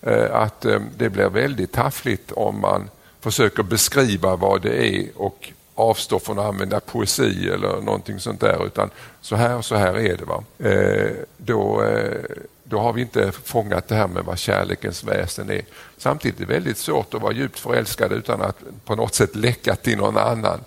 Eh, 0.02 0.36
att 0.36 0.66
eh, 0.66 0.80
det 0.98 1.10
blir 1.10 1.30
väldigt 1.30 1.72
taffligt 1.72 2.32
om 2.32 2.60
man 2.60 2.90
försöker 3.20 3.64
beskriva 3.64 4.36
vad 4.36 4.62
det 4.62 4.86
är 4.86 5.08
och 5.16 5.52
avstå 5.80 6.20
från 6.20 6.40
att 6.40 6.46
använda 6.46 6.80
poesi 6.80 7.50
eller 7.50 7.82
någonting 7.82 8.20
sånt 8.20 8.40
där 8.40 8.66
utan 8.66 8.90
så 9.22 9.36
här 9.36 9.56
och 9.56 9.66
så 9.66 9.76
här 9.76 9.98
är 9.98 10.18
det. 10.18 10.26
Va? 10.26 10.44
Eh, 10.70 11.12
då, 11.38 11.84
eh, 11.84 12.22
då 12.64 12.80
har 12.80 12.94
vi 12.94 13.02
inte 13.02 13.32
fångat 13.32 13.88
det 13.88 13.96
här 13.96 14.08
med 14.08 14.24
vad 14.24 14.40
kärlekens 14.40 15.04
väsen 15.04 15.50
är. 15.50 15.62
Samtidigt 15.98 16.40
är 16.40 16.46
det 16.46 16.54
väldigt 16.54 16.78
svårt 16.78 17.14
att 17.14 17.22
vara 17.22 17.34
djupt 17.34 17.60
förälskad 17.60 18.12
utan 18.12 18.42
att 18.42 18.58
på 18.86 18.96
något 18.96 19.16
sätt 19.16 19.36
läcka 19.36 19.76
till 19.76 19.98
någon 19.98 20.18
annan. 20.18 20.60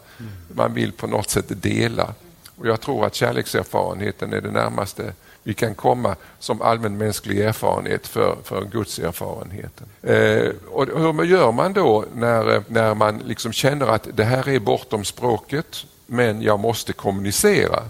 Man 0.54 0.75
vill 0.75 0.92
på 0.92 1.07
något 1.07 1.31
sätt 1.31 1.46
dela. 1.48 2.14
Och 2.57 2.66
Jag 2.66 2.81
tror 2.81 3.07
att 3.07 3.14
kärlekserfarenheten 3.14 4.33
är 4.33 4.40
det 4.40 4.51
närmaste 4.51 5.12
vi 5.42 5.55
kan 5.55 5.74
komma 5.74 6.16
som 6.38 6.62
allmänmänsklig 6.62 7.40
erfarenhet 7.40 8.07
för, 8.07 8.37
för 8.44 8.64
gudserfarenheten. 8.64 9.87
Eh, 10.02 10.50
och 10.70 10.87
hur 10.87 11.24
gör 11.24 11.52
man 11.52 11.72
då 11.72 12.05
när, 12.14 12.62
när 12.68 12.94
man 12.94 13.18
liksom 13.18 13.52
känner 13.52 13.87
att 13.87 14.09
det 14.14 14.24
här 14.24 14.48
är 14.48 14.59
bortom 14.59 15.05
språket 15.05 15.85
men 16.07 16.42
jag 16.42 16.61
måste 16.61 16.92
kommunicera? 16.92 17.83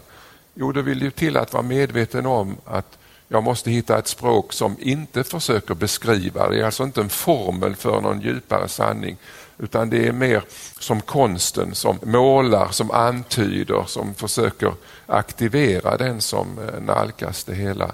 Jo, 0.55 0.73
då 0.73 0.81
vill 0.81 0.99
det 0.99 1.11
till 1.11 1.37
att 1.37 1.53
vara 1.53 1.63
medveten 1.63 2.27
om 2.27 2.57
att 2.65 2.99
jag 3.29 3.43
måste 3.43 3.71
hitta 3.71 3.99
ett 3.99 4.09
språk 4.09 4.53
som 4.53 4.77
inte 4.79 5.25
försöker 5.25 5.75
beskriva, 5.75 6.49
det 6.49 6.61
är 6.61 6.65
alltså 6.65 6.83
inte 6.85 7.01
en 7.01 7.09
formel 7.09 7.77
för 7.77 8.01
någon 8.01 8.21
djupare 8.21 8.69
sanning 8.69 9.17
utan 9.59 9.91
det 9.91 10.09
är 10.09 10.13
mer 10.13 10.43
som 10.79 11.01
konsten 11.01 11.75
som 11.75 11.99
målar, 12.03 12.69
som 12.71 12.91
antyder, 12.91 13.85
som 13.87 14.15
försöker 14.15 14.75
aktivera 15.07 15.97
den 15.97 16.21
som 16.21 16.59
eh, 16.59 16.81
nalkas 16.81 17.45
det 17.45 17.55
hela. 17.55 17.93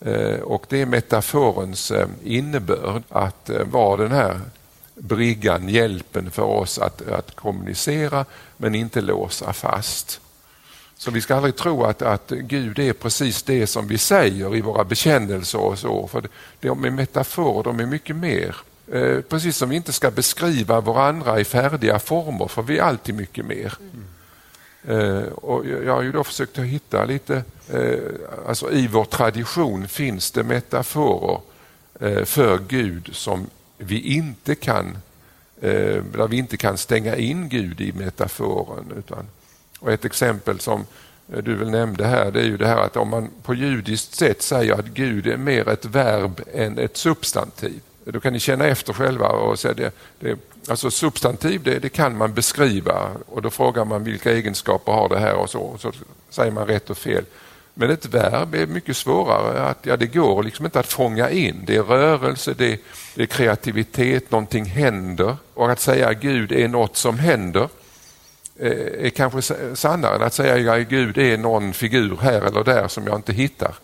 Eh, 0.00 0.40
och 0.40 0.66
det 0.68 0.82
är 0.82 0.86
metaforens 0.86 1.90
eh, 1.90 2.08
innebörd 2.24 3.02
att 3.08 3.50
vara 3.70 3.96
den 3.96 4.12
här 4.12 4.40
briggan, 4.94 5.68
hjälpen 5.68 6.30
för 6.30 6.42
oss 6.42 6.78
att, 6.78 7.08
att 7.08 7.36
kommunicera 7.36 8.24
men 8.56 8.74
inte 8.74 9.00
låsa 9.00 9.52
fast. 9.52 10.20
Så 10.96 11.10
vi 11.10 11.20
ska 11.20 11.34
aldrig 11.34 11.56
tro 11.56 11.84
att, 11.84 12.02
att 12.02 12.28
Gud 12.30 12.78
är 12.78 12.92
precis 12.92 13.42
det 13.42 13.66
som 13.66 13.86
vi 13.86 13.98
säger 13.98 14.56
i 14.56 14.60
våra 14.60 14.84
bekännelser 14.84 15.58
och 15.58 15.78
så. 15.78 16.06
För 16.06 16.28
de 16.60 16.84
är 16.84 16.90
metaforer, 16.90 17.62
de 17.62 17.80
är 17.80 17.86
mycket 17.86 18.16
mer. 18.16 18.56
Eh, 18.92 19.20
precis 19.20 19.56
som 19.56 19.68
vi 19.68 19.76
inte 19.76 19.92
ska 19.92 20.10
beskriva 20.10 20.80
varandra 20.80 21.40
i 21.40 21.44
färdiga 21.44 21.98
former, 21.98 22.48
för 22.48 22.62
vi 22.62 22.78
är 22.78 22.82
alltid 22.82 23.14
mycket 23.14 23.46
mer. 23.46 23.74
Mm. 23.92 25.28
och 25.34 25.66
jag 25.66 25.94
har 25.94 26.02
ju 26.02 26.12
då 26.12 26.24
försökt 26.24 26.58
att 26.58 26.64
hitta 26.64 27.04
lite, 27.04 27.42
eh, 27.68 27.98
alltså 28.48 28.72
i 28.72 28.86
vår 28.86 29.04
tradition 29.04 29.88
finns 29.88 30.30
det 30.30 30.42
metaforer 30.42 31.40
för 32.24 32.58
Gud 32.68 33.08
som 33.12 33.46
vi 33.78 34.00
inte 34.00 34.54
kan, 34.54 34.98
där 35.60 36.28
vi 36.28 36.36
inte 36.36 36.56
kan 36.56 36.78
stänga 36.78 37.16
in 37.16 37.48
Gud 37.48 37.80
i 37.80 37.92
metaforen. 37.92 38.92
Utan, 38.98 39.26
och 39.78 39.92
ett 39.92 40.04
exempel 40.04 40.60
som 40.60 40.86
du 41.26 41.54
väl 41.54 41.70
nämnde 41.70 42.06
här, 42.06 42.30
det 42.30 42.40
är 42.40 42.44
ju 42.44 42.56
det 42.56 42.66
här 42.66 42.80
att 42.80 42.96
om 42.96 43.08
man 43.08 43.30
på 43.42 43.54
judiskt 43.54 44.14
sätt 44.14 44.42
säger 44.42 44.72
att 44.72 44.86
Gud 44.86 45.26
är 45.26 45.36
mer 45.36 45.68
ett 45.68 45.84
verb 45.84 46.40
än 46.54 46.78
ett 46.78 46.96
substantiv, 46.96 47.80
då 48.04 48.20
kan 48.20 48.32
ni 48.32 48.40
känna 48.40 48.66
efter 48.66 48.92
själva. 48.92 49.28
och 49.28 49.58
säga 49.58 49.74
det, 49.74 49.94
det, 50.20 50.38
alltså 50.68 50.90
Substantiv 50.90 51.62
det, 51.62 51.78
det, 51.78 51.88
kan 51.88 52.16
man 52.16 52.34
beskriva 52.34 53.10
och 53.26 53.42
då 53.42 53.50
frågar 53.50 53.84
man 53.84 54.04
vilka 54.04 54.32
egenskaper 54.32 54.92
har 54.92 55.08
det 55.08 55.18
här 55.18 55.34
och 55.34 55.50
så, 55.50 55.60
och 55.60 55.80
så 55.80 55.92
säger 56.30 56.52
man 56.52 56.66
rätt 56.66 56.90
och 56.90 56.98
fel. 56.98 57.24
Men 57.74 57.90
ett 57.90 58.06
verb 58.06 58.54
är 58.54 58.66
mycket 58.66 58.96
svårare. 58.96 59.62
Att, 59.62 59.78
ja, 59.82 59.96
det 59.96 60.06
går 60.06 60.42
liksom 60.42 60.64
inte 60.64 60.80
att 60.80 60.92
fånga 60.92 61.30
in. 61.30 61.62
Det 61.66 61.76
är 61.76 61.82
rörelse, 61.82 62.54
det, 62.58 62.80
det 63.14 63.22
är 63.22 63.26
kreativitet, 63.26 64.30
någonting 64.30 64.64
händer. 64.64 65.36
Och 65.54 65.70
att 65.70 65.80
säga 65.80 66.12
Gud 66.12 66.52
är 66.52 66.68
något 66.68 66.96
som 66.96 67.18
händer 67.18 67.68
eh, 68.58 69.06
är 69.06 69.10
kanske 69.10 69.54
sannare 69.76 70.16
än 70.16 70.22
att 70.22 70.34
säga 70.34 70.72
att 70.72 70.88
Gud 70.88 71.18
är 71.18 71.38
någon 71.38 71.72
figur 71.72 72.18
här 72.22 72.42
eller 72.42 72.64
där 72.64 72.88
som 72.88 73.06
jag 73.06 73.16
inte 73.16 73.32
hittar. 73.32 73.74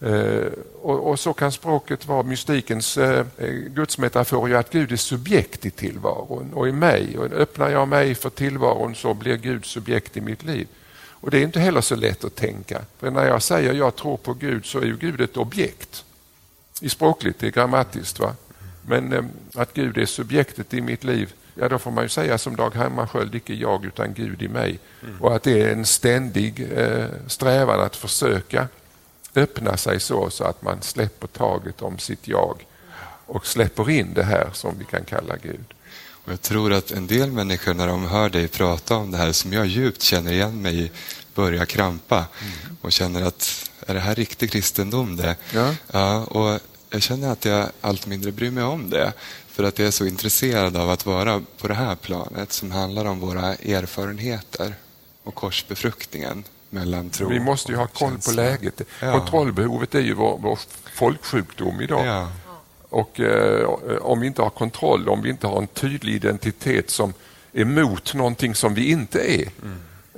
Eh, 0.00 0.46
och, 0.82 1.10
och, 1.10 1.20
så 1.20 1.32
kan 1.32 1.52
språket 1.52 2.06
vara 2.06 2.22
mystikens 2.22 2.98
eh, 2.98 3.26
gudsmetafor, 3.68 4.54
att 4.54 4.70
Gud 4.70 4.92
är 4.92 4.96
subjekt 4.96 5.66
i 5.66 5.70
tillvaron 5.70 6.52
och 6.54 6.68
i 6.68 6.72
mig. 6.72 7.18
Och 7.18 7.24
öppnar 7.24 7.70
jag 7.70 7.88
mig 7.88 8.14
för 8.14 8.30
tillvaron 8.30 8.94
så 8.94 9.14
blir 9.14 9.36
Gud 9.36 9.64
subjekt 9.64 10.16
i 10.16 10.20
mitt 10.20 10.44
liv. 10.44 10.68
Och 11.20 11.30
Det 11.30 11.38
är 11.38 11.42
inte 11.42 11.60
heller 11.60 11.80
så 11.80 11.96
lätt 11.96 12.24
att 12.24 12.34
tänka. 12.34 12.80
För 12.98 13.10
när 13.10 13.26
jag 13.26 13.42
säger 13.42 13.74
jag 13.74 13.96
tror 13.96 14.16
på 14.16 14.34
Gud 14.34 14.66
så 14.66 14.78
är 14.78 14.84
ju 14.84 14.96
Gud 14.96 15.20
ett 15.20 15.36
objekt. 15.36 16.04
I 16.80 16.88
språkligt, 16.88 17.38
det 17.38 17.46
är 17.46 17.50
grammatiskt. 17.50 18.18
Va? 18.18 18.34
Men 18.88 19.12
eh, 19.12 19.24
att 19.54 19.74
Gud 19.74 19.98
är 19.98 20.06
subjektet 20.06 20.74
i 20.74 20.80
mitt 20.80 21.04
liv, 21.04 21.32
ja 21.54 21.68
då 21.68 21.78
får 21.78 21.90
man 21.90 22.04
ju 22.04 22.08
säga 22.08 22.38
som 22.38 22.56
Dag 22.56 22.74
Hammarskjöld, 22.74 23.34
icke 23.34 23.54
jag 23.54 23.84
utan 23.84 24.14
Gud 24.14 24.42
i 24.42 24.48
mig. 24.48 24.78
Mm. 25.02 25.22
Och 25.22 25.36
att 25.36 25.42
det 25.42 25.62
är 25.62 25.72
en 25.72 25.86
ständig 25.86 26.66
eh, 26.76 27.06
strävan 27.26 27.80
att 27.80 27.96
försöka 27.96 28.68
öppna 29.36 29.76
sig 29.76 30.00
så, 30.00 30.30
så 30.30 30.44
att 30.44 30.62
man 30.62 30.82
släpper 30.82 31.26
taget 31.26 31.82
om 31.82 31.98
sitt 31.98 32.28
jag 32.28 32.66
och 33.26 33.46
släpper 33.46 33.90
in 33.90 34.14
det 34.14 34.22
här 34.22 34.50
som 34.52 34.78
vi 34.78 34.84
kan 34.84 35.04
kalla 35.04 35.36
Gud. 35.36 35.74
Och 36.26 36.32
jag 36.32 36.42
tror 36.42 36.72
att 36.72 36.90
en 36.90 37.06
del 37.06 37.32
människor 37.32 37.74
när 37.74 37.86
de 37.86 38.04
hör 38.04 38.28
dig 38.28 38.48
prata 38.48 38.96
om 38.96 39.10
det 39.10 39.18
här 39.18 39.32
som 39.32 39.52
jag 39.52 39.66
djupt 39.66 40.02
känner 40.02 40.32
igen 40.32 40.62
mig 40.62 40.84
i 40.84 40.90
börjar 41.34 41.64
krampa 41.64 42.16
mm. 42.16 42.76
och 42.80 42.92
känner 42.92 43.22
att 43.22 43.70
är 43.86 43.94
det 43.94 44.00
här 44.00 44.14
riktig 44.14 44.50
kristendom 44.50 45.16
det? 45.16 45.36
Ja. 45.54 45.74
ja. 45.92 46.24
och 46.24 46.60
jag 46.90 47.02
känner 47.02 47.32
att 47.32 47.44
jag 47.44 47.68
allt 47.80 48.06
mindre 48.06 48.32
bryr 48.32 48.50
mig 48.50 48.64
om 48.64 48.90
det. 48.90 49.12
För 49.48 49.64
att 49.64 49.78
jag 49.78 49.88
är 49.88 49.92
så 49.92 50.06
intresserad 50.06 50.76
av 50.76 50.90
att 50.90 51.06
vara 51.06 51.42
på 51.58 51.68
det 51.68 51.74
här 51.74 51.96
planet 51.96 52.52
som 52.52 52.70
handlar 52.70 53.04
om 53.04 53.20
våra 53.20 53.54
erfarenheter 53.54 54.74
och 55.22 55.34
korsbefruktningen 55.34 56.44
mellan 56.78 57.10
tro 57.10 57.28
Vi 57.28 57.40
måste 57.40 57.72
ju 57.72 57.78
ha 57.78 57.86
koll 57.86 58.10
på 58.10 58.22
känsla. 58.22 58.42
läget. 58.42 58.80
Ja. 59.00 59.12
Kontrollbehovet 59.12 59.94
är 59.94 60.00
ju 60.00 60.14
vår, 60.14 60.38
vår 60.42 60.58
folksjukdom 60.94 61.80
idag. 61.80 62.06
Ja. 62.06 62.28
Och 62.88 63.20
eh, 63.20 63.68
om 64.00 64.20
vi 64.20 64.26
inte 64.26 64.42
har 64.42 64.50
kontroll, 64.50 65.08
om 65.08 65.22
vi 65.22 65.30
inte 65.30 65.46
har 65.46 65.58
en 65.58 65.66
tydlig 65.66 66.14
identitet 66.14 66.90
som 66.90 67.12
är 67.52 67.64
mot 67.64 68.14
någonting 68.14 68.54
som 68.54 68.74
vi 68.74 68.90
inte 68.90 69.20
är, 69.40 69.48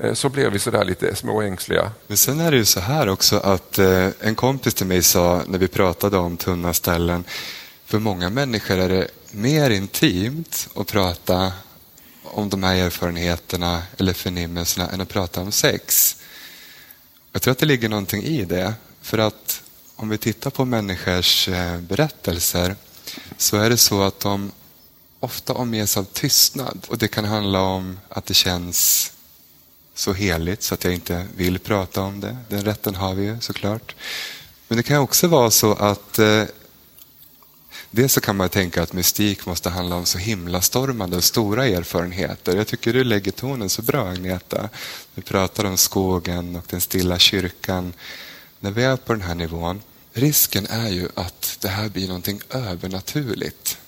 eh, 0.03 0.14
så 0.14 0.29
blir 0.29 0.51
vi 0.51 0.59
sådär 0.59 0.85
lite 0.85 1.14
småängsliga. 1.14 1.90
Men 2.07 2.16
sen 2.16 2.40
är 2.40 2.51
det 2.51 2.57
ju 2.57 2.64
så 2.64 2.81
här 2.81 3.09
också 3.09 3.37
att 3.37 3.79
eh, 3.79 4.09
en 4.21 4.35
kompis 4.35 4.75
till 4.75 4.87
mig 4.87 5.03
sa 5.03 5.42
när 5.47 5.59
vi 5.59 5.68
pratade 5.68 6.18
om 6.18 6.37
tunna 6.37 6.75
ställen, 6.75 7.25
för 7.85 7.99
många 7.99 8.31
människor 8.31 8.79
är 8.79 8.88
det 8.88 9.09
mer 9.31 9.71
intimt 9.71 10.68
att 10.77 10.87
prata 10.87 11.53
om 12.23 12.49
de 12.49 12.62
här 12.62 12.75
erfarenheterna 12.77 13.83
eller 13.99 14.12
förnimmelserna 14.12 14.88
än 14.88 15.01
att 15.01 15.09
prata 15.09 15.40
om 15.40 15.53
sex. 15.53 16.16
Jag 17.33 17.43
tror 17.43 17.53
att 17.53 17.59
det 17.59 17.67
ligger 17.67 17.88
någonting 17.88 18.23
i 18.23 18.45
det. 18.45 18.75
För 19.03 19.19
att 19.19 19.62
om 19.97 20.09
vi 20.09 20.19
tittar 20.19 20.51
på 20.51 20.64
människors 20.64 21.49
eh, 21.49 21.81
berättelser 21.81 22.77
så 23.37 23.57
är 23.57 23.71
det 23.71 23.77
så 23.77 24.03
att 24.03 24.21
de 24.21 24.53
ofta 25.21 25.53
omges 25.53 25.97
av 25.97 26.05
tystnad. 26.05 26.87
Och 26.88 26.99
det 26.99 27.09
kan 27.09 27.25
handla 27.25 27.61
om 27.61 27.99
att 28.09 28.27
det 28.27 28.35
känns 28.35 29.12
så 29.95 30.12
heligt 30.12 30.62
så 30.62 30.75
att 30.75 30.85
jag 30.85 30.95
inte 30.95 31.27
vill 31.37 31.59
prata 31.59 32.03
om 32.03 32.21
det. 32.21 32.37
Den 32.49 32.64
rätten 32.64 32.95
har 32.95 33.14
vi 33.14 33.25
ju 33.25 33.41
såklart. 33.41 33.95
Men 34.69 34.77
det 34.77 34.83
kan 34.83 34.99
också 34.99 35.27
vara 35.27 35.51
så 35.51 35.75
att 35.75 36.19
eh, 36.19 36.43
Dels 37.90 38.12
så 38.12 38.20
kan 38.20 38.37
man 38.37 38.48
tänka 38.48 38.83
att 38.83 38.92
mystik 38.92 39.46
måste 39.46 39.70
handla 39.70 39.96
om 39.96 40.07
så 40.07 40.18
himla 40.18 40.61
stormande 40.61 41.16
och 41.16 41.24
stora 41.24 41.66
erfarenheter. 41.66 42.57
Jag 42.57 42.66
tycker 42.66 42.92
du 42.92 43.05
lägger 43.05 43.33
tonen 43.33 43.70
så 43.70 43.83
bra 43.83 44.09
Agneta. 44.09 44.68
Du 45.14 45.22
pratar 45.22 45.64
om 45.64 45.77
skogen 45.77 46.57
och 46.57 46.64
den 46.70 46.81
stilla 46.81 47.18
kyrkan. 47.18 47.92
När 48.61 48.70
vi 48.70 48.85
är 48.85 48.96
på 48.96 49.12
den 49.12 49.22
här 49.22 49.35
nivån, 49.35 49.83
risken 50.12 50.66
är 50.66 50.88
ju 50.88 51.09
att 51.14 51.59
det 51.61 51.68
här 51.68 51.88
blir 51.88 52.07
någonting 52.07 52.40
övernaturligt. 52.51 53.79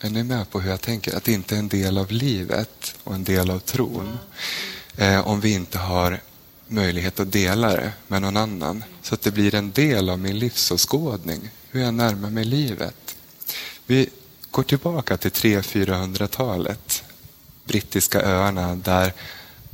Är 0.00 0.10
ni 0.10 0.24
med 0.24 0.50
på 0.50 0.60
hur 0.60 0.70
jag 0.70 0.80
tänker? 0.80 1.16
Att 1.16 1.24
det 1.24 1.32
inte 1.32 1.54
är 1.54 1.58
en 1.58 1.68
del 1.68 1.98
av 1.98 2.12
livet 2.12 2.94
och 3.04 3.14
en 3.14 3.24
del 3.24 3.50
av 3.50 3.58
tron. 3.58 4.18
Eh, 4.96 5.28
om 5.28 5.40
vi 5.40 5.52
inte 5.52 5.78
har 5.78 6.20
möjlighet 6.66 7.20
att 7.20 7.32
dela 7.32 7.68
det 7.68 7.92
med 8.06 8.22
någon 8.22 8.36
annan. 8.36 8.84
Så 9.02 9.14
att 9.14 9.22
det 9.22 9.30
blir 9.30 9.54
en 9.54 9.72
del 9.72 10.10
av 10.10 10.18
min 10.18 10.38
livsåskådning, 10.38 11.50
hur 11.70 11.80
jag 11.80 11.94
närmar 11.94 12.30
mig 12.30 12.44
livet. 12.44 13.07
Vi 13.90 14.08
går 14.50 14.62
tillbaka 14.62 15.16
till 15.16 15.30
300-400-talet, 15.30 17.04
brittiska 17.64 18.22
öarna 18.22 18.76
där 18.76 19.12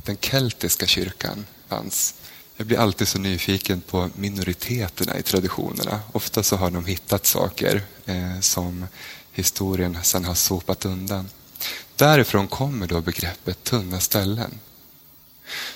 den 0.03 0.17
keltiska 0.17 0.85
kyrkan 0.87 1.45
fanns. 1.67 2.13
Jag 2.57 2.67
blir 2.67 2.77
alltid 2.77 3.07
så 3.07 3.19
nyfiken 3.19 3.81
på 3.81 4.09
minoriteterna 4.15 5.17
i 5.17 5.23
traditionerna. 5.23 5.99
Ofta 6.11 6.43
så 6.43 6.55
har 6.55 6.71
de 6.71 6.85
hittat 6.85 7.25
saker 7.25 7.81
eh, 8.05 8.39
som 8.39 8.87
historien 9.31 9.97
sedan 10.03 10.25
har 10.25 10.35
sopat 10.35 10.85
undan. 10.85 11.29
Därifrån 11.95 12.47
kommer 12.47 12.87
då 12.87 13.01
begreppet 13.01 13.63
tunna 13.63 13.99
ställen. 13.99 14.59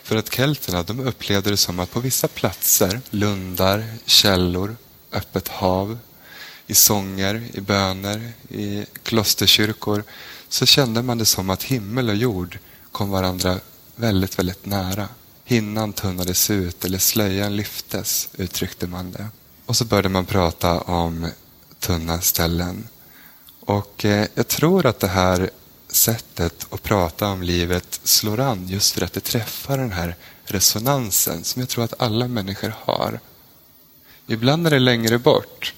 För 0.03 0.15
att 0.15 0.33
kelterna 0.33 0.83
de 0.83 0.99
upplevde 0.99 1.49
det 1.49 1.57
som 1.57 1.79
att 1.79 1.91
på 1.91 1.99
vissa 1.99 2.27
platser, 2.27 3.01
lundar, 3.09 3.85
källor, 4.05 4.75
öppet 5.11 5.47
hav, 5.47 5.97
i 6.69 6.73
sånger, 6.73 7.43
i 7.53 7.61
böner, 7.61 8.31
i 8.49 8.85
klosterkyrkor, 9.03 10.03
så 10.49 10.65
kände 10.65 11.01
man 11.01 11.17
det 11.17 11.25
som 11.25 11.49
att 11.49 11.63
himmel 11.63 12.09
och 12.09 12.15
jord 12.15 12.59
kom 12.91 13.09
varandra 13.09 13.59
väldigt, 13.95 14.39
väldigt 14.39 14.65
nära. 14.65 15.07
Hinnan 15.45 15.93
tunnades 15.93 16.49
ut 16.49 16.85
eller 16.85 16.97
slöjan 16.97 17.55
lyftes, 17.55 18.29
uttryckte 18.37 18.87
man 18.87 19.11
det. 19.11 19.27
Och 19.65 19.75
så 19.75 19.85
började 19.85 20.09
man 20.09 20.25
prata 20.25 20.81
om 20.81 21.27
tunna 21.79 22.21
ställen. 22.21 22.87
Och 23.59 24.05
eh, 24.05 24.27
jag 24.35 24.47
tror 24.47 24.85
att 24.85 24.99
det 24.99 25.07
här 25.07 25.49
sättet 25.87 26.67
att 26.69 26.83
prata 26.83 27.27
om 27.27 27.41
livet 27.43 27.99
slår 28.03 28.39
an 28.39 28.67
just 28.67 28.91
för 28.91 29.01
att 29.01 29.13
det 29.13 29.23
träffar 29.23 29.77
den 29.77 29.91
här 29.91 30.15
resonansen 30.45 31.43
som 31.43 31.59
jag 31.59 31.69
tror 31.69 31.83
att 31.83 32.01
alla 32.01 32.27
människor 32.27 32.73
har. 32.79 33.19
Ibland 34.27 34.67
är 34.67 34.71
det 34.71 34.79
längre 34.79 35.17
bort. 35.19 35.73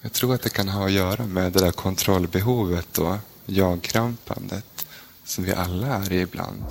Jag 0.00 0.12
tror 0.12 0.34
att 0.34 0.42
det 0.42 0.50
kan 0.50 0.68
ha 0.68 0.86
att 0.86 0.92
göra 0.92 1.26
med 1.26 1.52
det 1.52 1.58
där 1.58 1.70
kontrollbehovet 1.70 2.98
och 2.98 3.16
jag-krampandet 3.46 4.86
som 5.24 5.44
vi 5.44 5.52
alla 5.52 5.86
är 5.86 6.12
i 6.12 6.20
ibland. 6.20 6.64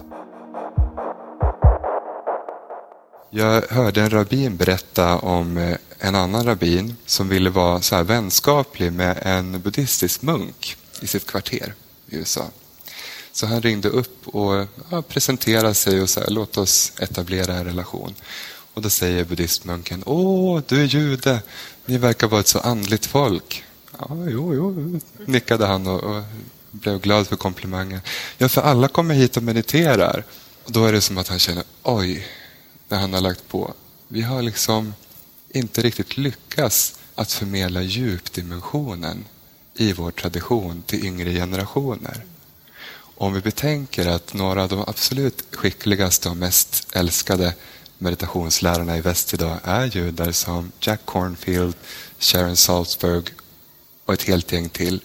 Jag 3.30 3.62
hörde 3.70 4.02
en 4.02 4.10
rabbin 4.10 4.58
berätta 4.58 5.18
om 5.18 5.58
eh, 5.58 5.78
en 6.00 6.16
annan 6.16 6.46
rabbin 6.46 6.96
som 7.06 7.30
ville 7.30 7.50
vara 7.50 7.82
så 7.82 7.96
här 7.96 8.04
vänskaplig 8.04 8.94
med 8.94 9.20
en 9.22 9.62
buddhistisk 9.62 10.22
munk 10.22 10.78
i 11.02 11.08
sitt 11.08 11.26
kvarter 11.26 11.74
i 12.08 12.16
USA. 12.16 12.46
Så 13.32 13.46
han 13.46 13.62
ringde 13.62 13.90
upp 13.90 14.28
och 14.28 14.68
ja, 14.90 15.02
presenterade 15.02 15.74
sig 15.74 16.02
och 16.02 16.10
sa 16.10 16.22
låt 16.28 16.58
oss 16.58 16.92
etablera 17.00 17.54
en 17.54 17.66
relation. 17.66 18.16
Och 18.78 18.84
då 18.84 18.90
säger 18.90 19.26
buddhistmunken, 19.26 20.04
åh, 20.06 20.62
du 20.68 20.82
är 20.82 20.86
jude, 20.86 21.42
ni 21.86 21.98
verkar 21.98 22.28
vara 22.28 22.40
ett 22.40 22.48
så 22.48 22.60
andligt 22.60 23.06
folk. 23.06 23.64
Ja, 24.00 24.08
jo, 24.10 24.56
jo, 24.56 25.00
nickade 25.26 25.66
han 25.66 25.88
och, 25.88 26.04
och 26.04 26.24
blev 26.72 27.00
glad 27.00 27.28
för 27.28 27.36
komplimangen. 27.36 28.02
Ja, 28.38 28.50
för 28.50 28.62
alla 28.62 28.88
kommer 28.88 29.16
hit 29.16 29.38
och 29.38 29.44
mediterar. 29.44 30.24
Och 30.64 30.72
då 30.72 30.86
är 30.86 30.94
det 30.94 31.02
som 31.02 31.18
att 31.18 31.28
han 31.28 31.40
känner, 31.40 31.64
oj, 31.84 32.28
när 32.88 33.00
han 33.00 33.14
har 33.14 33.22
lagt 33.22 33.48
på. 33.48 33.74
Vi 34.08 34.22
har 34.22 34.42
liksom 34.42 34.94
inte 35.50 35.82
riktigt 35.82 36.18
lyckats 36.18 37.00
att 37.16 37.32
förmedla 37.32 37.82
djupdimensionen 37.82 39.26
i 39.74 39.94
vår 39.94 40.12
tradition 40.12 40.84
till 40.86 41.06
yngre 41.06 41.34
generationer. 41.34 42.26
Om 43.16 43.34
vi 43.34 43.42
betänker 43.42 44.08
att 44.08 44.34
några 44.34 44.64
av 44.64 44.70
de 44.70 44.80
absolut 44.88 45.44
skickligaste 45.52 46.30
och 46.30 46.38
mest 46.38 46.96
älskade 46.96 47.54
meditationslärarna 47.98 48.98
i 48.98 49.02
väst 49.02 49.34
idag 49.34 49.58
är 49.64 49.86
judar 49.86 50.32
som 50.32 50.72
Jack 50.80 51.02
Cornfield, 51.06 51.76
Sharon 52.20 52.56
Salzberg 52.56 53.24
och 54.06 54.14
ett 54.14 54.24
helt 54.24 54.52
gäng 54.52 54.70
till. 54.70 55.02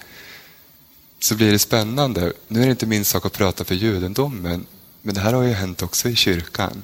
Så 1.18 1.35
blir 1.35 1.52
det 1.52 1.59
spännande. 1.59 2.33
Nu 2.48 2.61
är 2.61 2.64
det 2.64 2.70
inte 2.70 2.87
min 2.87 3.05
sak 3.05 3.26
att 3.26 3.33
prata 3.33 3.64
för 3.64 3.74
judendomen, 3.74 4.66
men 5.02 5.14
det 5.14 5.20
här 5.20 5.33
har 5.33 5.42
ju 5.42 5.52
hänt 5.52 5.83
också 5.83 6.09
i 6.09 6.16
kyrkan. 6.16 6.83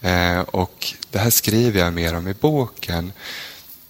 Eh, 0.00 0.40
och 0.40 0.94
Det 1.10 1.18
här 1.18 1.30
skriver 1.30 1.80
jag 1.80 1.92
mer 1.92 2.14
om 2.14 2.28
i 2.28 2.34
boken. 2.34 3.12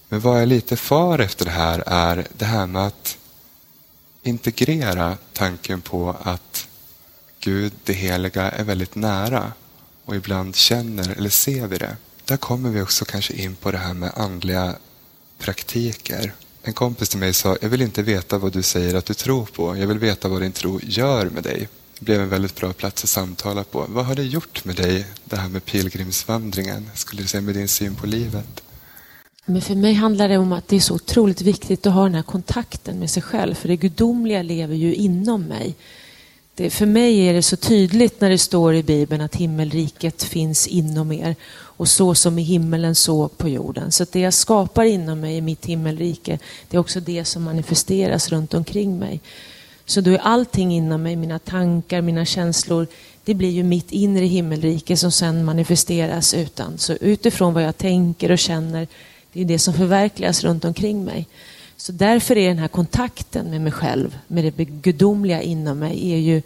Men 0.09 0.19
vad 0.19 0.41
jag 0.41 0.47
lite 0.47 0.77
far 0.77 1.19
efter 1.19 1.45
det 1.45 1.51
här 1.51 1.83
är 1.85 2.27
det 2.37 2.45
här 2.45 2.67
med 2.67 2.87
att 2.87 3.17
integrera 4.23 5.17
tanken 5.33 5.81
på 5.81 6.15
att 6.23 6.67
Gud, 7.39 7.73
det 7.83 7.93
heliga, 7.93 8.51
är 8.51 8.63
väldigt 8.63 8.95
nära 8.95 9.53
och 10.09 10.15
ibland 10.15 10.55
känner 10.55 11.09
eller 11.17 11.29
ser 11.29 11.67
vi 11.67 11.77
det. 11.77 11.97
Där 12.25 12.37
kommer 12.37 12.69
vi 12.69 12.81
också 12.81 13.05
kanske 13.05 13.33
in 13.33 13.55
på 13.55 13.71
det 13.71 13.77
här 13.77 13.93
med 13.93 14.11
andliga 14.15 14.75
praktiker. 15.37 16.33
En 16.63 16.73
kompis 16.73 17.09
till 17.09 17.19
mig 17.19 17.33
sa, 17.33 17.57
jag 17.61 17.69
vill 17.69 17.81
inte 17.81 18.01
veta 18.01 18.37
vad 18.37 18.53
du 18.53 18.63
säger 18.63 18.95
att 18.95 19.05
du 19.05 19.13
tror 19.13 19.45
på. 19.45 19.77
Jag 19.77 19.87
vill 19.87 19.99
veta 19.99 20.27
vad 20.27 20.41
din 20.41 20.51
tro 20.51 20.79
gör 20.83 21.25
med 21.25 21.43
dig. 21.43 21.67
Det 21.99 22.05
blev 22.05 22.21
en 22.21 22.29
väldigt 22.29 22.55
bra 22.55 22.73
plats 22.73 23.03
att 23.03 23.09
samtala 23.09 23.63
på. 23.63 23.85
Vad 23.89 24.05
har 24.05 24.15
det 24.15 24.23
gjort 24.23 24.65
med 24.65 24.75
dig, 24.75 25.05
det 25.25 25.35
här 25.35 25.49
med 25.49 25.65
pilgrimsvandringen? 25.65 26.89
Skulle 26.95 27.21
du 27.21 27.27
säga 27.27 27.41
med 27.41 27.55
din 27.55 27.67
syn 27.67 27.95
på 27.95 28.07
livet? 28.07 28.63
Men 29.45 29.61
för 29.61 29.75
mig 29.75 29.93
handlar 29.93 30.29
det 30.29 30.37
om 30.37 30.53
att 30.53 30.67
det 30.67 30.75
är 30.75 30.79
så 30.79 30.95
otroligt 30.95 31.41
viktigt 31.41 31.87
att 31.87 31.93
ha 31.93 32.03
den 32.03 32.15
här 32.15 32.23
kontakten 32.23 32.99
med 32.99 33.09
sig 33.09 33.23
själv. 33.23 33.55
För 33.55 33.67
det 33.67 33.75
gudomliga 33.75 34.41
lever 34.41 34.75
ju 34.75 34.95
inom 34.95 35.43
mig. 35.43 35.75
Det, 36.59 36.69
för 36.69 36.85
mig 36.85 37.27
är 37.27 37.33
det 37.33 37.41
så 37.41 37.55
tydligt 37.55 38.21
när 38.21 38.29
det 38.29 38.37
står 38.37 38.75
i 38.75 38.83
Bibeln 38.83 39.21
att 39.21 39.35
himmelriket 39.35 40.23
finns 40.23 40.67
inom 40.67 41.11
er. 41.11 41.35
Och 41.51 41.87
så 41.87 42.15
som 42.15 42.39
i 42.39 42.41
himmelen 42.41 42.95
så 42.95 43.27
på 43.27 43.49
jorden. 43.49 43.91
Så 43.91 44.05
det 44.11 44.19
jag 44.19 44.33
skapar 44.33 44.83
inom 44.83 45.19
mig 45.19 45.37
i 45.37 45.41
mitt 45.41 45.65
himmelrike, 45.65 46.39
det 46.69 46.77
är 46.77 46.81
också 46.81 46.99
det 46.99 47.25
som 47.25 47.43
manifesteras 47.43 48.29
runt 48.29 48.53
omkring 48.53 48.99
mig. 48.99 49.21
Så 49.85 50.01
då 50.01 50.11
är 50.11 50.17
allting 50.17 50.73
inom 50.73 51.03
mig, 51.03 51.15
mina 51.15 51.39
tankar, 51.39 52.01
mina 52.01 52.25
känslor, 52.25 52.87
det 53.25 53.33
blir 53.33 53.51
ju 53.51 53.63
mitt 53.63 53.91
inre 53.91 54.25
himmelrike 54.25 54.97
som 54.97 55.11
sen 55.11 55.45
manifesteras 55.45 56.33
utan. 56.33 56.77
Så 56.77 56.93
utifrån 56.93 57.53
vad 57.53 57.63
jag 57.63 57.77
tänker 57.77 58.31
och 58.31 58.39
känner, 58.39 58.87
det 59.33 59.41
är 59.41 59.45
det 59.45 59.59
som 59.59 59.73
förverkligas 59.73 60.43
runt 60.43 60.65
omkring 60.65 61.05
mig. 61.05 61.27
Så 61.81 61.91
därför 61.91 62.37
är 62.37 62.47
den 62.47 62.57
här 62.57 62.67
kontakten 62.67 63.49
med 63.49 63.61
mig 63.61 63.71
själv, 63.71 64.17
med 64.27 64.53
det 64.53 64.65
gudomliga 64.65 65.41
inom 65.41 65.79
mig, 65.79 66.11
är 66.13 66.17
ju, 66.17 66.41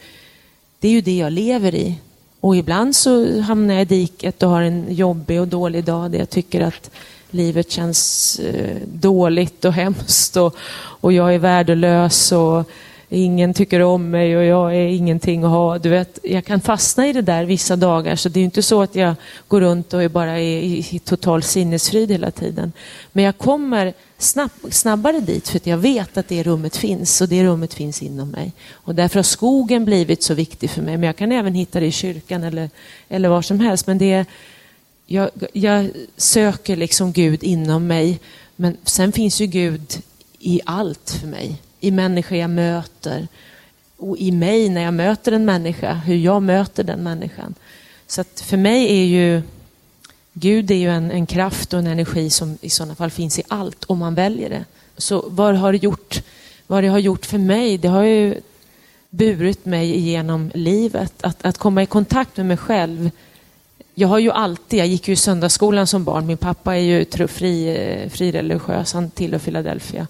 det 0.79 0.87
är 0.87 0.91
ju 0.91 1.01
det 1.01 1.17
jag 1.17 1.33
lever 1.33 1.75
i. 1.75 1.99
Och 2.39 2.55
ibland 2.55 2.95
så 2.95 3.41
hamnar 3.41 3.73
jag 3.73 3.81
i 3.81 3.85
diket 3.85 4.43
och 4.43 4.49
har 4.49 4.61
en 4.61 4.85
jobbig 4.89 5.41
och 5.41 5.47
dålig 5.47 5.83
dag 5.83 6.11
där 6.11 6.19
jag 6.19 6.29
tycker 6.29 6.61
att 6.61 6.91
livet 7.29 7.71
känns 7.71 8.39
eh, 8.39 8.77
dåligt 8.93 9.65
och 9.65 9.73
hemskt 9.73 10.37
och, 10.37 10.55
och 10.75 11.13
jag 11.13 11.35
är 11.35 11.39
värdelös 11.39 12.31
och 12.31 12.69
ingen 13.13 13.53
tycker 13.53 13.79
om 13.79 14.09
mig 14.09 14.37
och 14.37 14.43
jag 14.43 14.75
är 14.75 14.87
ingenting 14.87 15.43
att 15.43 15.49
ha. 15.49 15.77
Du 15.77 15.89
vet, 15.89 16.19
jag 16.23 16.45
kan 16.45 16.61
fastna 16.61 17.07
i 17.07 17.13
det 17.13 17.21
där 17.21 17.45
vissa 17.45 17.75
dagar 17.75 18.15
så 18.15 18.29
det 18.29 18.39
är 18.39 18.43
inte 18.43 18.63
så 18.63 18.81
att 18.81 18.95
jag 18.95 19.15
går 19.47 19.61
runt 19.61 19.93
och 19.93 20.11
bara 20.11 20.31
är 20.31 20.39
i, 20.39 20.87
i 20.91 20.99
total 20.99 21.43
sinnesfrid 21.43 22.11
hela 22.11 22.31
tiden. 22.31 22.71
Men 23.11 23.23
jag 23.23 23.37
kommer 23.37 23.93
snabb, 24.17 24.51
snabbare 24.69 25.19
dit 25.19 25.49
för 25.49 25.57
att 25.57 25.67
jag 25.67 25.77
vet 25.77 26.17
att 26.17 26.27
det 26.27 26.43
rummet 26.43 26.77
finns 26.77 27.21
och 27.21 27.29
det 27.29 27.43
rummet 27.43 27.73
finns 27.73 28.01
inom 28.01 28.29
mig. 28.29 28.51
Och 28.71 28.95
därför 28.95 29.15
har 29.15 29.23
skogen 29.23 29.85
blivit 29.85 30.23
så 30.23 30.33
viktig 30.33 30.69
för 30.69 30.81
mig. 30.81 30.97
Men 30.97 31.07
jag 31.07 31.15
kan 31.15 31.31
även 31.31 31.53
hitta 31.53 31.79
det 31.79 31.85
i 31.85 31.91
kyrkan 31.91 32.43
eller, 32.43 32.69
eller 33.09 33.29
var 33.29 33.41
som 33.41 33.59
helst. 33.59 33.87
Men 33.87 33.97
det 33.97 34.11
är, 34.13 34.25
jag, 35.05 35.29
jag 35.53 35.89
söker 36.17 36.75
liksom 36.75 37.11
Gud 37.11 37.43
inom 37.43 37.87
mig. 37.87 38.19
Men 38.55 38.77
sen 38.83 39.11
finns 39.11 39.41
ju 39.41 39.45
Gud 39.45 40.01
i 40.39 40.61
allt 40.65 41.17
för 41.21 41.27
mig 41.27 41.61
i 41.83 41.91
människor 41.91 42.37
jag 42.37 42.49
möter 42.49 43.27
och 43.97 44.17
i 44.17 44.31
mig 44.31 44.69
när 44.69 44.81
jag 44.81 44.93
möter 44.93 45.31
en 45.31 45.45
människa, 45.45 45.93
hur 45.93 46.15
jag 46.15 46.43
möter 46.43 46.83
den 46.83 47.03
människan. 47.03 47.55
Så 48.07 48.21
att 48.21 48.41
för 48.41 48.57
mig 48.57 48.91
är 48.91 49.05
ju 49.05 49.41
Gud 50.33 50.71
är 50.71 50.75
ju 50.75 50.89
en, 50.89 51.11
en 51.11 51.25
kraft 51.25 51.73
och 51.73 51.79
en 51.79 51.87
energi 51.87 52.29
som 52.29 52.57
i 52.61 52.69
sådana 52.69 52.95
fall 52.95 53.11
finns 53.11 53.39
i 53.39 53.43
allt 53.47 53.83
om 53.83 53.97
man 53.97 54.15
väljer 54.15 54.49
det. 54.49 54.65
Så 54.97 55.25
vad 55.27 55.55
har 55.55 55.71
det 55.71 55.83
gjort? 55.83 56.23
Vad 56.67 56.83
det 56.83 56.87
har 56.87 56.99
gjort 56.99 57.25
för 57.25 57.37
mig, 57.37 57.77
det 57.77 57.87
har 57.87 58.03
ju 58.03 58.41
burit 59.09 59.65
mig 59.65 59.99
genom 59.99 60.51
livet. 60.53 61.13
Att, 61.21 61.45
att 61.45 61.57
komma 61.57 61.83
i 61.83 61.85
kontakt 61.85 62.37
med 62.37 62.45
mig 62.45 62.57
själv. 62.57 63.11
Jag 63.95 64.07
har 64.07 64.19
ju 64.19 64.31
alltid, 64.31 64.79
jag 64.79 64.87
gick 64.87 65.07
ju 65.07 65.13
i 65.13 65.17
söndagsskolan 65.17 65.87
som 65.87 66.03
barn. 66.03 66.25
Min 66.25 66.37
pappa 66.37 66.75
är 66.75 66.81
ju 66.81 67.27
fri, 67.27 67.67
eh, 67.67 68.09
frireligiös, 68.09 68.93
han 68.93 69.09
tillhör 69.09 69.39
Philadelphia 69.39 70.07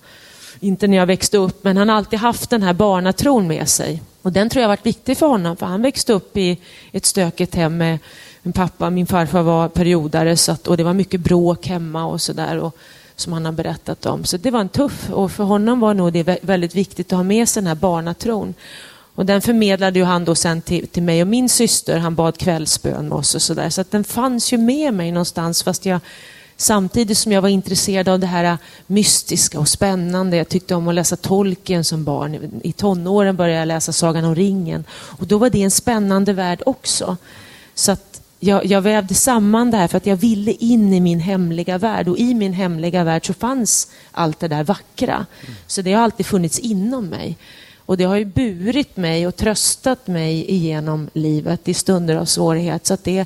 inte 0.63 0.87
när 0.87 0.97
jag 0.97 1.05
växte 1.05 1.37
upp, 1.37 1.63
men 1.63 1.77
han 1.77 1.89
har 1.89 1.95
alltid 1.95 2.19
haft 2.19 2.49
den 2.49 2.63
här 2.63 2.73
barnatron 2.73 3.47
med 3.47 3.69
sig. 3.69 4.01
Och 4.21 4.31
den 4.31 4.49
tror 4.49 4.61
jag 4.61 4.69
har 4.69 4.75
varit 4.75 4.85
viktig 4.85 5.17
för 5.17 5.27
honom, 5.27 5.57
för 5.57 5.65
han 5.65 5.81
växte 5.81 6.13
upp 6.13 6.37
i 6.37 6.57
ett 6.91 7.05
stökigt 7.05 7.55
hem 7.55 7.77
med 7.77 7.99
min 8.43 8.53
pappa, 8.53 8.89
min 8.89 9.07
farfar 9.07 9.41
var 9.41 9.69
periodare 9.69 10.37
så 10.37 10.51
att, 10.51 10.67
och 10.67 10.77
det 10.77 10.83
var 10.83 10.93
mycket 10.93 11.21
bråk 11.21 11.67
hemma 11.67 12.05
och 12.05 12.21
sådär 12.21 12.71
som 13.15 13.33
han 13.33 13.45
har 13.45 13.51
berättat 13.51 14.05
om. 14.05 14.25
Så 14.25 14.37
det 14.37 14.51
var 14.51 14.59
en 14.59 14.69
tuff 14.69 15.09
och 15.09 15.31
för 15.31 15.43
honom 15.43 15.79
var 15.79 15.93
nog 15.93 16.13
det 16.13 16.43
väldigt 16.43 16.75
viktigt 16.75 17.13
att 17.13 17.17
ha 17.17 17.23
med 17.23 17.49
sig 17.49 17.61
den 17.61 17.67
här 17.67 17.75
barnatron. 17.75 18.53
Och 19.15 19.25
den 19.25 19.41
förmedlade 19.41 19.99
ju 19.99 20.05
han 20.05 20.25
då 20.25 20.35
sen 20.35 20.61
till, 20.61 20.87
till 20.87 21.03
mig 21.03 21.21
och 21.21 21.27
min 21.27 21.49
syster. 21.49 21.97
Han 21.97 22.15
bad 22.15 22.37
kvällsbön 22.37 23.09
med 23.09 23.17
oss 23.17 23.35
och 23.35 23.41
sådär. 23.41 23.69
Så 23.69 23.81
att 23.81 23.91
den 23.91 24.03
fanns 24.03 24.53
ju 24.53 24.57
med 24.57 24.93
mig 24.93 25.11
någonstans 25.11 25.63
fast 25.63 25.85
jag 25.85 25.99
Samtidigt 26.63 27.17
som 27.17 27.31
jag 27.31 27.41
var 27.41 27.49
intresserad 27.49 28.09
av 28.09 28.19
det 28.19 28.27
här 28.27 28.43
äh, 28.43 28.57
mystiska 28.87 29.59
och 29.59 29.67
spännande. 29.67 30.37
Jag 30.37 30.49
tyckte 30.49 30.75
om 30.75 30.87
att 30.87 30.95
läsa 30.95 31.15
Tolkien 31.15 31.83
som 31.83 32.03
barn. 32.03 32.61
I 32.63 32.73
tonåren 32.73 33.35
började 33.35 33.59
jag 33.59 33.67
läsa 33.67 33.93
Sagan 33.93 34.25
om 34.25 34.35
ringen. 34.35 34.83
Och 34.91 35.27
då 35.27 35.37
var 35.37 35.49
det 35.49 35.63
en 35.63 35.71
spännande 35.71 36.33
värld 36.33 36.63
också. 36.65 37.17
Så 37.75 37.91
att 37.91 38.21
jag, 38.39 38.65
jag 38.65 38.81
vävde 38.81 39.13
samman 39.13 39.71
det 39.71 39.77
här 39.77 39.87
för 39.87 39.97
att 39.97 40.05
jag 40.05 40.15
ville 40.15 40.51
in 40.51 40.93
i 40.93 40.99
min 40.99 41.19
hemliga 41.19 41.77
värld. 41.77 42.07
Och 42.07 42.17
i 42.17 42.33
min 42.33 42.53
hemliga 42.53 43.03
värld 43.03 43.27
så 43.27 43.33
fanns 43.33 43.87
allt 44.11 44.39
det 44.39 44.47
där 44.47 44.63
vackra. 44.63 45.25
Så 45.67 45.81
det 45.81 45.93
har 45.93 46.03
alltid 46.03 46.25
funnits 46.25 46.59
inom 46.59 47.05
mig. 47.07 47.37
Och 47.77 47.97
det 47.97 48.03
har 48.03 48.15
ju 48.15 48.25
burit 48.25 48.97
mig 48.97 49.27
och 49.27 49.35
tröstat 49.35 50.07
mig 50.07 50.51
igenom 50.51 51.09
livet 51.13 51.67
i 51.67 51.73
stunder 51.73 52.15
av 52.15 52.25
svårighet. 52.25 52.85
Så 52.85 52.93
att 52.93 53.03
det, 53.03 53.25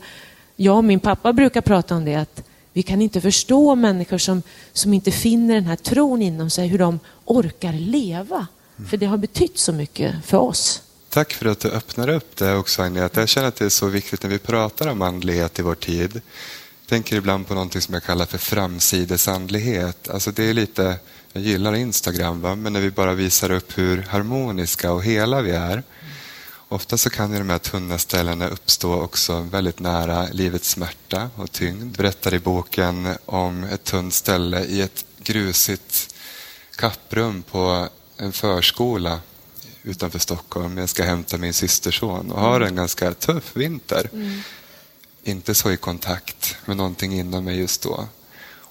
jag 0.56 0.78
och 0.78 0.84
min 0.84 1.00
pappa 1.00 1.34
brukar 1.34 1.62
prata 1.62 1.96
om 1.96 2.06
det 2.06 2.16
att 2.16 2.44
vi 2.78 2.84
kan 2.84 3.02
inte 3.02 3.22
förstå 3.22 3.76
människor 3.76 4.18
som, 4.18 4.42
som 4.74 4.94
inte 4.94 5.12
finner 5.12 5.56
den 5.56 5.66
här 5.66 5.76
tron 5.76 6.22
inom 6.22 6.50
sig, 6.50 6.68
hur 6.68 6.78
de 6.80 7.00
orkar 7.26 7.74
leva. 7.74 8.48
För 8.90 8.98
det 8.98 9.06
har 9.06 9.18
betytt 9.18 9.58
så 9.58 9.74
mycket 9.74 10.26
för 10.26 10.38
oss. 10.38 10.82
Tack 11.10 11.34
för 11.34 11.46
att 11.46 11.60
du 11.60 11.70
öppnar 11.72 12.10
upp 12.10 12.36
det 12.36 12.56
också 12.56 12.82
Agneta. 12.82 13.20
Jag 13.20 13.30
känner 13.30 13.48
att 13.48 13.56
det 13.56 13.66
är 13.66 13.70
så 13.70 13.88
viktigt 13.88 14.24
när 14.24 14.30
vi 14.30 14.40
pratar 14.40 14.88
om 14.88 15.02
andlighet 15.02 15.60
i 15.60 15.62
vår 15.62 15.76
tid. 15.76 16.12
Jag 16.82 16.90
tänker 16.90 17.16
ibland 17.16 17.48
på 17.48 17.54
något 17.54 17.84
som 17.84 17.94
jag 17.94 18.04
kallar 18.04 18.26
för 18.26 18.38
framsidesandlighet. 18.38 20.10
Alltså 20.10 20.32
det 20.32 20.44
är 20.44 20.54
lite, 20.54 20.96
jag 21.34 21.44
gillar 21.44 21.76
Instagram, 21.76 22.42
va? 22.42 22.56
men 22.56 22.74
när 22.74 22.82
vi 22.82 22.92
bara 22.92 23.14
visar 23.14 23.52
upp 23.52 23.78
hur 23.78 24.02
harmoniska 24.02 24.92
och 24.92 25.04
hela 25.04 25.42
vi 25.42 25.52
är. 25.52 25.84
Ofta 26.70 26.98
så 26.98 27.10
kan 27.10 27.32
ju 27.32 27.38
de 27.38 27.50
här 27.50 27.58
tunna 27.58 27.98
ställena 27.98 28.48
uppstå 28.48 29.02
också 29.02 29.42
väldigt 29.42 29.80
nära 29.80 30.28
livets 30.32 30.70
smärta 30.70 31.30
och 31.36 31.52
tyngd. 31.52 31.98
berättar 31.98 32.34
i 32.34 32.40
boken 32.40 33.16
om 33.26 33.64
ett 33.64 33.84
tunt 33.84 34.14
ställe 34.14 34.64
i 34.64 34.82
ett 34.82 35.06
grusigt 35.24 36.16
kapprum 36.76 37.44
på 37.44 37.88
en 38.18 38.34
förskola 38.34 39.20
utanför 39.84 40.20
Stockholm. 40.20 40.78
Jag 40.78 40.90
ska 40.90 41.04
hämta 41.04 41.38
min 41.38 41.54
systerson 41.54 42.32
och 42.32 42.42
har 42.42 42.62
en 42.62 42.76
ganska 42.76 43.14
tuff 43.14 43.56
vinter. 43.56 44.10
Mm. 44.14 44.42
Inte 45.24 45.56
så 45.56 45.72
i 45.72 45.78
kontakt 45.78 46.56
med 46.66 46.78
någonting 46.78 47.14
inom 47.14 47.44
mig 47.44 47.60
just 47.60 47.82
då 47.82 48.08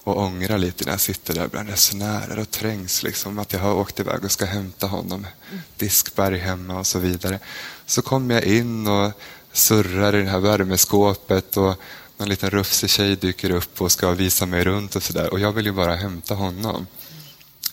och 0.07 0.17
ångrar 0.17 0.57
lite 0.57 0.85
när 0.85 0.91
jag 0.91 0.99
sitter 0.99 1.33
där 1.33 1.47
bland 1.47 1.69
resenärer 1.69 2.39
och 2.39 2.51
trängs. 2.51 3.03
Liksom, 3.03 3.39
att 3.39 3.53
jag 3.53 3.59
har 3.59 3.73
åkt 3.73 3.99
iväg 3.99 4.23
och 4.23 4.31
ska 4.31 4.45
hämta 4.45 4.87
honom. 4.87 5.27
Diskberg 5.77 6.37
hemma 6.37 6.79
och 6.79 6.87
så 6.87 6.99
vidare. 6.99 7.39
Så 7.85 8.01
kommer 8.01 8.35
jag 8.35 8.43
in 8.43 8.87
och 8.87 9.11
surrar 9.51 10.15
i 10.15 10.21
det 10.21 10.29
här 10.29 10.39
värmeskåpet 10.39 11.57
och 11.57 11.75
någon 12.17 12.29
liten 12.29 12.49
rufsig 12.49 12.89
tjej 12.89 13.15
dyker 13.15 13.49
upp 13.49 13.81
och 13.81 13.91
ska 13.91 14.11
visa 14.11 14.45
mig 14.45 14.63
runt 14.63 14.95
och 14.95 15.03
sådär. 15.03 15.33
Och 15.33 15.39
jag 15.39 15.51
vill 15.51 15.65
ju 15.65 15.71
bara 15.71 15.95
hämta 15.95 16.35
honom. 16.35 16.87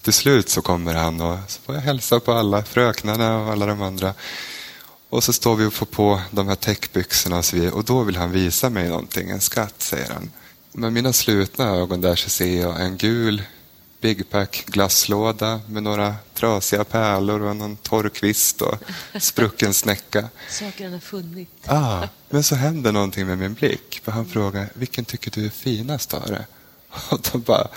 Till 0.03 0.13
slut 0.13 0.49
så 0.49 0.63
kommer 0.63 0.95
han 0.95 1.21
och 1.21 1.39
så 1.49 1.61
får 1.61 1.75
jag 1.75 1.83
hälsa 1.83 2.21
på 2.21 2.33
alla 2.33 2.65
fröknarna 2.65 3.39
och 3.39 3.53
alla 3.53 3.67
de 3.67 3.83
andra. 3.83 4.15
Och 5.09 5.25
så 5.25 5.33
står 5.33 5.57
vi 5.57 5.65
och 5.65 5.73
får 5.73 5.87
på 5.87 6.21
de 6.31 6.49
här 6.49 6.55
täckbyxorna 6.55 7.39
och 7.39 7.45
så 7.45 7.57
vidare. 7.57 7.73
Och 7.73 7.85
då 7.85 8.03
vill 8.03 8.17
han 8.17 8.31
visa 8.33 8.71
mig 8.71 8.89
någonting, 8.89 9.31
en 9.31 9.41
skatt, 9.41 9.75
säger 9.79 10.11
han. 10.11 10.31
Med 10.77 10.93
mina 10.93 11.13
slutna 11.13 11.65
ögon 11.65 12.01
där 12.01 12.17
så 12.17 12.31
ser 12.31 12.61
jag 12.61 12.81
en 12.81 12.97
gul 12.97 13.43
Big 14.01 14.31
Pack 14.31 14.65
glasslåda 14.67 15.61
med 15.69 15.83
några 15.83 16.15
trasiga 16.35 16.85
pärlor 16.85 17.43
och 17.43 17.57
någon 17.57 17.77
torr 17.77 18.09
kvist 18.09 18.63
och 18.63 18.79
sprucken 19.21 19.75
snäcka. 19.75 20.29
Saker 20.51 20.85
han 20.85 20.93
har 20.93 21.01
funnit. 21.01 21.51
Ah, 21.67 22.09
men 22.31 22.43
så 22.43 22.55
händer 22.55 22.93
någonting 22.93 23.27
med 23.27 23.39
min 23.39 23.55
blick. 23.55 24.01
För 24.05 24.13
han 24.13 24.27
frågar, 24.27 24.69
vilken 24.75 25.05
tycker 25.05 25.31
du 25.31 25.47
är 25.47 25.51
finast 25.51 26.15
av 26.15 26.27
det? 26.27 26.47
Och 27.11 27.21
då 27.33 27.39
bara 27.39 27.69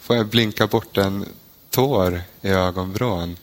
får 0.00 0.16
jag 0.16 0.26
blinka 0.26 0.66
bort 0.66 0.96
en 0.96 1.26
tår 1.70 2.22
i 2.42 2.48
ögonvrån. 2.48 3.36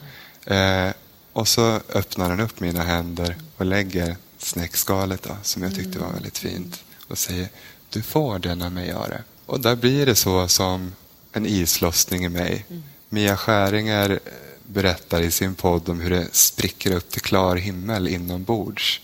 Eh, 0.46 0.90
och 1.34 1.48
så 1.48 1.80
öppnar 1.90 2.30
han 2.30 2.40
upp 2.40 2.60
mina 2.60 2.84
händer 2.84 3.36
och 3.58 3.66
lägger 3.66 4.16
snäckskalet 4.38 5.24
då, 5.24 5.38
som 5.44 5.64
jag 5.64 5.76
tyckte 5.76 6.00
var 6.00 6.12
väldigt 6.12 6.38
fint 6.38 6.84
och 7.08 7.18
säger 7.18 7.50
du 7.90 8.02
får 8.02 8.40
denna 8.40 8.70
mig 8.70 8.88
göra. 8.88 9.18
Och 9.46 9.60
där 9.60 9.76
blir 9.76 10.06
det 10.06 10.16
så 10.16 10.48
som 10.48 10.96
en 11.32 11.46
islossning 11.46 12.26
i 12.26 12.30
mig. 12.30 12.66
Mm. 12.70 12.84
Mia 13.10 13.38
Skäringer 13.38 14.20
berättar 14.64 15.22
i 15.22 15.32
sin 15.32 15.56
podd 15.56 15.90
om 15.90 16.00
hur 16.00 16.10
det 16.10 16.28
spricker 16.32 16.96
upp 16.96 17.10
till 17.10 17.22
klar 17.22 17.56
himmel 17.56 18.08
inombords. 18.08 19.02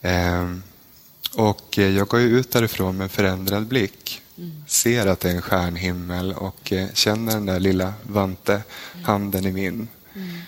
Ehm, 0.00 0.62
och 1.34 1.78
jag 1.78 2.08
går 2.08 2.20
ut 2.20 2.52
därifrån 2.52 2.96
med 2.96 3.04
en 3.04 3.08
förändrad 3.08 3.66
blick. 3.66 4.22
Mm. 4.38 4.64
Ser 4.66 5.06
att 5.06 5.20
det 5.20 5.30
är 5.30 5.34
en 5.34 5.42
stjärnhimmel 5.42 6.32
och 6.32 6.72
eh, 6.72 6.88
känner 6.94 7.32
den 7.32 7.46
där 7.46 7.60
lilla 7.60 7.94
vante 8.02 8.52
mm. 8.52 9.04
handen 9.04 9.46
i 9.46 9.52
min. 9.52 9.88
Mm. 10.14 10.38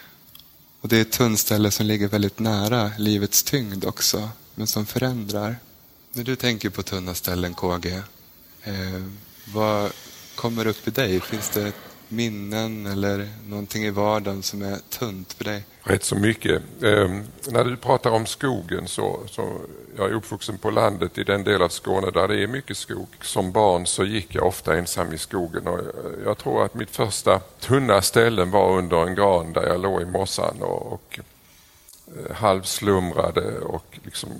Och 0.80 0.88
Det 0.88 0.96
är 0.96 1.02
ett 1.02 1.12
tunnställe 1.12 1.70
som 1.70 1.86
ligger 1.86 2.08
väldigt 2.08 2.38
nära 2.38 2.90
livets 2.98 3.42
tyngd 3.42 3.84
också, 3.84 4.28
men 4.54 4.66
som 4.66 4.86
förändrar. 4.86 5.56
När 6.16 6.24
du 6.24 6.36
tänker 6.36 6.70
på 6.70 6.82
tunna 6.82 7.14
ställen, 7.14 7.54
KG, 7.54 7.92
eh, 8.62 9.02
vad 9.54 9.92
kommer 10.34 10.66
upp 10.66 10.88
i 10.88 10.90
dig? 10.90 11.20
Finns 11.20 11.50
det 11.50 11.72
minnen 12.08 12.86
eller 12.86 13.28
någonting 13.46 13.84
i 13.84 13.90
vardagen 13.90 14.42
som 14.42 14.62
är 14.62 14.78
tunt 14.90 15.32
för 15.32 15.44
dig? 15.44 15.64
Rätt 15.82 16.04
så 16.04 16.16
mycket. 16.16 16.62
Eh, 16.82 17.10
när 17.48 17.64
du 17.64 17.76
pratar 17.76 18.10
om 18.10 18.26
skogen 18.26 18.88
så, 18.88 19.20
så 19.30 19.60
jag 19.96 20.10
är 20.10 20.14
uppvuxen 20.14 20.58
på 20.58 20.70
landet 20.70 21.18
i 21.18 21.24
den 21.24 21.44
del 21.44 21.62
av 21.62 21.68
Skåne 21.68 22.10
där 22.10 22.28
det 22.28 22.42
är 22.42 22.46
mycket 22.46 22.76
skog. 22.76 23.08
Som 23.22 23.52
barn 23.52 23.86
så 23.86 24.04
gick 24.04 24.34
jag 24.34 24.46
ofta 24.46 24.78
ensam 24.78 25.12
i 25.12 25.18
skogen 25.18 25.66
och 25.66 25.80
jag 26.24 26.38
tror 26.38 26.64
att 26.64 26.74
mitt 26.74 26.90
första 26.90 27.38
tunna 27.38 28.02
ställen 28.02 28.50
var 28.50 28.78
under 28.78 29.06
en 29.06 29.14
gran 29.14 29.52
där 29.52 29.66
jag 29.66 29.80
låg 29.80 30.02
i 30.02 30.04
mossan 30.04 30.62
och, 30.62 30.92
och 30.92 31.20
eh, 32.06 32.36
halvslumrade 32.36 33.58
och 33.58 33.98
liksom 34.02 34.30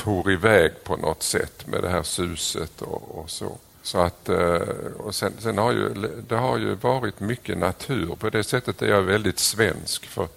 for 0.00 0.30
iväg 0.30 0.72
på 0.84 0.96
något 0.96 1.22
sätt 1.22 1.66
med 1.66 1.82
det 1.82 1.88
här 1.88 2.02
suset 2.02 2.82
och, 2.82 3.18
och 3.18 3.30
så. 3.30 3.58
Så 3.82 3.98
att, 3.98 4.28
eh, 4.28 4.60
och 4.98 5.14
sen, 5.14 5.32
sen, 5.38 5.58
har 5.58 5.72
ju, 5.72 5.88
det 6.28 6.36
har 6.36 6.58
ju 6.58 6.74
varit 6.74 7.20
mycket 7.20 7.58
natur. 7.58 8.14
På 8.14 8.30
det 8.30 8.44
sättet 8.44 8.82
är 8.82 8.86
jag 8.86 9.02
väldigt 9.02 9.38
svensk. 9.38 10.06
för 10.06 10.28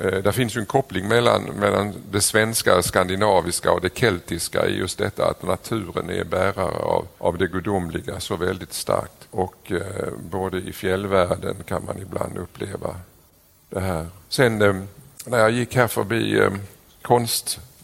Eh, 0.00 0.22
där 0.22 0.32
finns 0.32 0.56
ju 0.56 0.60
en 0.60 0.66
koppling 0.66 1.08
mellan, 1.08 1.42
mellan 1.42 1.94
det 2.10 2.20
svenska, 2.20 2.82
skandinaviska 2.82 3.72
och 3.72 3.80
det 3.80 3.98
keltiska 3.98 4.66
i 4.66 4.76
just 4.76 4.98
detta 4.98 5.30
att 5.30 5.42
naturen 5.42 6.10
är 6.10 6.24
bärare 6.24 6.78
av, 6.78 7.06
av 7.18 7.38
det 7.38 7.46
gudomliga 7.46 8.20
så 8.20 8.36
väldigt 8.36 8.72
starkt. 8.72 9.28
Och 9.30 9.72
eh, 9.72 10.12
både 10.30 10.58
i 10.58 10.72
fjällvärlden 10.72 11.56
kan 11.66 11.84
man 11.84 11.98
ibland 11.98 12.38
uppleva 12.38 12.96
det 13.70 13.80
här. 13.80 14.06
Sen 14.28 14.62
eh, 14.62 14.76
när 15.24 15.38
jag 15.38 15.50
gick 15.50 15.76
här 15.76 15.88
förbi 15.88 16.38
eh, 16.38 16.52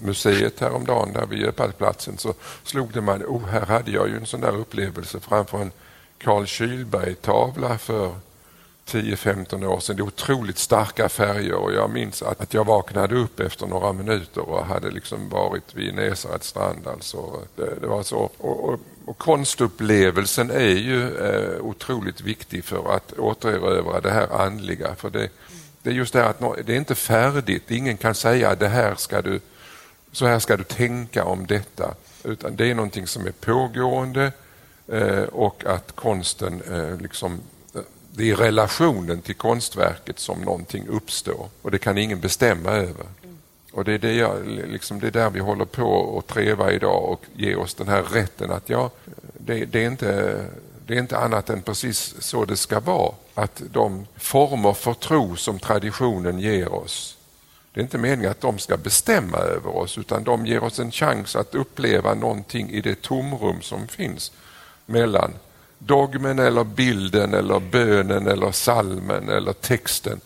museet 0.04 0.60
häromdagen 0.60 1.12
där 1.12 1.26
vid 1.26 1.38
Götplatsen 1.38 2.18
så 2.18 2.34
slog 2.64 2.92
det 2.92 3.00
mig, 3.00 3.24
oh 3.24 3.46
här 3.46 3.66
hade 3.66 3.90
jag 3.90 4.08
ju 4.08 4.16
en 4.16 4.26
sån 4.26 4.40
där 4.40 4.56
upplevelse 4.56 5.20
framför 5.20 5.58
en 5.58 5.72
Carl 6.18 6.46
Kylberg-tavla 6.46 7.78
för 7.78 8.14
10-15 8.86 9.64
år 9.66 9.80
sedan. 9.80 9.96
Det 9.96 10.02
är 10.02 10.06
otroligt 10.06 10.58
starka 10.58 11.08
färger 11.08 11.54
och 11.54 11.72
jag 11.72 11.90
minns 11.90 12.22
att, 12.22 12.40
att 12.40 12.54
jag 12.54 12.64
vaknade 12.64 13.14
upp 13.14 13.40
efter 13.40 13.66
några 13.66 13.92
minuter 13.92 14.48
och 14.48 14.66
hade 14.66 14.90
liksom 14.90 15.28
varit 15.28 15.74
vid 15.74 15.94
Nesarets 15.94 16.48
strand. 16.48 16.86
Alltså, 16.86 17.40
det, 17.56 17.80
det 17.80 17.86
var 17.86 18.02
så. 18.02 18.16
Och, 18.16 18.68
och, 18.68 18.80
och, 19.04 19.18
konstupplevelsen 19.18 20.50
är 20.50 20.76
ju 20.76 21.16
eh, 21.18 21.60
otroligt 21.60 22.20
viktig 22.20 22.64
för 22.64 22.94
att 22.96 23.12
återerövra 23.18 24.00
det 24.00 24.10
här 24.10 24.40
andliga. 24.40 24.94
För 24.94 25.10
det, 25.10 25.28
det 25.82 25.90
är 25.90 25.94
just 25.94 26.12
det 26.12 26.26
att 26.26 26.40
det 26.66 26.72
är 26.72 26.76
inte 26.76 26.94
färdigt. 26.94 27.70
Ingen 27.70 27.96
kan 27.96 28.14
säga 28.14 28.54
det 28.54 28.68
här 28.68 28.94
ska 28.94 29.22
du, 29.22 29.40
så 30.14 30.26
här 30.26 30.38
ska 30.38 30.56
du 30.56 30.64
tänka 30.64 31.24
om 31.24 31.46
detta. 31.46 31.94
Utan 32.24 32.56
det 32.56 32.70
är 32.70 32.74
någonting 32.74 33.06
som 33.06 33.26
är 33.26 33.32
pågående 33.32 34.32
eh, 34.88 35.22
och 35.22 35.64
att 35.66 35.92
konsten 35.96 36.62
eh, 36.62 37.00
liksom 37.00 37.40
eh, 37.74 37.80
det 38.12 38.30
är 38.30 38.36
relationen 38.36 39.20
till 39.20 39.34
konstverket 39.34 40.18
som 40.18 40.40
någonting 40.40 40.88
uppstår 40.88 41.48
och 41.62 41.70
det 41.70 41.78
kan 41.78 41.98
ingen 41.98 42.20
bestämma 42.20 42.70
över. 42.70 43.06
Och 43.72 43.84
Det 43.84 43.92
är, 43.92 43.98
det 43.98 44.12
jag, 44.12 44.46
liksom, 44.46 45.00
det 45.00 45.06
är 45.06 45.10
där 45.10 45.30
vi 45.30 45.40
håller 45.40 45.64
på 45.64 46.18
att 46.18 46.34
treva 46.34 46.72
idag 46.72 47.04
och 47.04 47.24
ge 47.32 47.54
oss 47.54 47.74
den 47.74 47.88
här 47.88 48.02
rätten 48.02 48.50
att 48.50 48.68
ja, 48.68 48.90
det, 49.32 49.64
det, 49.64 49.84
är 49.84 49.86
inte, 49.86 50.40
det 50.86 50.94
är 50.94 50.98
inte 50.98 51.18
annat 51.18 51.50
än 51.50 51.62
precis 51.62 52.14
så 52.18 52.44
det 52.44 52.56
ska 52.56 52.80
vara. 52.80 53.14
Att 53.34 53.62
de 53.72 54.06
former 54.16 54.72
för 54.72 54.94
tro 54.94 55.36
som 55.36 55.58
traditionen 55.58 56.38
ger 56.38 56.72
oss, 56.72 57.16
det 57.74 57.80
är 57.80 57.82
inte 57.82 57.98
meningen 57.98 58.30
att 58.30 58.40
de 58.40 58.58
ska 58.58 58.76
bestämma 58.76 59.36
över 59.36 59.76
oss 59.76 59.98
utan 59.98 60.24
de 60.24 60.46
ger 60.46 60.64
oss 60.64 60.78
en 60.78 60.90
chans 60.90 61.36
att 61.36 61.54
uppleva 61.54 62.14
någonting 62.14 62.70
i 62.70 62.80
det 62.80 63.02
tomrum 63.02 63.62
som 63.62 63.88
finns 63.88 64.32
mellan 64.86 65.32
dogmen 65.78 66.38
eller 66.38 66.64
bilden 66.64 67.34
eller 67.34 67.60
bönen 67.60 68.26
eller 68.26 68.52
salmen 68.52 69.28
eller 69.28 69.52
texten 69.52 70.20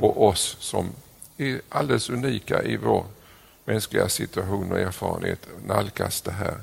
och 0.00 0.26
oss 0.26 0.56
som 0.60 0.90
är 1.36 1.60
alldeles 1.68 2.10
unika 2.10 2.62
i 2.62 2.76
vår 2.76 3.04
mänskliga 3.64 4.08
situation 4.08 4.72
och 4.72 4.78
erfarenhet 4.78 5.46
nalkas 5.66 6.22
det 6.22 6.32
här. 6.32 6.56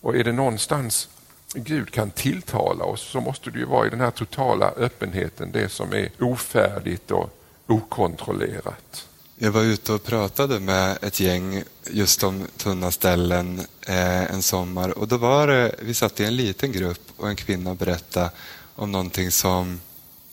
Och 0.00 0.16
är 0.16 0.24
det 0.24 0.32
någonstans 0.32 1.08
Gud 1.54 1.90
kan 1.90 2.10
tilltala 2.10 2.84
oss 2.84 3.00
så 3.00 3.20
måste 3.20 3.50
det 3.50 3.58
ju 3.58 3.64
vara 3.64 3.86
i 3.86 3.90
den 3.90 4.00
här 4.00 4.10
totala 4.10 4.70
öppenheten, 4.76 5.52
det 5.52 5.68
som 5.68 5.92
är 5.92 6.10
ofärdigt 6.20 7.10
och 7.10 7.30
okontrollerat. 7.66 9.08
Jag 9.44 9.52
var 9.52 9.62
ute 9.62 9.92
och 9.92 10.02
pratade 10.02 10.60
med 10.60 10.98
ett 11.02 11.20
gäng 11.20 11.62
just 11.90 12.22
om 12.22 12.46
tunna 12.56 12.90
ställen 12.90 13.58
eh, 13.86 14.22
en 14.22 14.42
sommar 14.42 14.98
och 14.98 15.08
då 15.08 15.16
var 15.16 15.46
det, 15.46 15.74
vi 15.80 15.94
satt 15.94 16.20
i 16.20 16.24
en 16.24 16.36
liten 16.36 16.72
grupp 16.72 17.00
och 17.16 17.28
en 17.28 17.36
kvinna 17.36 17.74
berättade 17.74 18.30
om 18.74 18.92
någonting 18.92 19.30
som 19.30 19.80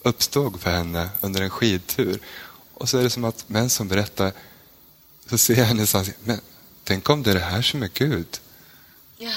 uppstod 0.03 0.61
för 0.61 0.71
henne 0.71 1.09
under 1.21 1.41
en 1.41 1.49
skidtur. 1.49 2.19
Och 2.73 2.89
så 2.89 2.97
är 2.97 3.03
det 3.03 3.09
som 3.09 3.23
att 3.23 3.49
män 3.49 3.69
som 3.69 3.87
berättar, 3.87 4.31
så 5.29 5.37
ser 5.37 5.55
jag 5.55 5.65
hennes 5.65 5.95
ansikte, 5.95 6.21
men 6.23 6.41
tänk 6.83 7.09
om 7.09 7.23
det 7.23 7.31
är 7.31 7.35
det 7.35 7.39
här 7.39 7.61
som 7.61 7.83
är 7.83 7.89
Gud? 7.93 8.39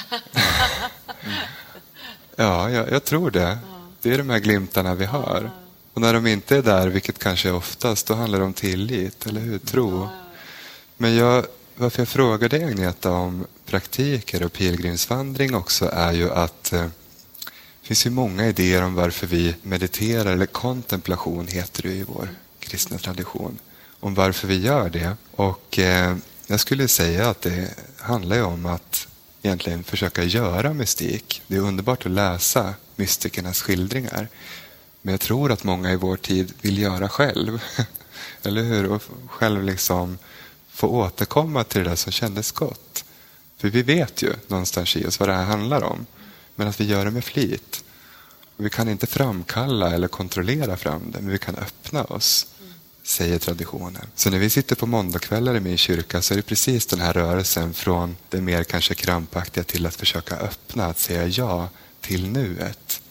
ja, 2.35 2.69
jag, 2.69 2.91
jag 2.91 3.03
tror 3.03 3.31
det. 3.31 3.57
Det 4.01 4.13
är 4.13 4.17
de 4.17 4.29
här 4.29 4.39
glimtarna 4.39 4.95
vi 4.95 5.05
har. 5.05 5.62
Och 5.93 6.01
när 6.01 6.13
de 6.13 6.27
inte 6.27 6.57
är 6.57 6.61
där, 6.61 6.87
vilket 6.87 7.19
kanske 7.19 7.49
är 7.49 7.53
oftast, 7.53 8.07
då 8.07 8.13
handlar 8.13 8.39
det 8.39 8.45
om 8.45 8.53
tillit, 8.53 9.27
eller 9.27 9.41
hur? 9.41 9.59
Tro. 9.59 10.07
Men 10.97 11.15
jag, 11.15 11.45
varför 11.75 12.01
jag 12.01 12.07
frågar 12.07 12.49
dig 12.49 12.63
Agneta 12.63 13.11
om 13.11 13.45
praktiker 13.65 14.43
och 14.43 14.53
pilgrimsvandring 14.53 15.55
också 15.55 15.89
är 15.93 16.11
ju 16.11 16.31
att 16.31 16.73
eh, 16.73 16.81
det 17.81 17.87
finns 17.87 18.05
ju 18.05 18.09
många 18.09 18.47
idéer 18.47 18.83
om 18.83 18.93
varför 18.93 19.27
vi 19.27 19.55
mediterar, 19.61 20.31
eller 20.31 20.45
kontemplation 20.45 21.47
heter 21.47 21.83
det 21.83 21.93
i 21.93 22.03
vår 22.03 22.29
kristna 22.59 22.97
tradition, 22.97 23.59
om 23.99 24.13
varför 24.13 24.47
vi 24.47 24.61
gör 24.61 24.89
det. 24.89 25.17
Och 25.31 25.79
eh, 25.79 26.17
jag 26.47 26.59
skulle 26.59 26.87
säga 26.87 27.29
att 27.29 27.41
det 27.41 27.69
handlar 27.97 28.35
ju 28.35 28.41
om 28.43 28.65
att 28.65 29.07
egentligen 29.41 29.83
försöka 29.83 30.23
göra 30.23 30.73
mystik. 30.73 31.41
Det 31.47 31.55
är 31.55 31.59
underbart 31.59 32.05
att 32.05 32.11
läsa 32.11 32.73
mystikernas 32.95 33.61
skildringar. 33.61 34.27
Men 35.05 35.13
jag 35.13 35.21
tror 35.21 35.51
att 35.51 35.63
många 35.63 35.91
i 35.91 35.95
vår 35.95 36.17
tid 36.17 36.53
vill 36.61 36.77
göra 36.77 37.09
själv. 37.09 37.63
Eller 38.43 38.63
hur? 38.63 38.91
Och 38.91 39.03
själv 39.27 39.63
liksom 39.63 40.17
få 40.69 40.87
återkomma 40.87 41.63
till 41.63 41.83
det 41.83 41.89
där 41.89 41.95
som 41.95 42.11
kändes 42.11 42.51
gott. 42.51 43.05
För 43.57 43.69
vi 43.69 43.81
vet 43.81 44.21
ju 44.21 44.33
någonstans 44.47 44.95
i 44.95 45.05
oss 45.05 45.19
vad 45.19 45.29
det 45.29 45.35
här 45.35 45.43
handlar 45.43 45.83
om. 45.83 46.05
Men 46.55 46.67
att 46.67 46.79
vi 46.79 46.85
gör 46.85 47.05
det 47.05 47.11
med 47.11 47.23
flit. 47.23 47.83
Och 48.57 48.65
vi 48.65 48.69
kan 48.69 48.89
inte 48.89 49.07
framkalla 49.07 49.93
eller 49.93 50.07
kontrollera 50.07 50.77
fram 50.77 51.11
det, 51.11 51.21
men 51.21 51.31
vi 51.31 51.37
kan 51.37 51.55
öppna 51.55 52.03
oss, 52.03 52.47
säger 53.03 53.39
traditionen. 53.39 54.07
Så 54.15 54.29
när 54.29 54.39
vi 54.39 54.49
sitter 54.49 54.75
på 54.75 54.85
måndagskvällar 54.85 55.55
i 55.55 55.59
min 55.59 55.77
kyrka 55.77 56.21
så 56.21 56.33
är 56.33 56.35
det 56.35 56.41
precis 56.41 56.85
den 56.85 57.01
här 57.01 57.13
rörelsen 57.13 57.73
från 57.73 58.15
det 58.29 58.41
mer 58.41 58.63
kanske 58.63 58.95
krampaktiga 58.95 59.63
till 59.63 59.85
att 59.85 59.95
försöka 59.95 60.35
öppna, 60.35 60.85
att 60.85 60.99
säga 60.99 61.27
ja 61.27 61.69
till 62.01 62.27
nuet. 62.27 63.01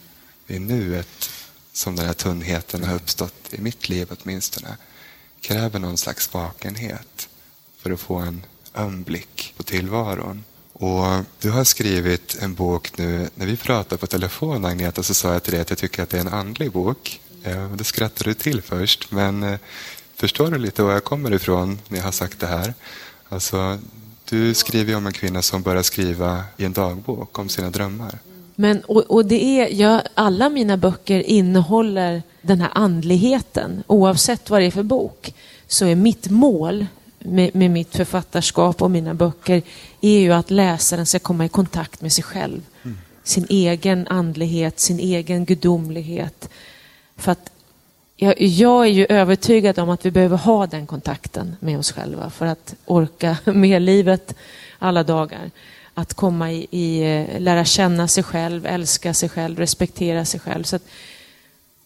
Det 0.47 0.55
är 0.55 0.59
nuet 0.59 1.29
som 1.73 1.95
den 1.95 2.05
här 2.05 2.13
tunnheten 2.13 2.83
har 2.83 2.95
uppstått 2.95 3.49
i 3.51 3.61
mitt 3.61 3.89
liv 3.89 4.07
åtminstone, 4.23 4.77
kräver 5.41 5.79
någon 5.79 5.97
slags 5.97 6.33
vakenhet 6.33 7.29
för 7.77 7.91
att 7.91 7.99
få 7.99 8.15
en 8.15 8.45
öm 8.75 9.03
blick 9.03 9.53
på 9.57 9.63
tillvaron. 9.63 10.43
Och 10.73 11.05
du 11.39 11.49
har 11.49 11.63
skrivit 11.63 12.37
en 12.41 12.53
bok 12.53 12.97
nu, 12.97 13.29
när 13.35 13.45
vi 13.45 13.57
pratade 13.57 13.97
på 13.99 14.07
telefon 14.07 14.65
Agneta 14.65 15.03
så 15.03 15.13
sa 15.13 15.33
jag 15.33 15.43
till 15.43 15.51
dig 15.53 15.61
att 15.61 15.69
jag 15.69 15.79
tycker 15.79 16.03
att 16.03 16.09
det 16.09 16.17
är 16.17 16.21
en 16.21 16.33
andlig 16.33 16.71
bok. 16.71 17.21
Eh, 17.43 17.71
Då 17.75 17.83
skrattade 17.83 18.29
du 18.29 18.33
till 18.33 18.61
först, 18.61 19.11
men 19.11 19.43
eh, 19.43 19.59
förstår 20.15 20.51
du 20.51 20.57
lite 20.57 20.83
var 20.83 20.91
jag 20.91 21.03
kommer 21.03 21.33
ifrån 21.33 21.79
när 21.87 21.97
jag 21.97 22.05
har 22.05 22.11
sagt 22.11 22.39
det 22.39 22.47
här? 22.47 22.73
Alltså, 23.29 23.79
du 24.29 24.53
skriver 24.53 24.95
om 24.95 25.07
en 25.07 25.13
kvinna 25.13 25.41
som 25.41 25.61
börjar 25.61 25.83
skriva 25.83 26.43
i 26.57 26.65
en 26.65 26.73
dagbok 26.73 27.39
om 27.39 27.49
sina 27.49 27.69
drömmar. 27.69 28.19
Men, 28.55 28.81
och, 28.81 29.01
och 29.01 29.25
det 29.25 29.43
är, 29.43 29.81
ja, 29.81 30.01
alla 30.13 30.49
mina 30.49 30.77
böcker 30.77 31.19
innehåller 31.19 32.23
den 32.41 32.61
här 32.61 32.69
andligheten. 32.73 33.83
Oavsett 33.87 34.49
vad 34.49 34.61
det 34.61 34.65
är 34.65 34.71
för 34.71 34.83
bok 34.83 35.33
så 35.67 35.85
är 35.85 35.95
mitt 35.95 36.29
mål 36.29 36.85
med, 37.19 37.55
med, 37.55 37.71
mitt 37.71 37.95
författarskap 37.95 38.81
och 38.81 38.91
mina 38.91 39.13
böcker 39.13 39.61
är 40.01 40.19
ju 40.19 40.33
att 40.33 40.51
läsaren 40.51 41.05
ska 41.05 41.19
komma 41.19 41.45
i 41.45 41.49
kontakt 41.49 42.01
med 42.01 42.13
sig 42.13 42.23
själv. 42.23 42.61
Mm. 42.83 42.97
Sin 43.23 43.45
egen 43.49 44.07
andlighet, 44.07 44.79
sin 44.79 44.99
egen 44.99 45.45
gudomlighet. 45.45 46.49
För 47.17 47.31
att 47.31 47.49
jag, 48.15 48.41
jag, 48.41 48.85
är 48.85 48.91
ju 48.91 49.05
övertygad 49.09 49.79
om 49.79 49.89
att 49.89 50.05
vi 50.05 50.11
behöver 50.11 50.37
ha 50.37 50.67
den 50.67 50.87
kontakten 50.87 51.55
med 51.59 51.79
oss 51.79 51.91
själva 51.91 52.29
för 52.29 52.45
att 52.45 52.75
orka 52.85 53.37
med 53.45 53.81
livet 53.81 54.35
alla 54.79 55.03
dagar 55.03 55.51
att 55.93 56.13
komma 56.13 56.51
i, 56.51 56.67
i, 56.71 57.01
eh, 57.01 57.39
lära 57.39 57.65
känna 57.65 58.07
sig 58.07 58.23
själv, 58.23 58.65
älska 58.65 59.13
sig 59.13 59.29
själv, 59.29 59.57
respektera 59.57 60.25
sig 60.25 60.39
själv. 60.39 60.63
Så 60.63 60.75
att, 60.75 60.83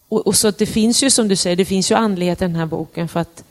och, 0.08 0.26
och, 0.26 0.36
så 0.36 0.48
att 0.48 0.58
det 0.58 0.66
finns 0.66 1.02
ju 1.02 1.10
som 1.10 1.28
du 1.28 1.36
säger, 1.36 1.56
det 1.56 1.64
finns 1.64 1.90
ju 1.90 1.94
andlighet 1.94 2.42
i 2.42 2.44
den 2.44 2.56
här 2.56 2.66
boken 2.66 3.08
för 3.08 3.20
att 3.20 3.44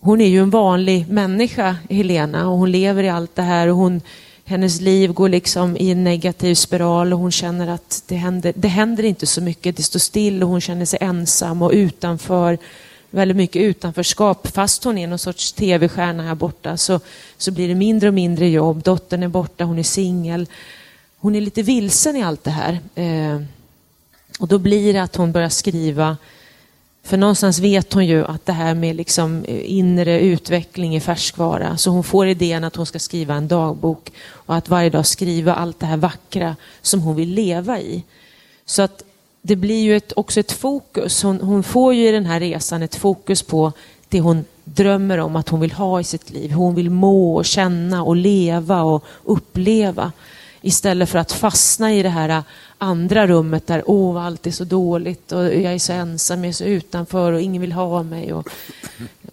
hon 0.00 0.20
är 0.20 0.28
ju 0.28 0.42
en 0.42 0.50
vanlig 0.50 1.08
människa, 1.08 1.76
Helena, 1.90 2.48
och 2.48 2.58
hon 2.58 2.70
lever 2.70 3.02
i 3.02 3.08
allt 3.08 3.34
det 3.34 3.42
här 3.42 3.68
och 3.68 3.76
hon, 3.76 4.00
hennes 4.44 4.80
liv 4.80 5.12
går 5.12 5.28
liksom 5.28 5.76
i 5.76 5.90
en 5.90 6.04
negativ 6.04 6.54
spiral 6.54 7.12
och 7.12 7.18
hon 7.18 7.32
känner 7.32 7.68
att 7.68 8.02
det 8.06 8.16
händer, 8.16 8.52
det 8.56 8.68
händer 8.68 9.04
inte 9.04 9.26
så 9.26 9.40
mycket, 9.40 9.76
det 9.76 9.82
står 9.82 10.00
still 10.00 10.42
och 10.42 10.48
hon 10.48 10.60
känner 10.60 10.84
sig 10.84 10.98
ensam 11.02 11.62
och 11.62 11.70
utanför 11.72 12.58
väldigt 13.10 13.36
mycket 13.36 13.62
utanförskap. 13.62 14.46
Fast 14.46 14.84
hon 14.84 14.98
är 14.98 15.06
någon 15.06 15.18
sorts 15.18 15.52
tv-stjärna 15.52 16.22
här 16.22 16.34
borta 16.34 16.76
så, 16.76 17.00
så 17.36 17.50
blir 17.50 17.68
det 17.68 17.74
mindre 17.74 18.08
och 18.08 18.14
mindre 18.14 18.48
jobb. 18.48 18.82
Dottern 18.82 19.22
är 19.22 19.28
borta, 19.28 19.64
hon 19.64 19.78
är 19.78 19.82
singel. 19.82 20.46
Hon 21.18 21.34
är 21.34 21.40
lite 21.40 21.62
vilsen 21.62 22.16
i 22.16 22.22
allt 22.22 22.44
det 22.44 22.50
här. 22.50 22.78
Eh, 22.94 23.42
och 24.38 24.48
då 24.48 24.58
blir 24.58 24.92
det 24.92 25.02
att 25.02 25.16
hon 25.16 25.32
börjar 25.32 25.48
skriva 25.48 26.16
för 27.08 27.16
någonstans 27.16 27.58
vet 27.58 27.92
hon 27.92 28.06
ju 28.06 28.24
att 28.24 28.46
det 28.46 28.52
här 28.52 28.74
med 28.74 28.96
liksom 28.96 29.44
eh, 29.44 29.72
inre 29.72 30.20
utveckling 30.20 30.94
är 30.94 31.00
färskvara. 31.00 31.76
Så 31.76 31.90
hon 31.90 32.04
får 32.04 32.26
idén 32.26 32.64
att 32.64 32.76
hon 32.76 32.86
ska 32.86 32.98
skriva 32.98 33.34
en 33.34 33.48
dagbok 33.48 34.12
och 34.30 34.56
att 34.56 34.68
varje 34.68 34.90
dag 34.90 35.06
skriva 35.06 35.54
allt 35.54 35.80
det 35.80 35.86
här 35.86 35.96
vackra 35.96 36.56
som 36.82 37.00
hon 37.00 37.16
vill 37.16 37.28
leva 37.28 37.80
i. 37.80 38.02
Så 38.66 38.82
att 38.82 39.02
det 39.48 39.56
blir 39.56 39.82
ju 39.82 39.96
ett, 39.96 40.12
också 40.16 40.40
ett 40.40 40.52
fokus. 40.52 41.22
Hon, 41.22 41.40
hon, 41.40 41.62
får 41.62 41.94
ju 41.94 42.08
i 42.08 42.12
den 42.12 42.26
här 42.26 42.40
resan 42.40 42.82
ett 42.82 42.94
fokus 42.94 43.42
på 43.42 43.72
det 44.08 44.20
hon 44.20 44.44
drömmer 44.64 45.18
om 45.18 45.36
att 45.36 45.48
hon 45.48 45.60
vill 45.60 45.72
ha 45.72 46.00
i 46.00 46.04
sitt 46.04 46.30
liv. 46.30 46.52
Hon 46.52 46.74
vill 46.74 46.90
må 46.90 47.36
och 47.36 47.44
känna 47.44 48.02
och 48.02 48.16
leva 48.16 48.82
och 48.82 49.04
uppleva. 49.24 50.12
Istället 50.60 51.08
för 51.08 51.18
att 51.18 51.32
fastna 51.32 51.94
i 51.94 52.02
det 52.02 52.08
här 52.08 52.42
andra 52.78 53.26
rummet 53.26 53.66
där 53.66 53.82
åh, 53.86 54.24
allt 54.26 54.46
är 54.46 54.50
så 54.50 54.64
dåligt 54.64 55.32
och 55.32 55.44
jag 55.44 55.74
är 55.74 55.78
så 55.78 55.92
ensam, 55.92 56.44
jag 56.44 56.48
är 56.48 56.52
så 56.52 56.64
utanför 56.64 57.32
och 57.32 57.40
ingen 57.40 57.60
vill 57.60 57.72
ha 57.72 58.02
mig. 58.02 58.32
Och, 58.32 58.48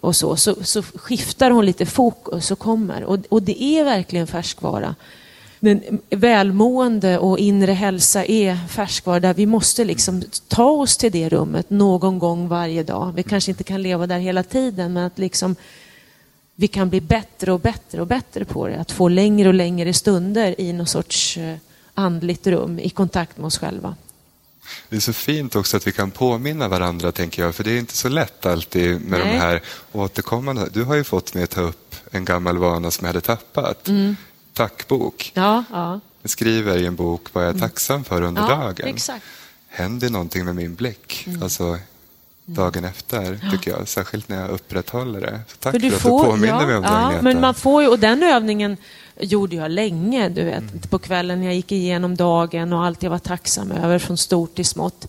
och 0.00 0.16
så. 0.16 0.36
Så, 0.36 0.64
så 0.64 0.82
skiftar 0.82 1.50
hon 1.50 1.66
lite 1.66 1.86
fokus 1.86 2.50
och 2.50 2.58
kommer. 2.58 3.04
Och, 3.04 3.18
och 3.28 3.42
det 3.42 3.62
är 3.62 3.84
verkligen 3.84 4.26
färskvara. 4.26 4.94
Men 5.66 6.00
välmående 6.10 7.18
och 7.18 7.38
inre 7.38 7.72
hälsa 7.72 8.24
är 8.24 8.68
färskvara 8.68 9.20
där 9.20 9.34
vi 9.34 9.46
måste 9.46 9.84
liksom 9.84 10.22
ta 10.48 10.70
oss 10.70 10.96
till 10.96 11.12
det 11.12 11.28
rummet 11.28 11.70
någon 11.70 12.18
gång 12.18 12.48
varje 12.48 12.82
dag. 12.82 13.12
Vi 13.16 13.22
kanske 13.22 13.50
inte 13.50 13.64
kan 13.64 13.82
leva 13.82 14.06
där 14.06 14.18
hela 14.18 14.42
tiden 14.42 14.92
men 14.92 15.04
att 15.04 15.18
liksom 15.18 15.56
vi 16.54 16.68
kan 16.68 16.90
bli 16.90 17.00
bättre 17.00 17.52
och 17.52 17.60
bättre 17.60 18.00
och 18.00 18.06
bättre 18.06 18.44
på 18.44 18.68
det. 18.68 18.80
Att 18.80 18.92
få 18.92 19.08
längre 19.08 19.48
och 19.48 19.54
längre 19.54 19.92
stunder 19.92 20.60
i 20.60 20.72
någon 20.72 20.86
sorts 20.86 21.36
eh, 21.36 21.56
andligt 21.94 22.46
rum 22.46 22.78
i 22.78 22.90
kontakt 22.90 23.36
med 23.36 23.46
oss 23.46 23.58
själva. 23.58 23.96
Det 24.88 24.96
är 24.96 25.00
så 25.00 25.12
fint 25.12 25.56
också 25.56 25.76
att 25.76 25.86
vi 25.86 25.92
kan 25.92 26.10
påminna 26.10 26.68
varandra, 26.68 27.12
tänker 27.12 27.42
jag, 27.42 27.54
för 27.54 27.64
det 27.64 27.72
är 27.72 27.78
inte 27.78 27.96
så 27.96 28.08
lätt 28.08 28.46
alltid 28.46 29.00
med 29.00 29.20
Nej. 29.20 29.32
de 29.32 29.38
här 29.38 29.62
återkommande. 29.92 30.68
Du 30.72 30.84
har 30.84 30.94
ju 30.94 31.04
fått 31.04 31.34
mig 31.34 31.44
att 31.44 31.50
ta 31.50 31.60
upp 31.60 31.94
en 32.10 32.24
gammal 32.24 32.58
vana 32.58 32.90
som 32.90 33.04
jag 33.04 33.08
hade 33.08 33.20
tappat. 33.20 33.88
Mm. 33.88 34.16
Tackbok. 34.56 35.32
Ja, 35.34 35.64
ja. 35.70 36.00
Jag 36.22 36.30
skriver 36.30 36.76
i 36.78 36.86
en 36.86 36.96
bok 36.96 37.28
vad 37.32 37.44
jag 37.44 37.48
är 37.48 37.54
mm. 37.54 37.68
tacksam 37.68 38.04
för 38.04 38.22
under 38.22 38.42
ja, 38.42 38.48
dagen. 38.48 38.86
Exakt. 38.86 39.24
Händer 39.68 40.10
någonting 40.10 40.44
med 40.44 40.54
min 40.54 40.74
blick? 40.74 41.24
Mm. 41.26 41.42
Alltså, 41.42 41.78
dagen 42.44 42.84
efter, 42.84 43.50
tycker 43.50 43.70
jag. 43.70 43.88
Särskilt 43.88 44.28
när 44.28 44.40
jag 44.40 44.50
upprätthåller 44.50 45.20
det. 45.20 45.40
Så 45.48 45.56
tack 45.56 45.72
för, 45.72 45.80
för 45.80 45.96
att 45.96 46.02
du 46.02 46.08
påminner 46.08 46.60
ja, 46.60 46.66
mig 46.66 46.76
om 46.76 46.82
det, 46.82 46.88
ja, 46.88 47.22
men 47.22 47.40
man 47.40 47.54
får 47.54 47.82
ju, 47.82 47.88
Och 47.88 47.98
den 47.98 48.22
övningen 48.22 48.76
gjorde 49.20 49.56
jag 49.56 49.70
länge, 49.70 50.28
du 50.28 50.44
vet. 50.44 50.58
Mm. 50.58 50.80
På 50.90 50.98
kvällen 50.98 51.40
när 51.40 51.46
jag 51.46 51.54
gick 51.54 51.72
igenom 51.72 52.16
dagen 52.16 52.72
och 52.72 52.84
allt 52.84 53.02
jag 53.02 53.10
var 53.10 53.18
tacksam 53.18 53.70
över, 53.70 53.98
från 53.98 54.16
stort 54.16 54.54
till 54.54 54.66
smått. 54.66 55.08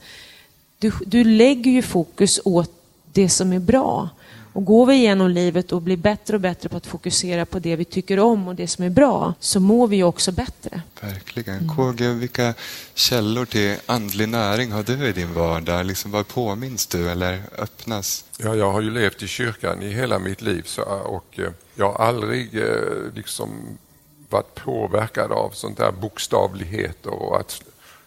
Du, 0.80 0.92
du 1.06 1.24
lägger 1.24 1.72
ju 1.72 1.82
fokus 1.82 2.40
åt 2.44 2.72
det 3.14 3.30
som 3.30 3.54
är 3.54 3.60
bra. 3.60 4.10
Och 4.58 4.66
går 4.66 4.86
vi 4.86 4.96
igenom 4.96 5.30
livet 5.30 5.72
och 5.72 5.82
blir 5.82 5.98
bättre 5.98 6.36
och 6.36 6.42
bättre 6.42 6.70
på 6.70 6.78
att 6.78 6.86
fokusera 6.86 7.46
på 7.46 7.60
det 7.60 7.76
vi 7.76 7.86
tycker 7.86 8.20
om 8.20 8.48
och 8.48 8.56
det 8.56 8.68
som 8.68 8.86
är 8.86 8.90
bra, 8.90 9.34
så 9.40 9.60
mår 9.60 9.88
vi 9.88 9.96
ju 9.96 10.04
också 10.04 10.32
bättre. 10.32 10.82
Verkligen. 11.02 11.58
Mm. 11.58 11.76
KG, 11.76 12.14
vilka 12.14 12.54
källor 12.94 13.46
till 13.46 13.76
andlig 13.86 14.30
näring 14.30 14.72
har 14.72 14.84
du 14.84 15.08
i 15.08 15.12
din 15.12 15.34
vardag? 15.34 15.86
Liksom, 15.86 16.12
vad 16.12 16.28
påminns 16.28 16.88
du 16.88 17.10
eller 17.10 17.42
öppnas? 17.58 18.26
Ja, 18.38 18.56
jag 18.56 18.72
har 18.72 18.82
ju 18.82 18.92
levt 18.92 19.24
i 19.24 19.28
kyrkan 19.28 19.84
i 19.84 19.94
hela 19.94 20.20
mitt 20.20 20.42
liv 20.42 20.64
så, 20.66 20.82
och 20.84 21.40
eh, 21.40 21.52
jag 21.76 21.92
har 21.92 22.06
aldrig 22.06 22.56
eh, 22.56 23.14
liksom 23.16 23.50
varit 24.30 24.56
påverkad 24.56 25.32
av 25.32 25.50
sånt 25.50 25.78
där 25.78 25.92
bokstavlighet 25.92 27.06
och 27.06 27.40
att 27.40 27.62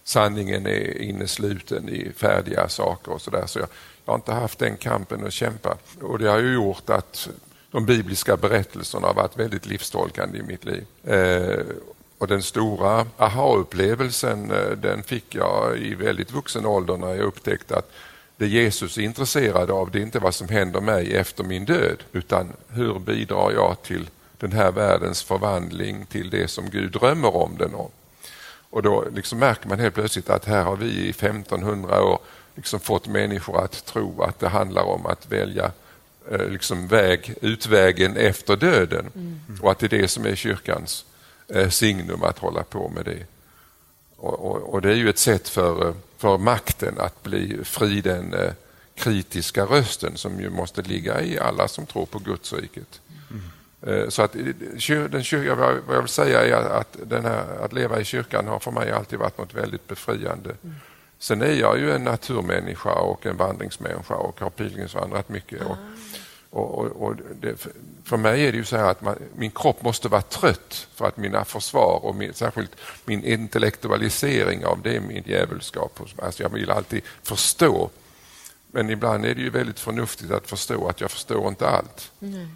sanningen 0.04 0.66
är 0.66 1.02
innesluten 1.02 1.88
i 1.88 2.12
färdiga 2.16 2.68
saker 2.68 3.12
och 3.12 3.22
sådär. 3.22 3.46
Så 3.46 3.58
jag, 3.58 3.68
jag 4.10 4.14
har 4.14 4.18
inte 4.18 4.32
haft 4.32 4.58
den 4.58 4.76
kampen 4.76 5.26
att 5.26 5.32
kämpa 5.32 5.76
och 6.02 6.18
det 6.18 6.30
har 6.30 6.38
ju 6.38 6.54
gjort 6.54 6.90
att 6.90 7.28
de 7.70 7.86
bibliska 7.86 8.36
berättelserna 8.36 9.06
har 9.06 9.14
varit 9.14 9.38
väldigt 9.38 9.66
livstolkande 9.66 10.38
i 10.38 10.42
mitt 10.42 10.64
liv. 10.64 10.84
Eh, 11.04 11.64
och 12.18 12.26
den 12.26 12.42
stora 12.42 13.06
aha-upplevelsen 13.16 14.50
eh, 14.50 14.70
den 14.70 15.02
fick 15.02 15.34
jag 15.34 15.78
i 15.78 15.94
väldigt 15.94 16.32
vuxen 16.32 16.66
ålder 16.66 16.96
när 16.96 17.08
jag 17.08 17.20
upptäckte 17.20 17.76
att 17.76 17.90
det 18.36 18.46
Jesus 18.46 18.98
är 18.98 19.02
intresserad 19.02 19.70
av 19.70 19.90
det 19.90 19.98
är 19.98 20.02
inte 20.02 20.18
vad 20.18 20.34
som 20.34 20.48
händer 20.48 20.80
mig 20.80 21.16
efter 21.16 21.44
min 21.44 21.64
död 21.64 22.02
utan 22.12 22.52
hur 22.68 22.98
bidrar 22.98 23.52
jag 23.52 23.82
till 23.82 24.10
den 24.38 24.52
här 24.52 24.72
världens 24.72 25.22
förvandling 25.22 26.06
till 26.06 26.30
det 26.30 26.48
som 26.48 26.70
Gud 26.70 26.92
drömmer 26.92 27.36
om 27.36 27.56
den 27.58 27.74
om. 27.74 27.90
Och 28.70 28.82
då 28.82 29.04
liksom 29.14 29.38
märker 29.38 29.68
man 29.68 29.78
helt 29.78 29.94
plötsligt 29.94 30.30
att 30.30 30.44
här 30.44 30.64
har 30.64 30.76
vi 30.76 30.86
i 30.86 31.10
1500 31.10 32.02
år 32.02 32.18
liksom 32.54 32.80
fått 32.80 33.06
människor 33.06 33.64
att 33.64 33.84
tro 33.86 34.22
att 34.22 34.38
det 34.38 34.48
handlar 34.48 34.82
om 34.82 35.06
att 35.06 35.32
välja 35.32 35.72
eh, 36.30 36.48
liksom 36.48 36.88
väg, 36.88 37.34
utvägen 37.42 38.16
efter 38.16 38.56
döden 38.56 39.06
mm. 39.14 39.40
och 39.62 39.70
att 39.70 39.78
det 39.78 39.86
är 39.86 40.00
det 40.00 40.08
som 40.08 40.26
är 40.26 40.34
kyrkans 40.34 41.04
eh, 41.48 41.68
signum 41.68 42.22
att 42.22 42.38
hålla 42.38 42.62
på 42.62 42.88
med 42.88 43.04
det. 43.04 43.26
Och, 44.16 44.50
och, 44.50 44.74
och, 44.74 44.82
det 44.82 44.90
är 44.90 44.96
ju 44.96 45.08
ett 45.08 45.18
sätt 45.18 45.48
för, 45.48 45.88
eh, 45.88 45.94
för 46.18 46.38
makten 46.38 46.94
att 46.98 47.22
bli 47.22 47.64
fri 47.64 48.00
den 48.00 48.34
kritiska 48.94 49.64
rösten 49.64 50.16
som 50.16 50.40
ju 50.40 50.50
måste 50.50 50.82
ligga 50.82 51.22
i 51.22 51.38
alla 51.38 51.68
som 51.68 51.86
tror 51.86 52.06
på 52.06 52.18
Gudsriket. 52.18 53.00
Eh, 53.86 54.08
så 54.08 54.22
att 54.22 54.32
den 55.10 55.24
kyrka, 55.24 55.54
vad 55.54 55.96
jag 55.96 56.02
vill 56.02 56.08
säga 56.08 56.42
är 56.42 56.80
att, 56.80 56.96
den 57.06 57.24
här, 57.24 57.64
att 57.64 57.72
leva 57.72 58.00
i 58.00 58.04
kyrkan 58.04 58.46
har 58.46 58.58
för 58.58 58.70
mig 58.70 58.90
alltid 58.90 59.18
varit 59.18 59.38
något 59.38 59.54
väldigt 59.54 59.88
befriande. 59.88 60.50
Mm. 60.64 60.76
Sen 61.20 61.42
är 61.42 61.52
jag 61.52 61.78
ju 61.78 61.92
en 61.92 62.04
naturmänniska 62.04 62.92
och 62.92 63.26
en 63.26 63.36
vandringsmänniska 63.36 64.14
och 64.14 64.40
har 64.40 64.50
pilgrimsvandrat 64.50 65.28
mycket. 65.28 65.62
Och, 65.62 65.76
och, 66.50 66.78
och, 66.78 67.02
och 67.02 67.16
det, 67.40 67.66
för 68.04 68.16
mig 68.16 68.46
är 68.46 68.52
det 68.52 68.58
ju 68.58 68.64
så 68.64 68.76
här 68.76 68.90
att 68.90 69.02
man, 69.02 69.16
min 69.36 69.50
kropp 69.50 69.82
måste 69.82 70.08
vara 70.08 70.22
trött 70.22 70.88
för 70.94 71.06
att 71.06 71.16
mina 71.16 71.44
försvar 71.44 72.00
och 72.04 72.14
min, 72.14 72.34
särskilt 72.34 72.76
min 73.04 73.24
intellektualisering 73.24 74.64
av 74.64 74.82
det 74.82 75.00
min 75.00 75.24
djävulskap. 75.26 76.00
Alltså 76.22 76.42
jag 76.42 76.50
vill 76.50 76.70
alltid 76.70 77.02
förstå. 77.22 77.90
Men 78.66 78.90
ibland 78.90 79.24
är 79.24 79.34
det 79.34 79.40
ju 79.40 79.50
väldigt 79.50 79.80
förnuftigt 79.80 80.32
att 80.32 80.46
förstå 80.46 80.88
att 80.88 81.00
jag 81.00 81.10
förstår 81.10 81.48
inte 81.48 81.68
allt. 81.68 82.12
Mm. 82.20 82.48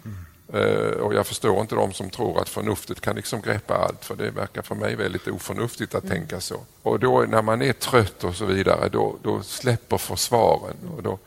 Eh, 0.53 0.99
och 0.99 1.13
jag 1.13 1.27
förstår 1.27 1.61
inte 1.61 1.75
de 1.75 1.93
som 1.93 2.09
tror 2.09 2.41
att 2.41 2.49
förnuftet 2.49 3.01
kan 3.01 3.15
liksom 3.15 3.41
greppa 3.41 3.75
allt 3.75 4.05
för 4.05 4.15
det 4.15 4.31
verkar 4.31 4.61
för 4.61 4.75
mig 4.75 4.95
väldigt 4.95 5.27
oförnuftigt 5.27 5.95
att 5.95 6.03
mm. 6.03 6.17
tänka 6.17 6.41
så. 6.41 6.59
Och 6.81 6.99
då 6.99 7.21
när 7.21 7.41
man 7.41 7.61
är 7.61 7.73
trött 7.73 8.23
och 8.23 8.35
så 8.35 8.45
vidare 8.45 8.89
då, 8.89 9.15
då 9.23 9.41
släpper 9.43 9.97
försvaren 9.97 10.75
och 10.95 11.03
då 11.03 11.19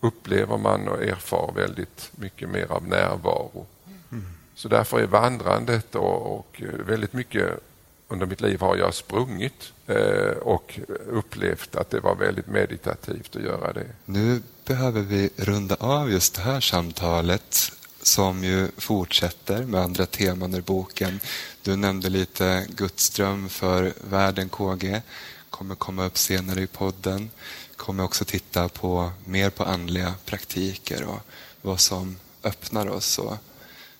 upplever 0.00 0.58
man 0.58 0.88
och 0.88 1.02
erfar 1.02 1.52
väldigt 1.54 2.10
mycket 2.16 2.48
mer 2.48 2.72
av 2.72 2.86
närvaro. 2.86 3.66
Mm. 4.12 4.24
Så 4.54 4.68
därför 4.68 5.00
är 5.00 5.06
vandrandet 5.06 5.94
och, 5.94 6.38
och, 6.38 6.62
väldigt 6.86 7.12
mycket 7.12 7.60
under 8.08 8.26
mitt 8.26 8.40
liv 8.40 8.60
har 8.60 8.76
jag 8.76 8.94
sprungit 8.94 9.72
eh, 9.86 10.36
och 10.42 10.80
upplevt 11.06 11.76
att 11.76 11.90
det 11.90 12.00
var 12.00 12.14
väldigt 12.14 12.46
meditativt 12.46 13.36
att 13.36 13.42
göra 13.42 13.72
det. 13.72 13.86
Nu 14.04 14.42
behöver 14.66 15.00
vi 15.00 15.30
runda 15.36 15.74
av 15.74 16.10
just 16.10 16.34
det 16.34 16.42
här 16.42 16.60
samtalet 16.60 17.72
som 18.02 18.44
ju 18.44 18.68
fortsätter 18.76 19.64
med 19.64 19.80
andra 19.80 20.06
teman 20.06 20.54
ur 20.54 20.60
boken. 20.60 21.20
Du 21.62 21.76
nämnde 21.76 22.08
lite 22.08 22.66
Gudström 22.68 23.48
för 23.48 23.92
världen 24.10 24.48
KG. 24.48 25.02
kommer 25.50 25.74
komma 25.74 26.06
upp 26.06 26.18
senare 26.18 26.62
i 26.62 26.66
podden. 26.66 27.30
kommer 27.76 28.04
också 28.04 28.24
titta 28.24 28.68
på 28.68 29.12
mer 29.24 29.50
på 29.50 29.64
andliga 29.64 30.14
praktiker 30.24 31.04
och 31.04 31.20
vad 31.62 31.80
som 31.80 32.16
öppnar 32.42 32.86
oss 32.86 33.18
och 33.18 33.36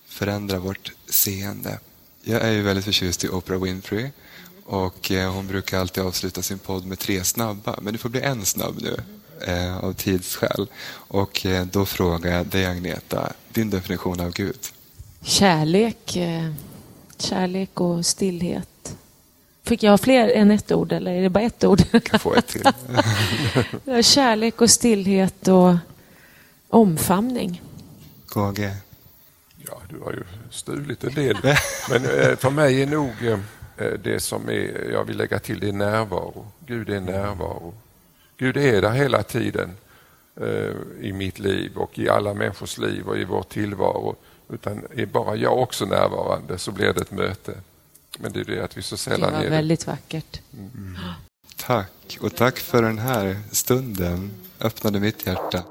förändrar 0.06 0.58
vårt 0.58 0.92
seende. 1.08 1.78
Jag 2.22 2.42
är 2.42 2.50
ju 2.50 2.62
väldigt 2.62 2.84
förtjust 2.84 3.24
i 3.24 3.28
Oprah 3.28 3.62
Winfrey 3.62 4.10
och 4.64 5.10
eh, 5.10 5.32
hon 5.32 5.46
brukar 5.46 5.80
alltid 5.80 6.02
avsluta 6.02 6.42
sin 6.42 6.58
podd 6.58 6.86
med 6.86 6.98
tre 6.98 7.24
snabba, 7.24 7.78
men 7.82 7.92
det 7.92 7.98
får 7.98 8.08
bli 8.08 8.20
en 8.20 8.44
snabb 8.44 8.82
nu 8.82 9.00
eh, 9.46 9.84
av 9.84 9.92
tidsskäl. 9.92 10.66
Och 10.92 11.46
eh, 11.46 11.66
då 11.66 11.86
frågar 11.86 12.36
jag 12.36 12.46
dig 12.46 12.66
Agneta, 12.66 13.32
din 13.52 13.70
definition 13.70 14.20
av 14.20 14.32
Gud? 14.32 14.58
Kärlek, 15.22 16.16
eh, 16.16 16.52
kärlek 17.18 17.80
och 17.80 18.06
stillhet. 18.06 18.96
Fick 19.62 19.82
jag 19.82 19.90
ha 19.90 19.98
fler 19.98 20.28
än 20.28 20.50
ett 20.50 20.72
ord 20.72 20.92
eller 20.92 21.12
är 21.12 21.22
det 21.22 21.28
bara 21.28 21.44
ett 21.44 21.64
ord? 21.64 21.82
Jag 21.90 22.04
kan 22.04 22.20
få 22.20 22.34
ett 22.34 22.46
till. 22.46 22.64
kärlek 24.02 24.60
och 24.60 24.70
stillhet 24.70 25.48
och 25.48 25.74
omfamning. 26.68 27.62
KG? 28.28 28.74
Ja, 29.66 29.80
du 29.88 30.00
har 30.00 30.12
ju 30.12 30.22
stulit 30.50 31.04
en 31.04 31.14
del. 31.14 31.36
Men 31.90 32.04
eh, 32.04 32.36
för 32.36 32.50
mig 32.50 32.82
är 32.82 32.86
nog 32.86 33.12
eh, 33.76 33.92
det 34.02 34.20
som 34.20 34.48
är, 34.48 34.90
jag 34.92 35.04
vill 35.04 35.16
lägga 35.16 35.38
till, 35.38 35.60
det 35.60 35.68
är 35.68 35.72
närvaro. 35.72 36.46
Gud 36.66 36.90
är 36.90 37.00
närvaro. 37.00 37.74
Gud 38.40 38.56
är 38.56 38.82
där 38.82 38.90
hela 38.90 39.22
tiden 39.22 39.70
eh, 40.36 40.74
i 41.00 41.12
mitt 41.12 41.38
liv 41.38 41.76
och 41.76 41.98
i 41.98 42.08
alla 42.08 42.34
människors 42.34 42.78
liv 42.78 43.08
och 43.08 43.16
i 43.18 43.24
vår 43.24 43.42
tillvaro. 43.42 44.16
Utan 44.48 44.82
är 44.96 45.06
bara 45.06 45.36
jag 45.36 45.58
också 45.58 45.84
närvarande 45.84 46.58
så 46.58 46.72
blir 46.72 46.92
det 46.92 47.00
ett 47.00 47.10
möte. 47.10 47.52
Men 48.18 48.32
det 48.32 48.40
är 48.40 48.44
det 48.44 48.64
att 48.64 48.76
vi 48.76 48.82
så 48.82 48.96
sällan 48.96 49.34
är 49.34 49.38
det. 49.38 49.44
var 49.44 49.56
väldigt 49.56 49.86
vackert. 49.86 50.40
Mm. 50.52 50.98
Tack 51.56 52.18
och 52.20 52.34
tack 52.34 52.58
för 52.58 52.82
den 52.82 52.98
här 52.98 53.36
stunden. 53.50 54.30
Öppnade 54.60 55.00
mitt 55.00 55.26
hjärta. 55.26 55.62